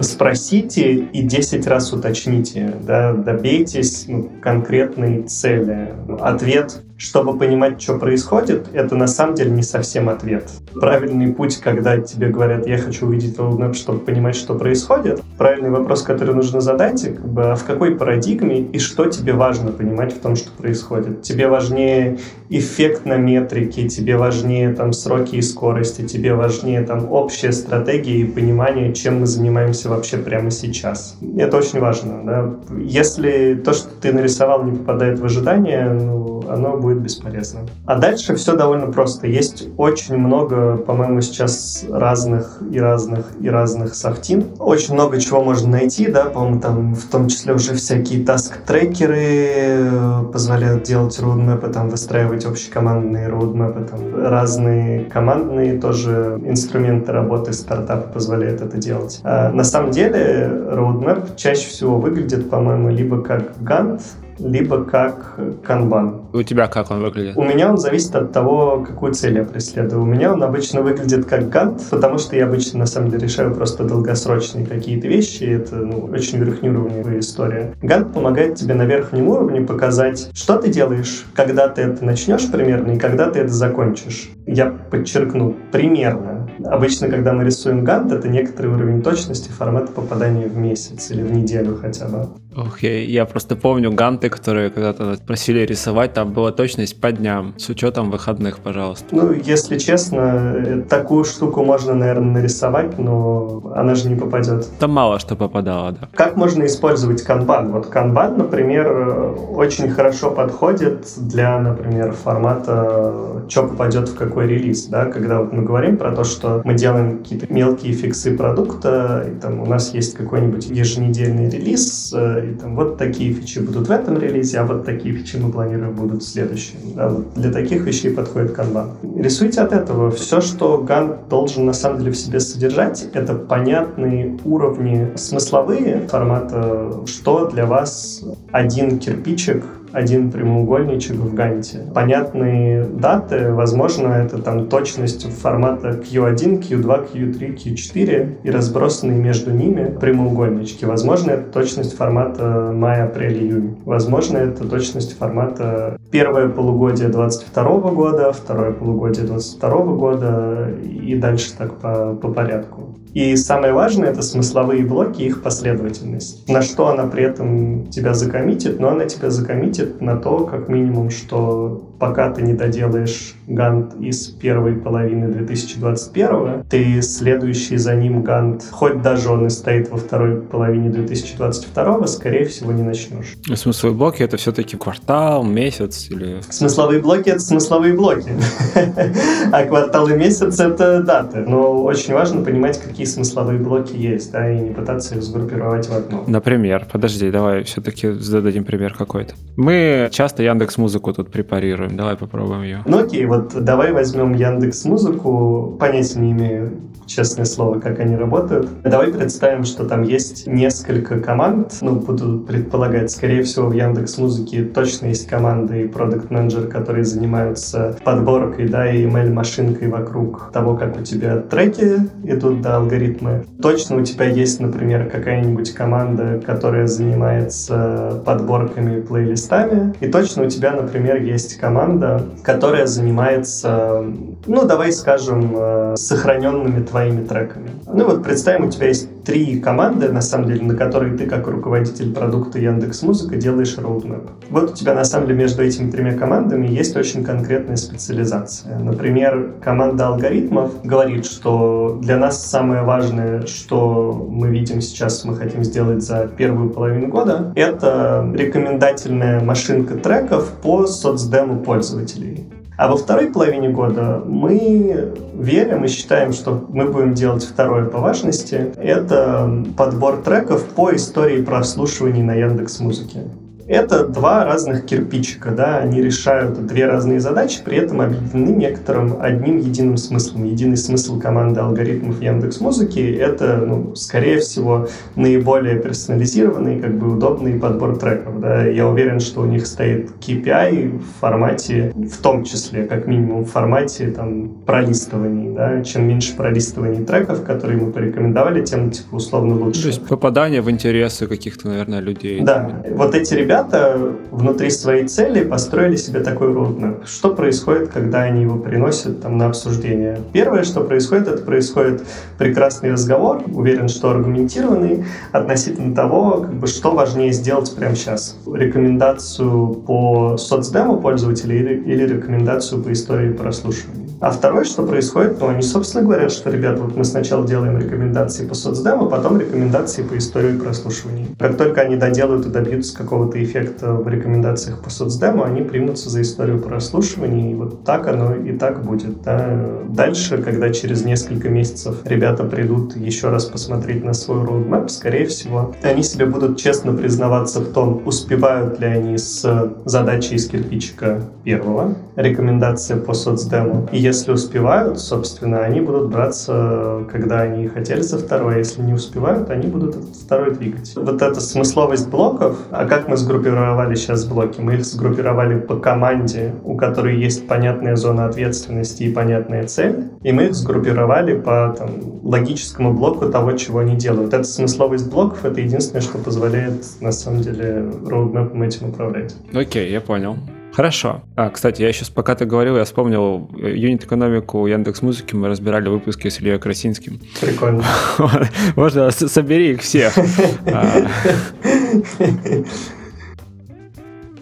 Спросите 0.00 0.94
и 0.94 1.22
10 1.22 1.66
раз 1.66 1.92
уточните, 1.92 2.49
да, 2.54 3.12
добейтесь 3.12 4.06
ну, 4.08 4.30
конкретной 4.40 5.22
цели. 5.22 5.94
Ответ 6.20 6.82
чтобы 7.00 7.38
понимать, 7.38 7.80
что 7.80 7.98
происходит, 7.98 8.68
это 8.74 8.94
на 8.94 9.06
самом 9.06 9.34
деле 9.34 9.50
не 9.50 9.62
совсем 9.62 10.10
ответ. 10.10 10.50
Правильный 10.74 11.32
путь, 11.32 11.56
когда 11.56 11.96
тебе 11.96 12.28
говорят, 12.28 12.66
я 12.66 12.76
хочу 12.76 13.06
увидеть 13.06 13.38
roadmap, 13.38 13.72
чтобы 13.72 14.00
понимать, 14.00 14.36
что 14.36 14.54
происходит, 14.54 15.22
правильный 15.38 15.70
вопрос, 15.70 16.02
который 16.02 16.34
нужно 16.34 16.60
задать, 16.60 17.02
как 17.02 17.26
бы, 17.26 17.52
а 17.52 17.54
в 17.54 17.64
какой 17.64 17.96
парадигме 17.96 18.60
и 18.60 18.78
что 18.78 19.06
тебе 19.06 19.32
важно 19.32 19.72
понимать 19.72 20.12
в 20.12 20.20
том, 20.20 20.36
что 20.36 20.50
происходит. 20.52 21.22
Тебе 21.22 21.48
важнее 21.48 22.18
эффект 22.50 23.06
на 23.06 23.16
метрике, 23.16 23.88
тебе 23.88 24.18
важнее 24.18 24.74
там 24.74 24.92
сроки 24.92 25.36
и 25.36 25.42
скорости, 25.42 26.06
тебе 26.06 26.34
важнее 26.34 26.82
там 26.82 27.10
общая 27.10 27.52
стратегия 27.52 28.18
и 28.18 28.24
понимание, 28.24 28.92
чем 28.92 29.20
мы 29.20 29.26
занимаемся 29.26 29.88
вообще 29.88 30.18
прямо 30.18 30.50
сейчас. 30.50 31.16
Это 31.38 31.56
очень 31.56 31.80
важно. 31.80 32.22
Да? 32.26 32.54
Если 32.78 33.54
то, 33.54 33.72
что 33.72 33.88
ты 33.88 34.12
нарисовал, 34.12 34.64
не 34.64 34.76
попадает 34.76 35.18
в 35.18 35.24
ожидания, 35.24 35.88
ну, 35.88 36.39
оно 36.52 36.76
будет 36.76 37.00
бесполезно. 37.00 37.60
А 37.86 37.96
дальше 37.96 38.34
все 38.34 38.56
довольно 38.56 38.92
просто. 38.92 39.26
Есть 39.26 39.68
очень 39.76 40.16
много, 40.16 40.76
по-моему, 40.76 41.20
сейчас 41.20 41.84
разных 41.88 42.60
и 42.70 42.78
разных 42.78 43.26
и 43.40 43.48
разных 43.48 43.94
софтин. 43.94 44.46
Очень 44.58 44.94
много 44.94 45.20
чего 45.20 45.42
можно 45.42 45.70
найти, 45.70 46.08
да, 46.08 46.24
по-моему, 46.24 46.60
там 46.60 46.94
в 46.94 47.06
том 47.06 47.28
числе 47.28 47.54
уже 47.54 47.74
всякие 47.74 48.24
таск-трекеры 48.24 49.48
э, 49.54 50.22
позволяют 50.32 50.82
делать 50.82 51.18
роудмэпы, 51.18 51.68
там 51.68 51.88
выстраивать 51.88 52.44
общекомандные 52.44 53.28
роудмэпы, 53.28 53.84
там 53.84 54.00
разные 54.14 55.04
командные 55.04 55.78
тоже 55.78 56.40
инструменты 56.44 57.12
работы 57.12 57.52
стартапа 57.52 58.08
позволяют 58.08 58.60
это 58.60 58.76
делать. 58.76 59.20
А 59.22 59.52
на 59.52 59.64
самом 59.64 59.90
деле 59.90 60.50
роудмэп 60.70 61.36
чаще 61.36 61.68
всего 61.68 61.98
выглядит, 61.98 62.50
по-моему, 62.50 62.90
либо 62.90 63.22
как 63.22 63.56
Gantt, 63.58 64.02
либо 64.40 64.84
как 64.84 65.38
канбан. 65.64 66.22
У 66.32 66.42
тебя 66.42 66.66
как 66.66 66.90
он 66.90 67.02
выглядит? 67.02 67.36
У 67.36 67.42
меня 67.42 67.70
он 67.70 67.78
зависит 67.78 68.14
от 68.14 68.32
того, 68.32 68.84
какую 68.86 69.12
цель 69.14 69.36
я 69.36 69.44
преследую. 69.44 70.02
У 70.02 70.06
меня 70.06 70.32
он 70.32 70.42
обычно 70.42 70.82
выглядит 70.82 71.26
как 71.26 71.48
гант, 71.48 71.82
потому 71.90 72.18
что 72.18 72.36
я 72.36 72.46
обычно 72.46 72.80
на 72.80 72.86
самом 72.86 73.10
деле 73.10 73.24
решаю 73.24 73.54
просто 73.54 73.84
долгосрочные 73.84 74.66
какие-то 74.66 75.08
вещи. 75.08 75.44
Это 75.44 75.76
ну, 75.76 76.08
очень 76.12 76.38
верхнеуровневая 76.38 77.18
история. 77.20 77.74
Гант 77.82 78.12
помогает 78.12 78.56
тебе 78.56 78.74
на 78.74 78.84
верхнем 78.84 79.28
уровне 79.28 79.60
показать, 79.60 80.30
что 80.34 80.56
ты 80.56 80.70
делаешь, 80.70 81.24
когда 81.34 81.68
ты 81.68 81.82
это 81.82 82.04
начнешь 82.04 82.50
примерно 82.50 82.92
и 82.92 82.98
когда 82.98 83.30
ты 83.30 83.40
это 83.40 83.52
закончишь. 83.52 84.30
Я 84.46 84.66
подчеркну, 84.66 85.54
примерно. 85.70 86.39
Обычно, 86.64 87.08
когда 87.08 87.32
мы 87.32 87.44
рисуем 87.44 87.84
гант, 87.84 88.12
это 88.12 88.28
некоторый 88.28 88.72
уровень 88.72 89.02
точности 89.02 89.50
формата 89.50 89.92
попадания 89.92 90.46
в 90.46 90.56
месяц 90.56 91.10
или 91.10 91.22
в 91.22 91.32
неделю 91.32 91.78
хотя 91.80 92.06
бы. 92.08 92.28
Окей, 92.56 93.06
okay. 93.06 93.10
я 93.10 93.26
просто 93.26 93.54
помню 93.54 93.92
ганты, 93.92 94.28
которые 94.28 94.70
когда-то 94.70 95.16
просили 95.24 95.60
рисовать, 95.60 96.14
там 96.14 96.32
была 96.32 96.50
точность 96.50 97.00
по 97.00 97.12
дням, 97.12 97.54
с 97.58 97.68
учетом 97.68 98.10
выходных, 98.10 98.58
пожалуйста. 98.58 99.06
Ну, 99.12 99.32
если 99.32 99.78
честно, 99.78 100.54
э, 100.56 100.82
такую 100.88 101.24
штуку 101.24 101.62
можно, 101.62 101.94
наверное, 101.94 102.40
нарисовать, 102.40 102.98
но 102.98 103.72
она 103.76 103.94
же 103.94 104.08
не 104.08 104.16
попадет. 104.16 104.66
Там 104.80 104.90
мало 104.90 105.20
что 105.20 105.36
попадало, 105.36 105.92
да. 105.92 106.08
Как 106.14 106.36
можно 106.36 106.64
использовать 106.66 107.22
канбан? 107.22 107.70
Вот 107.70 107.86
канбан, 107.86 108.36
например, 108.36 109.36
очень 109.54 109.88
хорошо 109.90 110.30
подходит 110.30 111.06
для, 111.18 111.58
например, 111.60 112.12
формата, 112.12 113.14
что 113.48 113.62
попадет 113.62 114.08
в 114.08 114.16
какой 114.16 114.48
релиз, 114.48 114.86
да, 114.86 115.04
когда 115.04 115.40
вот 115.40 115.52
мы 115.52 115.62
говорим 115.62 115.96
про 115.96 116.12
то, 116.12 116.24
что 116.24 116.49
мы 116.64 116.74
делаем 116.74 117.18
какие-то 117.18 117.52
мелкие 117.52 117.92
фиксы 117.92 118.36
продукта, 118.36 119.26
и 119.28 119.40
там 119.40 119.60
у 119.60 119.66
нас 119.66 119.94
есть 119.94 120.14
какой-нибудь 120.14 120.66
еженедельный 120.70 121.48
релиз, 121.48 122.12
э, 122.16 122.50
и 122.50 122.54
там 122.54 122.76
вот 122.76 122.98
такие 122.98 123.32
фичи 123.32 123.58
будут 123.58 123.88
в 123.88 123.90
этом 123.90 124.18
релизе, 124.18 124.60
а 124.60 124.64
вот 124.64 124.84
такие 124.84 125.14
фичи 125.14 125.36
мы 125.36 125.50
планируем 125.50 125.94
будут 125.94 126.22
в 126.22 126.26
следующем. 126.26 126.78
Да, 126.94 127.08
вот 127.08 127.34
для 127.34 127.52
таких 127.52 127.84
вещей 127.84 128.10
подходит 128.10 128.56
Kanban. 128.56 128.88
Рисуйте 129.22 129.60
от 129.60 129.72
этого. 129.72 130.10
Все, 130.10 130.40
что 130.40 130.78
Ган 130.78 131.16
должен 131.28 131.66
на 131.66 131.72
самом 131.72 131.98
деле 131.98 132.12
в 132.12 132.16
себе 132.16 132.40
содержать, 132.40 133.08
это 133.12 133.34
понятные 133.34 134.38
уровни 134.44 135.08
смысловые 135.16 136.06
формата, 136.08 136.92
что 137.06 137.48
для 137.48 137.66
вас 137.66 138.24
один 138.52 138.98
кирпичик 138.98 139.64
один 139.92 140.30
прямоугольничек 140.30 141.16
в 141.16 141.34
ганте. 141.34 141.86
Понятные 141.94 142.84
даты, 142.84 143.52
возможно, 143.52 144.08
это 144.08 144.38
там 144.38 144.68
точность 144.68 145.26
формата 145.30 145.90
Q1, 145.90 146.60
Q2, 146.60 147.12
Q3, 147.12 147.56
Q4 147.56 148.36
и 148.42 148.50
разбросанные 148.50 149.18
между 149.18 149.52
ними 149.52 149.96
прямоугольнички. 150.00 150.84
Возможно, 150.84 151.32
это 151.32 151.52
точность 151.52 151.96
формата 151.96 152.72
май, 152.74 153.02
апрель, 153.02 153.42
июнь. 153.42 153.76
Возможно, 153.84 154.38
это 154.38 154.68
точность 154.68 155.16
формата 155.18 155.98
первое 156.10 156.48
полугодие 156.48 157.08
22 157.08 157.64
года, 157.92 158.32
второе 158.32 158.72
полугодие 158.72 159.26
22 159.26 159.70
года 159.94 160.68
и 160.82 161.14
дальше 161.16 161.56
так 161.56 161.74
по, 161.76 162.14
по 162.14 162.28
порядку. 162.28 162.99
И 163.14 163.36
самое 163.36 163.72
важное— 163.72 164.08
это 164.10 164.22
смысловые 164.22 164.84
блоки, 164.84 165.22
их 165.22 165.42
последовательность. 165.42 166.48
На 166.48 166.62
что 166.62 166.88
она 166.88 167.06
при 167.06 167.24
этом 167.24 167.86
тебя 167.88 168.14
закоммитит, 168.14 168.78
но 168.78 168.90
она 168.90 169.06
тебя 169.06 169.30
закоммитит 169.30 170.00
на 170.00 170.16
то, 170.16 170.46
как 170.46 170.68
минимум, 170.68 171.10
что 171.10 171.90
пока 172.00 172.30
ты 172.30 172.42
не 172.42 172.54
доделаешь 172.54 173.34
гант 173.46 173.94
из 174.00 174.28
первой 174.28 174.74
половины 174.74 175.28
2021, 175.28 176.64
ты 176.68 177.02
следующий 177.02 177.76
за 177.76 177.94
ним 177.94 178.22
гант, 178.22 178.64
хоть 178.70 179.02
даже 179.02 179.30
он 179.30 179.46
и 179.46 179.50
стоит 179.50 179.90
во 179.90 179.98
второй 179.98 180.40
половине 180.40 180.88
2022, 180.88 182.06
скорее 182.06 182.46
всего, 182.46 182.72
не 182.72 182.82
начнешь. 182.82 183.34
Смысловые 183.54 183.96
блоки— 183.96 184.22
это 184.24 184.38
все-таки 184.38 184.76
квартал, 184.76 185.44
месяц 185.44 186.08
или... 186.10 186.40
Смысловые 186.48 187.00
блоки— 187.00 187.28
это 187.30 187.40
смысловые 187.40 187.94
блоки. 187.94 188.32
А 189.52 189.64
квартал 189.64 190.08
и 190.08 190.14
месяц— 190.14 190.60
это 190.60 191.02
даты. 191.02 191.38
Но 191.40 191.82
очень 191.82 192.14
важно 192.14 192.42
понимать, 192.42 192.80
какие 192.80 192.99
такие 193.00 193.14
смысловые 193.14 193.58
блоки 193.58 193.96
есть, 193.96 194.30
да, 194.30 194.52
и 194.52 194.58
не 194.58 194.70
пытаться 194.74 195.14
их 195.14 195.22
сгруппировать 195.22 195.88
в 195.88 195.92
одно. 195.96 196.24
Например, 196.26 196.86
подожди, 196.92 197.30
давай 197.30 197.62
все-таки 197.64 198.10
зададим 198.10 198.64
пример 198.64 198.94
какой-то. 198.94 199.34
Мы 199.56 200.10
часто 200.12 200.42
Яндекс 200.42 200.76
Музыку 200.76 201.14
тут 201.14 201.30
препарируем, 201.30 201.96
давай 201.96 202.16
попробуем 202.16 202.62
ее. 202.62 202.82
Ну 202.84 202.98
окей, 202.98 203.24
вот 203.24 203.54
давай 203.64 203.92
возьмем 203.92 204.34
Яндекс 204.34 204.84
Музыку, 204.84 205.76
понятия 205.80 206.18
не 206.18 206.32
имею, 206.32 206.72
честное 207.10 207.44
слово, 207.44 207.80
как 207.80 207.98
они 208.00 208.16
работают. 208.16 208.68
Давай 208.82 209.12
представим, 209.12 209.64
что 209.64 209.84
там 209.84 210.02
есть 210.02 210.46
несколько 210.46 211.20
команд, 211.20 211.78
ну, 211.80 211.96
буду 211.96 212.40
предполагать, 212.40 213.10
скорее 213.10 213.42
всего, 213.42 213.68
в 213.68 213.72
Яндекс 213.72 214.18
Музыке 214.18 214.64
точно 214.64 215.06
есть 215.06 215.26
команды 215.26 215.82
и 215.82 215.88
продукт 215.88 216.30
менеджер 216.30 216.68
которые 216.68 217.04
занимаются 217.04 217.96
подборкой, 218.04 218.68
да, 218.68 218.90
и 218.90 219.04
email-машинкой 219.04 219.88
вокруг 219.88 220.50
того, 220.52 220.76
как 220.76 220.98
у 220.98 221.02
тебя 221.02 221.38
треки 221.38 222.08
идут, 222.24 222.60
да, 222.60 222.80
алгоритмы. 222.90 223.44
Точно 223.62 223.96
у 223.96 224.04
тебя 224.04 224.26
есть, 224.26 224.60
например, 224.60 225.08
какая-нибудь 225.08 225.72
команда, 225.72 226.40
которая 226.44 226.86
занимается 226.86 228.22
подборками 228.24 229.00
плейлистами, 229.00 229.94
и 230.00 230.08
точно 230.08 230.44
у 230.44 230.48
тебя, 230.48 230.72
например, 230.72 231.22
есть 231.22 231.56
команда, 231.58 232.26
которая 232.42 232.86
занимается, 232.86 234.04
ну, 234.46 234.66
давай 234.66 234.92
скажем, 234.92 235.54
э, 235.54 235.96
сохраненными 235.96 236.82
твоими 236.84 237.24
треками. 237.24 237.70
Ну 237.86 238.06
вот 238.06 238.22
представим, 238.22 238.66
у 238.66 238.70
тебя 238.70 238.88
есть 238.88 239.08
три 239.24 239.60
команды, 239.60 240.08
на 240.10 240.22
самом 240.22 240.48
деле, 240.48 240.62
на 240.62 240.74
которые 240.74 241.16
ты 241.16 241.26
как 241.26 241.46
руководитель 241.46 242.12
продукта 242.12 242.58
Яндекс 242.58 243.02
Музыка 243.02 243.36
делаешь 243.36 243.76
roadmap. 243.76 244.28
Вот 244.48 244.70
у 244.70 244.74
тебя 244.74 244.94
на 244.94 245.04
самом 245.04 245.26
деле 245.26 245.38
между 245.38 245.62
этими 245.62 245.90
тремя 245.90 246.16
командами 246.16 246.66
есть 246.66 246.96
очень 246.96 247.22
конкретная 247.22 247.76
специализация. 247.76 248.78
Например, 248.78 249.52
команда 249.62 250.08
алгоритмов 250.08 250.82
говорит, 250.84 251.26
что 251.26 251.98
для 252.00 252.16
нас 252.16 252.44
самое 252.44 252.82
важное, 252.82 253.46
что 253.46 254.26
мы 254.28 254.48
видим 254.48 254.80
сейчас, 254.80 255.24
мы 255.24 255.36
хотим 255.36 255.64
сделать 255.64 256.02
за 256.02 256.26
первую 256.26 256.70
половину 256.70 257.08
года, 257.08 257.52
это 257.54 258.28
рекомендательная 258.34 259.40
машинка 259.40 259.96
треков 259.96 260.50
по 260.62 260.86
соцдему 260.86 261.60
пользователей. 261.60 262.46
А 262.80 262.88
во 262.88 262.96
второй 262.96 263.26
половине 263.26 263.68
года 263.68 264.22
мы 264.24 265.12
верим 265.34 265.84
и 265.84 265.88
считаем, 265.88 266.32
что 266.32 266.64
мы 266.70 266.90
будем 266.90 267.12
делать 267.12 267.44
второе 267.44 267.84
по 267.84 267.98
важности. 267.98 268.72
Это 268.78 269.66
подбор 269.76 270.22
треков 270.24 270.64
по 270.64 270.90
истории 270.96 271.42
прослушиваний 271.42 272.22
на 272.22 272.32
Яндекс 272.32 272.80
Музыке. 272.80 273.24
Это 273.70 274.04
два 274.04 274.44
разных 274.44 274.84
кирпичика, 274.84 275.52
да, 275.52 275.78
они 275.78 276.02
решают 276.02 276.66
две 276.66 276.86
разные 276.86 277.20
задачи, 277.20 277.60
при 277.64 277.78
этом 277.78 278.00
объединены 278.00 278.56
некоторым 278.56 279.22
одним 279.22 279.58
единым 279.58 279.96
смыслом. 279.96 280.42
Единый 280.42 280.76
смысл 280.76 281.20
команды 281.20 281.60
алгоритмов 281.60 282.20
Яндекс 282.20 282.60
Музыки— 282.60 282.98
это, 283.20 283.62
ну, 283.64 283.94
скорее 283.94 284.40
всего, 284.40 284.88
наиболее 285.14 285.78
персонализированный, 285.78 286.80
как 286.80 286.98
бы 286.98 287.14
удобный 287.14 287.60
подбор 287.60 287.96
треков. 287.96 288.40
Да. 288.40 288.66
Я 288.66 288.88
уверен, 288.88 289.20
что 289.20 289.42
у 289.42 289.46
них 289.46 289.64
стоит 289.68 290.10
KPI 290.20 290.98
в 290.98 291.20
формате, 291.20 291.92
в 291.94 292.20
том 292.20 292.42
числе, 292.42 292.86
как 292.86 293.06
минимум, 293.06 293.44
в 293.44 293.50
формате 293.50 294.10
там, 294.10 294.48
пролистываний. 294.66 295.54
Да. 295.54 295.84
Чем 295.84 296.08
меньше 296.08 296.34
пролистываний 296.34 297.04
треков, 297.04 297.44
которые 297.44 297.80
мы 297.80 297.92
порекомендовали, 297.92 298.64
тем 298.64 298.90
типа, 298.90 299.14
условно 299.14 299.54
лучше. 299.54 299.82
То 299.82 299.88
есть 299.88 300.08
попадание 300.08 300.60
в 300.60 300.68
интересы 300.68 301.28
каких-то, 301.28 301.68
наверное, 301.68 302.00
людей. 302.00 302.40
Да. 302.40 302.82
Вот 302.90 303.14
эти 303.14 303.34
ребята 303.34 303.59
ребята 303.60 304.16
внутри 304.30 304.70
своей 304.70 305.06
цели 305.06 305.44
построили 305.44 305.96
себе 305.96 306.20
такой 306.20 306.48
roadmap. 306.48 307.06
Что 307.06 307.34
происходит, 307.34 307.90
когда 307.90 308.22
они 308.22 308.42
его 308.42 308.58
приносят 308.58 309.20
там, 309.20 309.38
на 309.38 309.46
обсуждение? 309.46 310.18
Первое, 310.32 310.62
что 310.62 310.80
происходит, 310.80 311.28
это 311.28 311.42
происходит 311.42 312.02
прекрасный 312.38 312.92
разговор, 312.92 313.42
уверен, 313.52 313.88
что 313.88 314.10
аргументированный, 314.10 315.04
относительно 315.32 315.94
того, 315.94 316.42
как 316.42 316.54
бы, 316.54 316.66
что 316.66 316.92
важнее 316.92 317.32
сделать 317.32 317.74
прямо 317.74 317.94
сейчас. 317.94 318.36
Рекомендацию 318.46 319.74
по 319.74 320.36
соцдему 320.36 321.00
пользователя 321.00 321.54
или, 321.54 321.74
или 321.74 322.06
рекомендацию 322.06 322.82
по 322.82 322.92
истории 322.92 323.32
прослушивания. 323.32 324.10
А 324.20 324.30
второе, 324.30 324.64
что 324.64 324.82
происходит, 324.82 325.40
ну, 325.40 325.48
они, 325.48 325.62
собственно, 325.62 326.04
говорят, 326.04 326.30
что, 326.30 326.50
ребят, 326.50 326.78
вот 326.78 326.94
мы 326.94 327.04
сначала 327.04 327.46
делаем 327.46 327.78
рекомендации 327.78 328.46
по 328.46 328.54
соцдему, 328.54 329.08
потом 329.08 329.40
рекомендации 329.40 330.02
по 330.02 330.18
истории 330.18 330.58
прослушивания. 330.58 331.26
Как 331.38 331.56
только 331.56 331.80
они 331.80 331.96
доделают 331.96 332.44
и 332.44 332.50
добьются 332.50 332.94
какого-то 332.94 333.42
эффекта 333.42 333.49
в 333.54 334.08
рекомендациях 334.08 334.82
по 334.82 334.90
соцдему, 334.90 335.44
они 335.44 335.62
примутся 335.62 336.10
за 336.10 336.22
историю 336.22 336.60
прослушивания, 336.60 337.52
и 337.52 337.54
вот 337.54 337.84
так 337.84 338.08
оно 338.08 338.34
и 338.34 338.52
так 338.52 338.84
будет. 338.84 339.22
Да. 339.22 339.80
Дальше, 339.88 340.38
когда 340.38 340.70
через 340.70 341.04
несколько 341.04 341.48
месяцев 341.48 341.96
ребята 342.04 342.44
придут 342.44 342.96
еще 342.96 343.28
раз 343.30 343.46
посмотреть 343.46 344.04
на 344.04 344.12
свой 344.12 344.44
roadmap, 344.44 344.88
скорее 344.88 345.26
всего, 345.26 345.74
они 345.82 346.02
себе 346.02 346.26
будут 346.26 346.58
честно 346.58 346.92
признаваться 346.92 347.60
в 347.60 347.72
том, 347.72 348.02
успевают 348.04 348.80
ли 348.80 348.86
они 348.86 349.18
с 349.18 349.74
задачей 349.84 350.36
из 350.36 350.48
кирпичика 350.48 351.22
первого, 351.44 351.94
рекомендация 352.16 352.96
по 352.98 353.14
соцдему, 353.14 353.88
и 353.92 353.98
если 353.98 354.32
успевают, 354.32 355.00
собственно, 355.00 355.60
они 355.60 355.80
будут 355.80 356.10
браться, 356.10 357.04
когда 357.10 357.40
они 357.40 357.68
хотели 357.68 358.00
за 358.00 358.18
второй. 358.18 358.58
Если 358.58 358.82
не 358.82 358.92
успевают, 358.92 359.50
они 359.50 359.68
будут 359.68 359.96
этот 359.96 360.16
второй 360.16 360.54
двигать. 360.54 360.92
Вот 360.96 361.22
эта 361.22 361.40
смысловость 361.40 362.08
блоков, 362.08 362.58
а 362.70 362.86
как 362.86 363.08
мы 363.08 363.16
сгруппировали 363.40 363.94
сейчас 363.94 364.24
блоки? 364.24 364.60
Мы 364.60 364.74
их 364.74 364.84
сгруппировали 364.84 365.58
по 365.58 365.76
команде, 365.76 366.54
у 366.62 366.76
которой 366.76 367.18
есть 367.18 367.46
понятная 367.46 367.96
зона 367.96 368.26
ответственности 368.26 369.04
и 369.04 369.12
понятная 369.12 369.66
цель, 369.66 370.10
и 370.22 370.32
мы 370.32 370.46
их 370.46 370.54
сгруппировали 370.54 371.38
по 371.38 371.74
там, 371.76 371.90
логическому 372.22 372.92
блоку 372.92 373.26
того, 373.26 373.52
чего 373.52 373.80
они 373.80 373.96
делают. 373.96 374.34
Эта 374.34 374.44
смысловость 374.44 375.10
блоков— 375.10 375.44
это 375.44 375.60
единственное, 375.60 376.02
что 376.02 376.18
позволяет, 376.18 376.84
на 377.00 377.12
самом 377.12 377.40
деле, 377.40 377.90
роудмэпом 378.06 378.62
этим 378.62 378.90
управлять. 378.90 379.34
Окей, 379.54 379.88
okay, 379.88 379.90
я 379.90 380.00
понял. 380.00 380.36
Хорошо. 380.72 381.22
А, 381.34 381.50
кстати, 381.50 381.82
я 381.82 381.92
сейчас, 381.92 382.10
пока 382.10 382.36
ты 382.36 382.44
говорил, 382.44 382.76
я 382.76 382.84
вспомнил 382.84 383.50
юнит-экономику 383.56 384.68
Яндекс 384.68 385.02
Музыки, 385.02 385.34
мы 385.34 385.48
разбирали 385.48 385.88
выпуски 385.88 386.28
с 386.28 386.40
Ильей 386.40 386.60
Красинским. 386.60 387.18
Прикольно. 387.40 387.82
Можно, 388.76 389.10
собери 389.10 389.72
их 389.72 389.80
всех. 389.80 390.14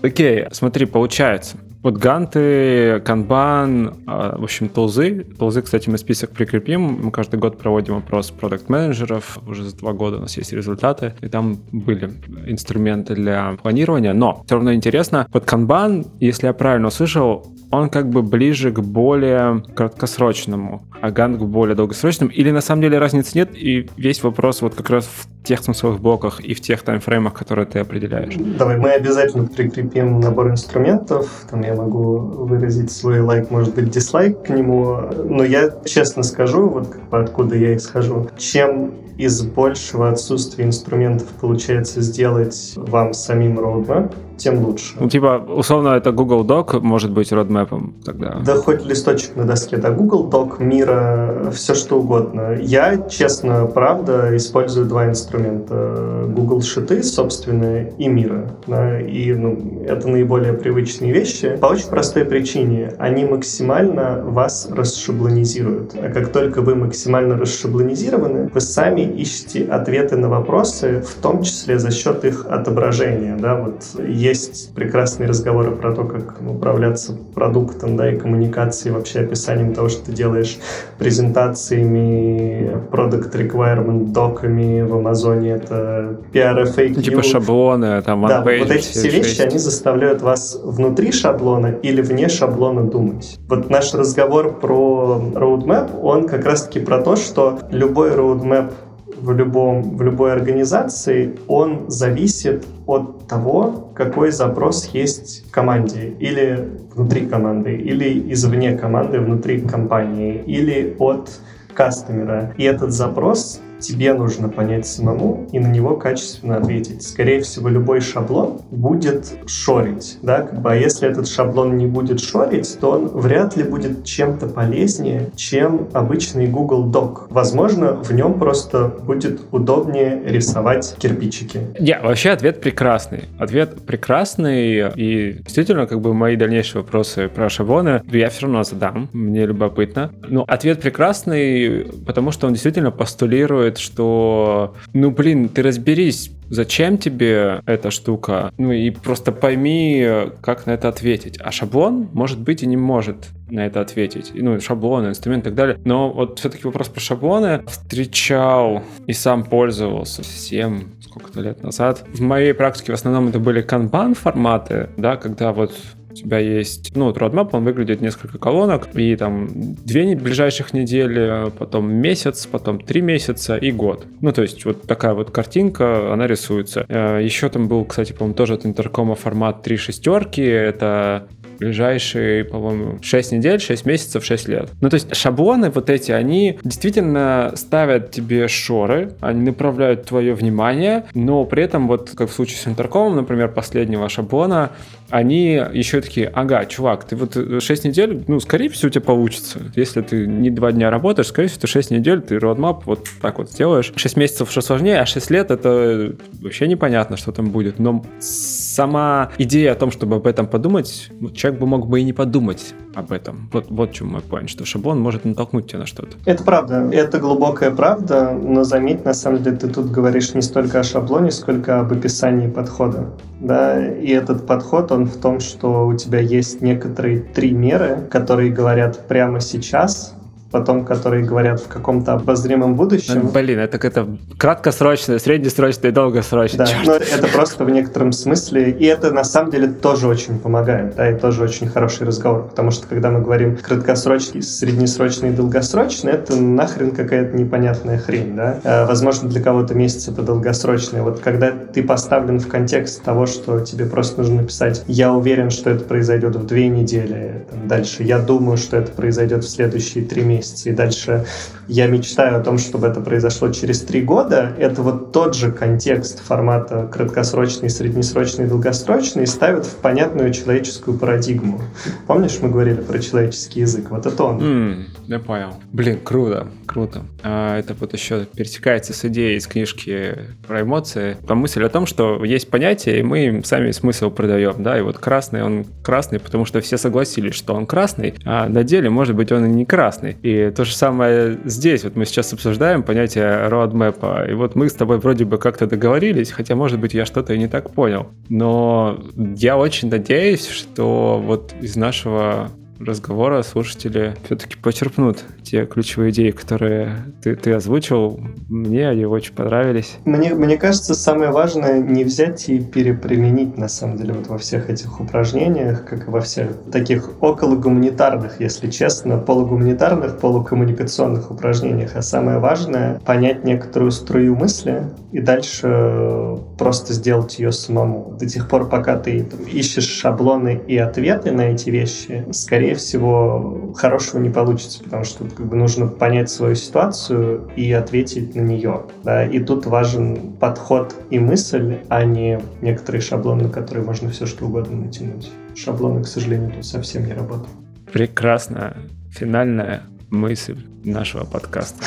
Окей, 0.03 0.47
смотри, 0.53 0.87
получается, 0.87 1.57
вот 1.83 1.97
ганты, 1.97 3.01
канбан, 3.05 3.99
а, 4.07 4.37
в 4.37 4.43
общем, 4.43 4.69
тулзы. 4.69 5.25
Тулзы, 5.39 5.63
кстати, 5.63 5.89
мы 5.89 5.97
список 5.97 6.31
прикрепим. 6.31 6.81
Мы 6.81 7.11
каждый 7.13 7.39
год 7.39 7.57
проводим 7.57 7.97
опрос 7.97 8.31
продукт-менеджеров. 8.31 9.39
Уже 9.47 9.65
за 9.65 9.77
два 9.77 9.93
года 9.93 10.17
у 10.17 10.21
нас 10.21 10.37
есть 10.37 10.53
результаты. 10.53 11.15
И 11.21 11.29
там 11.29 11.57
были 11.71 12.13
инструменты 12.49 13.15
для 13.15 13.57
планирования. 13.63 14.13
Но 14.13 14.43
все 14.45 14.57
равно 14.57 14.75
интересно. 14.75 15.29
Вот 15.33 15.45
канбан, 15.45 16.07
если 16.19 16.49
я 16.49 16.53
правильно 16.53 16.89
услышал, 16.89 17.47
он 17.71 17.91
как 17.91 18.11
бы 18.11 18.23
ближе 18.23 18.73
к 18.73 18.81
более 18.81 19.63
краткосрочному, 19.75 20.83
а 21.01 21.11
гант 21.11 21.39
к 21.39 21.43
более 21.43 21.77
долгосрочному. 21.77 22.33
Или 22.33 22.51
на 22.51 22.61
самом 22.61 22.83
деле 22.83 22.99
разницы 22.99 23.39
нет, 23.39 23.51
и 23.55 23.89
весь 23.97 24.23
вопрос 24.23 24.63
вот 24.63 24.75
как 24.75 24.91
раз 24.91 25.05
в 25.05 25.38
тех 25.49 25.63
смысловых 25.63 26.01
блоках 26.01 26.41
и 26.41 26.53
в 26.53 26.61
тех 26.61 26.83
таймфреймах, 26.83 27.33
которые 27.33 27.67
ты 27.67 27.79
определяешь. 27.79 28.35
Давай, 28.37 28.77
мы 28.77 28.91
обязательно 28.91 29.47
прикрепим 29.47 30.21
набор 30.21 30.51
инструментов. 30.51 31.27
Там 31.51 31.63
я 31.63 31.75
могу 31.75 32.19
выразить 32.19 32.91
свой 32.93 33.21
лайк, 33.21 33.51
может 33.51 33.75
быть, 33.75 33.89
дизлайк 33.91 34.43
к 34.43 34.51
нему. 34.51 35.01
Но 35.25 35.45
я 35.45 35.71
честно 35.87 36.23
скажу, 36.23 36.69
вот 36.69 36.89
как 36.89 37.09
бы 37.09 37.19
откуда 37.19 37.57
я 37.57 37.75
исхожу, 37.75 38.29
чем 38.37 38.93
из 39.17 39.43
большего 39.43 40.11
отсутствия 40.11 40.65
инструментов 40.65 41.27
получается 41.41 42.01
сделать 42.03 42.75
вам 42.77 43.13
самим 43.13 43.59
roadmap, 43.59 44.15
тем 44.37 44.65
лучше. 44.65 44.95
Ну, 45.01 45.09
типа, 45.09 45.45
условно, 45.49 45.89
это 45.89 46.13
Google 46.13 46.45
Doc 46.45 46.79
может 46.81 47.11
быть 47.11 47.33
родмэпом 47.33 47.95
тогда. 48.05 48.41
Да 48.47 48.55
хоть 48.55 48.85
листочек 48.85 49.35
на 49.35 49.45
доске, 49.45 49.77
да, 49.77 49.91
Google 49.91 50.31
Doc, 50.31 50.63
Мира, 50.63 51.51
все 51.53 51.75
что 51.75 51.99
угодно. 51.99 52.57
Я, 52.61 52.97
честно, 53.09 53.67
правда, 53.67 54.37
использую 54.37 54.87
два 54.87 55.07
инструмента. 55.07 55.38
Google 55.39 56.63
Шиты, 56.63 57.03
собственно, 57.03 57.89
и 57.99 58.09
Мира. 58.09 58.51
Да, 58.67 59.01
и 59.01 59.33
ну, 59.33 59.83
это 59.87 60.09
наиболее 60.09 60.53
привычные 60.53 61.13
вещи. 61.13 61.57
По 61.61 61.67
очень 61.67 61.89
простой 61.89 62.25
причине. 62.25 62.93
Они 62.99 63.25
максимально 63.25 64.23
вас 64.25 64.69
расшаблонизируют. 64.71 65.95
А 65.95 66.11
как 66.11 66.29
только 66.29 66.63
вы 66.63 66.75
максимально 66.75 67.37
расшаблонизированы, 67.37 68.51
вы 68.53 68.61
сами 68.61 69.03
ищете 69.03 69.65
ответы 69.65 70.17
на 70.17 70.29
вопросы, 70.29 71.03
в 71.03 71.15
том 71.21 71.43
числе 71.43 71.79
за 71.79 71.91
счет 71.91 72.25
их 72.25 72.47
отображения. 72.49 73.37
Да, 73.37 73.57
вот 73.57 73.85
есть 74.07 74.75
прекрасные 74.75 75.29
разговоры 75.29 75.73
про 75.73 75.95
то, 75.95 76.05
как 76.05 76.41
управляться 76.41 77.13
продуктом, 77.35 77.97
да, 77.97 78.11
и 78.13 78.19
коммуникацией, 78.19 78.95
вообще 78.95 79.21
описанием 79.21 79.75
того, 79.75 79.89
что 79.89 80.07
ты 80.07 80.13
делаешь, 80.13 80.59
презентациями, 80.99 82.79
product 82.91 83.33
requirement 83.33 84.13
доками 84.13 84.83
в 84.83 84.95
Amazon 84.95 85.18
Амазоне, 85.19 85.51
это 85.51 86.21
PRFAQ. 86.33 86.93
Ну, 86.97 87.03
типа 87.03 87.23
шаблоны, 87.23 88.03
там, 88.03 88.27
Да, 88.27 88.43
вот 88.43 88.71
эти 88.71 88.83
все 88.83 89.09
вещи, 89.09 89.41
они 89.43 89.59
заставляют 89.59 90.23
вас 90.23 90.59
внутри 90.63 91.13
шаблона 91.13 91.69
или 91.83 92.01
вне 92.01 92.29
шаблона 92.29 92.85
думать. 92.85 93.39
Вот 93.49 93.71
наш 93.71 93.95
разговор 93.95 94.59
про 94.59 95.21
roadmap, 95.35 96.01
он 96.01 96.29
как 96.29 96.45
раз-таки 96.45 96.81
про 96.81 97.03
то, 97.03 97.17
что 97.17 97.59
любой 97.71 98.11
roadmap 98.11 98.73
в, 99.21 99.33
любом, 99.33 99.97
в 99.97 100.03
любой 100.03 100.33
организации, 100.33 101.37
он 101.49 101.87
зависит 101.89 102.65
от 102.87 103.27
того, 103.27 103.91
какой 103.95 104.31
запрос 104.31 104.91
есть 104.93 105.49
в 105.49 105.51
команде 105.51 106.15
или 106.21 106.69
внутри 106.95 107.27
команды, 107.27 107.75
или 107.75 108.33
извне 108.33 108.77
команды, 108.77 109.19
внутри 109.19 109.61
компании, 109.61 110.43
или 110.47 110.95
от 110.99 111.31
кастомера. 111.75 112.55
И 112.57 112.65
этот 112.65 112.93
запрос 112.93 113.61
тебе 113.81 114.15
нужно 114.15 114.49
понять 114.49 114.87
самому 114.87 115.47
и 115.53 115.59
на 115.59 115.69
него 115.69 115.97
качественно 115.97 116.57
ответить. 116.57 117.03
Скорее 117.03 117.41
всего, 117.41 117.69
любой 117.69 118.01
шаблон 118.01 118.61
будет 118.71 119.35
шорить, 119.47 120.19
да, 120.23 120.43
как 120.43 120.61
бы, 120.61 120.73
а 120.73 120.75
если 120.75 121.09
этот 121.09 121.29
шаблон 121.29 121.77
не 121.77 121.87
будет 121.87 122.21
шорить, 122.21 122.79
то 122.81 122.91
он 122.93 123.09
вряд 123.09 123.57
ли 123.57 123.63
будет 123.63 124.05
чем-то 124.05 124.49
полезнее, 124.49 125.31
чем 125.37 125.89
обычный 125.93 126.47
Google 126.47 126.91
Doc. 126.91 127.27
Возможно, 127.31 127.95
в 128.03 128.13
нем 128.13 128.39
просто 128.39 128.89
будет 128.89 129.41
удобнее 129.53 130.23
рисовать 130.25 130.97
кирпичики. 130.99 131.61
Я, 131.79 132.01
вообще 132.01 132.31
ответ 132.31 132.61
прекрасный. 132.61 133.25
Ответ 133.39 133.83
прекрасный, 133.87 134.93
и 134.95 135.33
действительно, 135.41 135.87
как 135.87 136.01
бы 136.01 136.15
мои 136.15 136.37
дальнейшие 136.37 136.83
вопросы 136.83 137.29
про 137.29 137.49
шаблоны 137.49 138.03
я 138.11 138.31
все 138.31 138.43
равно 138.43 138.65
задам, 138.65 139.09
мне 139.13 139.47
любопытно. 139.47 140.11
Но 140.29 140.45
ответ 140.47 140.81
прекрасный, 140.81 141.87
потому 142.07 142.31
что 142.31 142.47
он 142.47 142.53
действительно 142.55 142.91
постулирует 142.91 143.68
рассказывает, 143.69 143.79
что, 143.79 144.75
ну, 144.93 145.11
блин, 145.11 145.49
ты 145.49 145.63
разберись, 145.63 146.33
Зачем 146.51 146.97
тебе 146.97 147.61
эта 147.67 147.91
штука? 147.91 148.55
Ну 148.57 148.73
и 148.73 148.89
просто 148.89 149.33
пойми, 149.33 150.31
как 150.41 150.65
на 150.65 150.71
это 150.71 150.89
ответить. 150.89 151.39
А 151.43 151.53
шаблон, 151.53 152.09
может 152.15 152.41
быть, 152.41 152.63
и 152.63 152.67
не 152.67 152.79
может 152.79 153.29
на 153.51 153.67
это 153.67 153.83
ответить. 153.83 154.33
Ну, 154.35 154.59
шаблоны, 154.59 155.09
инструмент 155.09 155.43
и 155.43 155.51
так 155.51 155.55
далее. 155.55 155.79
Но 155.85 156.11
вот 156.11 156.39
все-таки 156.39 156.65
вопрос 156.65 156.89
про 156.89 157.01
шаблоны 157.01 157.65
встречал 157.67 158.83
и 159.07 159.13
сам 159.13 159.45
пользовался 159.45 160.23
всем 160.23 160.95
сколько-то 161.03 161.43
лет 161.43 161.63
назад. 161.63 162.07
В 162.15 162.23
моей 162.23 162.55
практике 162.55 162.93
в 162.93 162.95
основном 162.95 163.29
это 163.29 163.39
были 163.39 163.61
канбан 163.61 164.15
форматы, 164.15 164.89
да, 164.97 165.17
когда 165.17 165.53
вот 165.53 165.75
тебя 166.19 166.39
есть, 166.39 166.95
ну, 166.95 167.07
вот 167.07 167.19
roadmap, 167.19 167.51
он 167.53 167.65
выглядит 167.65 168.01
несколько 168.01 168.39
колонок, 168.39 168.89
и 168.95 169.17
там 169.17 169.49
две 169.85 170.15
ближайших 170.17 170.73
недели, 170.73 171.51
потом 171.59 171.93
месяц, 171.93 172.47
потом 172.47 172.81
три 172.81 173.01
месяца 173.01 173.57
и 173.57 173.71
год. 173.71 174.07
Ну, 174.21 174.33
то 174.33 174.43
есть 174.43 174.65
вот 174.65 174.83
такая 174.83 175.15
вот 175.15 175.31
картинка, 175.31 176.13
она 176.13 176.27
рисуется. 176.27 176.85
Э, 176.89 177.21
Еще 177.23 177.49
там 177.49 177.69
был, 177.69 177.85
кстати, 177.85 178.13
по-моему, 178.13 178.35
тоже 178.35 178.55
от 178.55 178.67
интеркома 178.67 179.15
формат 179.15 179.63
три 179.63 179.77
шестерки, 179.77 180.43
это 180.43 181.29
ближайшие, 181.59 182.45
по-моему, 182.45 182.99
6 183.03 183.33
недель, 183.33 183.61
6 183.61 183.85
месяцев, 183.87 184.25
6 184.25 184.49
лет. 184.49 184.71
Ну, 184.81 184.89
то 184.89 184.95
есть 184.95 185.15
шаблоны 185.15 185.71
вот 185.71 185.91
эти, 185.91 186.13
они 186.13 186.59
действительно 186.63 187.53
ставят 187.57 188.11
тебе 188.11 188.49
шоры, 188.49 189.13
они 189.21 189.43
направляют 189.43 190.05
твое 190.05 190.35
внимание, 190.35 191.05
но 191.15 191.45
при 191.45 191.65
этом 191.65 191.89
вот, 191.89 192.11
как 192.11 192.31
в 192.31 192.33
случае 192.33 192.59
с 192.59 192.69
интеркомом, 192.69 193.17
например, 193.17 193.49
последнего 193.49 194.09
шаблона, 194.09 194.71
они 195.11 195.53
еще 195.73 196.01
такие, 196.01 196.29
ага, 196.29 196.65
чувак, 196.67 197.05
ты 197.05 197.17
вот 197.17 197.37
6 197.63 197.85
недель, 197.85 198.25
ну, 198.27 198.41
скорее 198.41 198.69
всего, 198.69 198.89
у 198.89 198.91
тебя 198.91 199.03
получится. 199.03 199.61
Если 199.75 200.03
ты 200.03 200.27
не 200.27 200.51
2 200.51 200.73
дня 200.73 200.91
работаешь, 200.91 201.29
скорее 201.29 201.49
всего, 201.49 201.63
ты 201.63 201.67
6 201.67 201.91
недель, 201.91 202.21
ты 202.21 202.37
roadmap 202.37 202.83
вот 202.85 203.09
так 203.21 203.39
вот 203.39 203.51
сделаешь. 203.51 203.93
6 203.95 204.17
месяцев 204.17 204.51
что 204.51 204.61
сложнее, 204.61 205.01
а 205.01 205.07
6 205.07 205.31
лет 205.31 205.51
это 205.51 206.15
вообще 206.41 206.69
непонятно, 206.69 207.17
что 207.17 207.33
там 207.33 207.51
будет. 207.51 207.79
Но 207.79 208.05
сама 208.21 209.31
идея 209.39 209.73
о 209.73 209.75
том, 209.75 209.91
чтобы 209.91 210.17
об 210.17 210.27
этом 210.27 210.47
подумать, 210.47 211.11
человек 211.35 211.61
бы 211.61 211.67
мог 211.67 211.89
бы 211.89 212.01
и 212.01 212.05
не 212.05 212.13
подумать 212.13 212.75
об 212.95 213.13
этом. 213.13 213.49
Вот, 213.53 213.67
вот 213.71 213.91
в 213.91 213.95
чем 213.95 214.09
мой 214.09 214.23
point, 214.23 214.49
что 214.49 214.65
шаблон 214.65 214.99
может 215.01 215.25
натолкнуть 215.25 215.69
тебя 215.69 215.81
на 215.81 215.87
что-то. 215.87 216.17
Это 216.25 216.43
правда, 216.43 216.89
это 216.93 217.19
глубокая 217.19 217.71
правда, 217.71 218.33
но 218.33 218.65
заметь, 218.65 219.05
на 219.05 219.15
самом 219.15 219.43
деле, 219.43 219.57
ты 219.57 219.69
тут 219.69 219.91
говоришь 219.91 220.35
не 220.35 220.43
столько 220.43 220.81
о 220.81 220.83
шаблоне, 220.83 221.31
сколько 221.31 221.81
об 221.81 221.93
описании 221.93 222.49
подхода. 222.49 223.11
Да? 223.41 223.87
И 223.87 224.11
этот 224.11 224.47
подход, 224.47 224.91
он 224.91 224.98
в 225.07 225.21
том, 225.21 225.41
что 225.41 225.87
у 225.87 225.95
тебя 225.95 226.21
есть 226.21 226.61
некоторые 226.61 227.21
три 227.21 227.53
меры, 227.53 228.07
которые 228.11 228.53
говорят 228.53 229.07
прямо 229.09 229.41
сейчас, 229.41 230.15
потом, 230.51 230.85
которые 230.85 231.25
говорят 231.25 231.61
в 231.61 231.69
каком-то 231.69 232.15
обозримом 232.15 232.75
будущем. 232.75 233.21
Ну, 233.25 233.29
блин, 233.31 233.59
это 233.59 233.79
какая-то 233.79 234.17
краткосрочная, 234.39 235.19
среднесрочная 235.19 235.91
и 235.91 235.95
долгосрочная. 235.95 236.67
Да, 236.67 236.73
но 236.85 236.95
это 236.95 237.29
просто 237.29 237.65
в 237.65 237.71
некотором 237.71 238.13
смысле, 238.13 238.71
и 238.71 238.85
это 238.87 239.11
на 239.11 239.25
самом 239.25 239.51
деле 239.51 239.69
тоже 239.69 240.09
очень 240.09 240.39
помогает, 240.39 240.97
да, 240.97 241.11
и 241.11 241.19
тоже 241.19 241.43
очень 241.43 241.69
хороший 241.69 242.07
разговор, 242.07 242.49
потому 242.49 242.71
что 242.71 242.87
когда 242.87 243.11
мы 243.11 243.21
говорим 243.21 243.57
краткосрочный, 243.57 244.43
среднесрочный 244.43 245.31
и 245.31 245.33
долгосрочный, 245.33 246.13
это 246.13 246.37
нахрен 246.37 246.93
какая-то 246.93 247.37
непонятная 247.37 247.99
хрень, 247.99 248.35
да. 248.35 248.61
А, 248.65 248.87
возможно, 248.87 249.29
для 249.29 249.43
кого-то 249.43 249.75
месяц 249.75 250.09
это 250.09 250.23
долгосрочный. 250.23 251.03
Вот 251.03 251.21
когда 251.21 251.51
ты 251.51 251.83
поставлен 251.83 252.41
в 252.41 252.49
контекст 252.49 253.03
того, 253.03 253.27
что 253.27 253.61
тебе 253.61 253.87
просто 253.87 254.21
нужно 254.21 254.43
написать 254.43 254.85
«я 254.87 255.13
уверен, 255.13 255.51
что 255.51 255.71
это 255.71 255.85
произойдет 255.85 256.37
в 256.37 256.47
две 256.47 256.69
недели», 256.69 257.45
там, 257.51 257.69
дальше 257.69 258.03
«я 258.03 258.19
думаю, 258.19 258.57
что 258.57 258.77
это 258.77 258.93
произойдет 258.93 259.45
в 259.45 259.49
следующие 259.49 260.05
три 260.05 260.23
месяца», 260.23 260.38
месяца, 260.39 260.71
и 260.71 260.73
дальше 260.73 261.27
я 261.67 261.87
мечтаю 261.87 262.39
о 262.39 262.41
том, 262.41 262.59
чтобы 262.59 262.87
это 262.87 263.01
произошло 263.01 263.51
через 263.51 263.83
три 263.83 264.03
года, 264.03 264.55
это 264.59 264.83
вот 264.83 265.13
тот 265.13 265.35
же 265.35 265.53
контекст 265.53 266.21
формата 266.21 266.89
краткосрочный, 266.91 267.71
среднесрочный, 267.71 268.47
долгосрочный 268.47 269.27
ставит 269.27 269.67
в 269.67 269.77
понятную 269.77 270.33
человеческую 270.33 270.99
парадигму. 270.99 271.61
Помнишь, 272.07 272.39
мы 272.41 272.49
говорили 272.51 272.81
про 272.81 272.99
человеческий 272.99 273.61
язык? 273.61 273.91
Вот 273.91 274.07
это 274.07 274.25
он. 274.25 274.39
Mm, 274.39 274.85
я 275.07 275.19
понял. 275.19 275.55
Блин, 275.73 276.01
круто, 276.03 276.49
круто. 276.69 277.03
А 277.23 277.59
это 277.59 277.75
вот 277.75 277.93
еще 277.93 278.27
пересекается 278.27 278.93
с 278.93 279.05
идеей 279.07 279.37
из 279.39 279.47
книжки 279.47 280.17
про 280.47 280.63
эмоции. 280.63 281.17
Там 281.27 281.39
мысль 281.39 281.65
о 281.65 281.69
том, 281.69 281.87
что 281.87 282.25
есть 282.25 282.51
понятие, 282.51 283.01
и 283.01 283.03
мы 283.03 283.27
им 283.27 283.45
сами 283.45 283.73
смысл 283.73 284.11
продаем, 284.11 284.63
да, 284.63 284.79
и 284.79 284.83
вот 284.83 284.99
красный, 284.99 285.43
он 285.43 285.65
красный, 285.83 286.21
потому 286.21 286.45
что 286.45 286.61
все 286.61 286.77
согласились, 286.77 287.35
что 287.35 287.55
он 287.55 287.67
красный, 287.67 288.15
а 288.25 288.49
на 288.49 288.63
деле, 288.63 288.91
может 288.91 289.17
быть, 289.17 289.33
он 289.33 289.47
и 289.47 289.49
не 289.49 289.65
красный. 289.65 290.17
И 290.23 290.51
то 290.51 290.65
же 290.65 290.75
самое 290.75 291.39
здесь. 291.45 291.85
Вот 291.85 291.97
мы 291.97 292.05
сейчас 292.05 292.33
обсуждаем 292.33 292.83
понятие 292.83 293.49
roadmap, 293.49 294.31
и 294.31 294.35
вот 294.35 294.55
мы 294.55 294.69
с 294.69 294.75
тобой 294.75 294.99
вроде 294.99 295.25
бы 295.25 295.39
как-то 295.39 295.67
договорились, 295.67 296.31
хотя, 296.31 296.55
может 296.55 296.79
быть, 296.79 296.95
я 296.95 297.07
что-то 297.07 297.35
и 297.35 297.39
не 297.39 297.49
так 297.49 297.71
понял. 297.73 298.09
Но 298.29 299.01
я 299.37 299.57
очень 299.57 299.89
надеюсь, 299.89 300.47
что 300.47 301.21
вот 301.25 301.55
из 301.61 301.77
нашего 301.77 302.51
разговора 302.81 303.43
слушатели 303.43 304.15
все-таки 304.25 304.57
почерпнут 304.57 305.25
те 305.43 305.67
ключевые 305.67 306.11
идеи, 306.11 306.31
которые 306.31 306.97
ты, 307.23 307.35
ты 307.37 307.53
озвучил. 307.53 308.21
Мне 308.49 308.89
они 308.89 309.05
очень 309.05 309.35
понравились. 309.35 309.97
Мне, 310.05 310.35
мне 310.35 310.57
кажется, 310.57 310.95
самое 310.95 311.31
важное 311.31 311.81
не 311.81 312.05
взять 312.05 312.49
и 312.49 312.61
переприменить, 312.61 313.57
на 313.57 313.69
самом 313.69 313.97
деле, 313.97 314.15
вот 314.15 314.29
во 314.29 314.39
всех 314.39 314.71
этих 314.71 315.01
упражнениях, 315.01 315.85
как 315.85 316.09
и 316.09 316.11
во 316.11 316.21
всех 316.21 316.49
таких 316.71 317.11
около 317.23 317.57
гуманитарных, 317.57 318.41
если 318.41 318.71
честно, 318.71 319.19
полугуманитарных, 319.19 320.19
полукоммуникационных 320.19 321.31
упражнениях. 321.31 321.97
А 321.97 322.03
самое 322.03 322.39
важное— 322.39 323.01
понять 323.07 323.45
некоторую 323.45 323.91
струю 323.91 324.37
мысли 324.37 324.85
и 325.13 325.21
дальше 325.21 326.39
просто 326.59 326.93
сделать 326.93 327.39
ее 327.39 327.53
самому. 327.53 328.17
До 328.19 328.27
тех 328.27 328.49
пор, 328.49 328.69
пока 328.69 328.99
ты 328.99 329.23
там, 329.23 329.41
ищешь 329.45 329.87
шаблоны 329.87 330.61
и 330.67 330.77
ответы 330.77 331.31
на 331.31 331.43
эти 331.43 331.71
вещи, 331.71 332.27
скорее 332.33 332.75
всего, 332.75 333.73
хорошего 333.77 334.21
не 334.21 334.29
получится, 334.29 334.83
потому 334.83 335.05
что 335.05 335.25
как 335.25 335.47
бы 335.47 335.57
нужно 335.57 335.87
понять 335.87 336.31
свою 336.31 336.57
ситуацию 336.57 337.49
и 337.57 337.73
ответить 337.73 338.35
на 338.35 338.41
нее. 338.41 338.83
Да? 339.05 339.25
И 339.25 339.39
тут 339.39 339.67
важен 339.67 340.33
подход 340.33 340.95
и 341.11 341.19
мысль, 341.19 341.79
а 341.89 342.05
не 342.05 342.41
некоторые 342.61 343.01
шаблоны, 343.01 343.45
на 343.45 343.51
которые 343.51 343.85
можно 343.85 344.11
все 344.11 344.27
что 344.27 344.47
угодно 344.47 344.77
натянуть. 344.77 345.31
Шаблоны, 345.55 346.03
к 346.03 346.09
сожалению, 346.09 346.53
тут 346.53 346.67
совсем 346.67 347.07
не 347.07 347.13
работают. 347.13 347.49
Прекрасно. 347.93 348.77
Финальная 349.11 349.83
мысль 350.11 350.59
нашего 350.85 351.25
подкаста. 351.25 351.85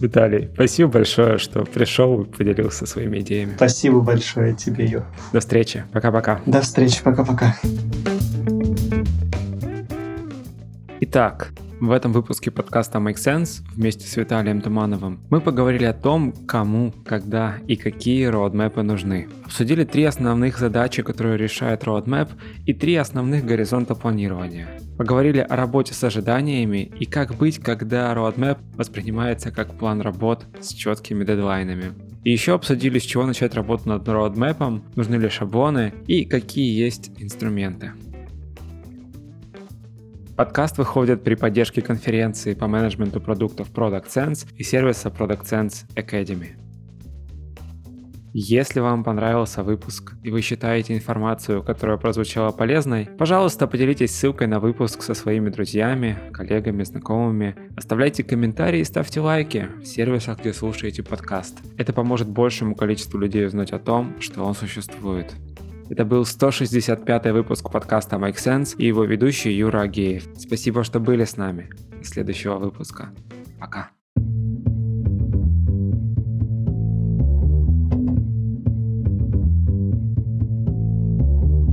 Виталий, 0.00 0.48
спасибо 0.54 0.90
большое, 0.92 1.38
что 1.38 1.64
пришел 1.64 2.22
и 2.22 2.24
поделился 2.24 2.86
своими 2.86 3.18
идеями. 3.18 3.54
Спасибо 3.56 4.00
большое 4.00 4.54
тебе, 4.54 4.86
Юр. 4.86 5.04
До 5.32 5.40
встречи. 5.40 5.84
Пока-пока. 5.92 6.40
До 6.46 6.60
встречи. 6.60 7.02
Пока-пока. 7.02 7.56
Итак, 11.00 11.50
в 11.80 11.92
этом 11.92 12.12
выпуске 12.12 12.50
подкаста 12.50 12.98
Make 12.98 13.16
Sense 13.16 13.62
вместе 13.74 14.06
с 14.06 14.16
Виталием 14.16 14.60
Тумановым 14.60 15.20
мы 15.30 15.40
поговорили 15.40 15.84
о 15.84 15.94
том, 15.94 16.32
кому, 16.46 16.92
когда 17.06 17.56
и 17.66 17.76
какие 17.76 18.26
роудмэпы 18.26 18.82
нужны. 18.82 19.28
Обсудили 19.44 19.84
три 19.84 20.04
основных 20.04 20.58
задачи, 20.58 21.02
которые 21.02 21.38
решает 21.38 21.84
роудмэп, 21.84 22.28
и 22.66 22.74
три 22.74 22.96
основных 22.96 23.46
горизонта 23.46 23.94
планирования. 23.94 24.68
Поговорили 24.98 25.38
о 25.38 25.56
работе 25.56 25.94
с 25.94 26.04
ожиданиями 26.04 26.92
и 27.00 27.06
как 27.06 27.34
быть, 27.34 27.58
когда 27.58 28.12
roadmap 28.12 28.58
воспринимается 28.76 29.50
как 29.50 29.74
план 29.74 30.02
работ 30.02 30.44
с 30.60 30.74
четкими 30.74 31.24
дедлайнами. 31.24 31.94
И 32.24 32.30
еще 32.30 32.54
обсудили, 32.54 32.98
с 32.98 33.02
чего 33.04 33.24
начать 33.24 33.54
работу 33.54 33.88
над 33.88 34.06
роудмэпом, 34.06 34.84
нужны 34.94 35.14
ли 35.14 35.30
шаблоны 35.30 35.94
и 36.06 36.26
какие 36.26 36.78
есть 36.78 37.10
инструменты. 37.18 37.92
Подкаст 40.40 40.78
выходит 40.78 41.22
при 41.22 41.34
поддержке 41.34 41.82
конференции 41.82 42.54
по 42.54 42.66
менеджменту 42.66 43.20
продуктов 43.20 43.70
Product 43.70 44.06
Sense 44.06 44.48
и 44.56 44.62
сервиса 44.62 45.10
Product 45.10 45.42
Sense 45.42 45.86
Academy. 45.94 46.52
Если 48.32 48.80
вам 48.80 49.04
понравился 49.04 49.62
выпуск 49.62 50.14
и 50.22 50.30
вы 50.30 50.40
считаете 50.40 50.94
информацию, 50.94 51.62
которая 51.62 51.98
прозвучала 51.98 52.52
полезной, 52.52 53.10
пожалуйста, 53.18 53.66
поделитесь 53.66 54.14
ссылкой 54.14 54.46
на 54.46 54.60
выпуск 54.60 55.02
со 55.02 55.12
своими 55.12 55.50
друзьями, 55.50 56.16
коллегами, 56.32 56.84
знакомыми. 56.84 57.54
Оставляйте 57.76 58.24
комментарии 58.24 58.80
и 58.80 58.84
ставьте 58.84 59.20
лайки 59.20 59.68
в 59.82 59.84
сервисах, 59.84 60.40
где 60.40 60.54
слушаете 60.54 61.02
подкаст. 61.02 61.58
Это 61.76 61.92
поможет 61.92 62.30
большему 62.30 62.74
количеству 62.74 63.18
людей 63.18 63.44
узнать 63.44 63.72
о 63.72 63.78
том, 63.78 64.18
что 64.20 64.42
он 64.42 64.54
существует. 64.54 65.34
Это 65.90 66.04
был 66.04 66.24
165 66.24 67.32
выпуск 67.32 67.68
подкаста 67.68 68.14
Make 68.14 68.36
Sense 68.36 68.76
и 68.76 68.86
его 68.86 69.02
ведущий 69.02 69.50
Юра 69.50 69.80
Агеев. 69.80 70.24
Спасибо, 70.38 70.84
что 70.84 71.00
были 71.00 71.24
с 71.24 71.36
нами. 71.36 71.68
До 71.98 72.04
следующего 72.04 72.58
выпуска. 72.58 73.12
Пока. 73.58 73.90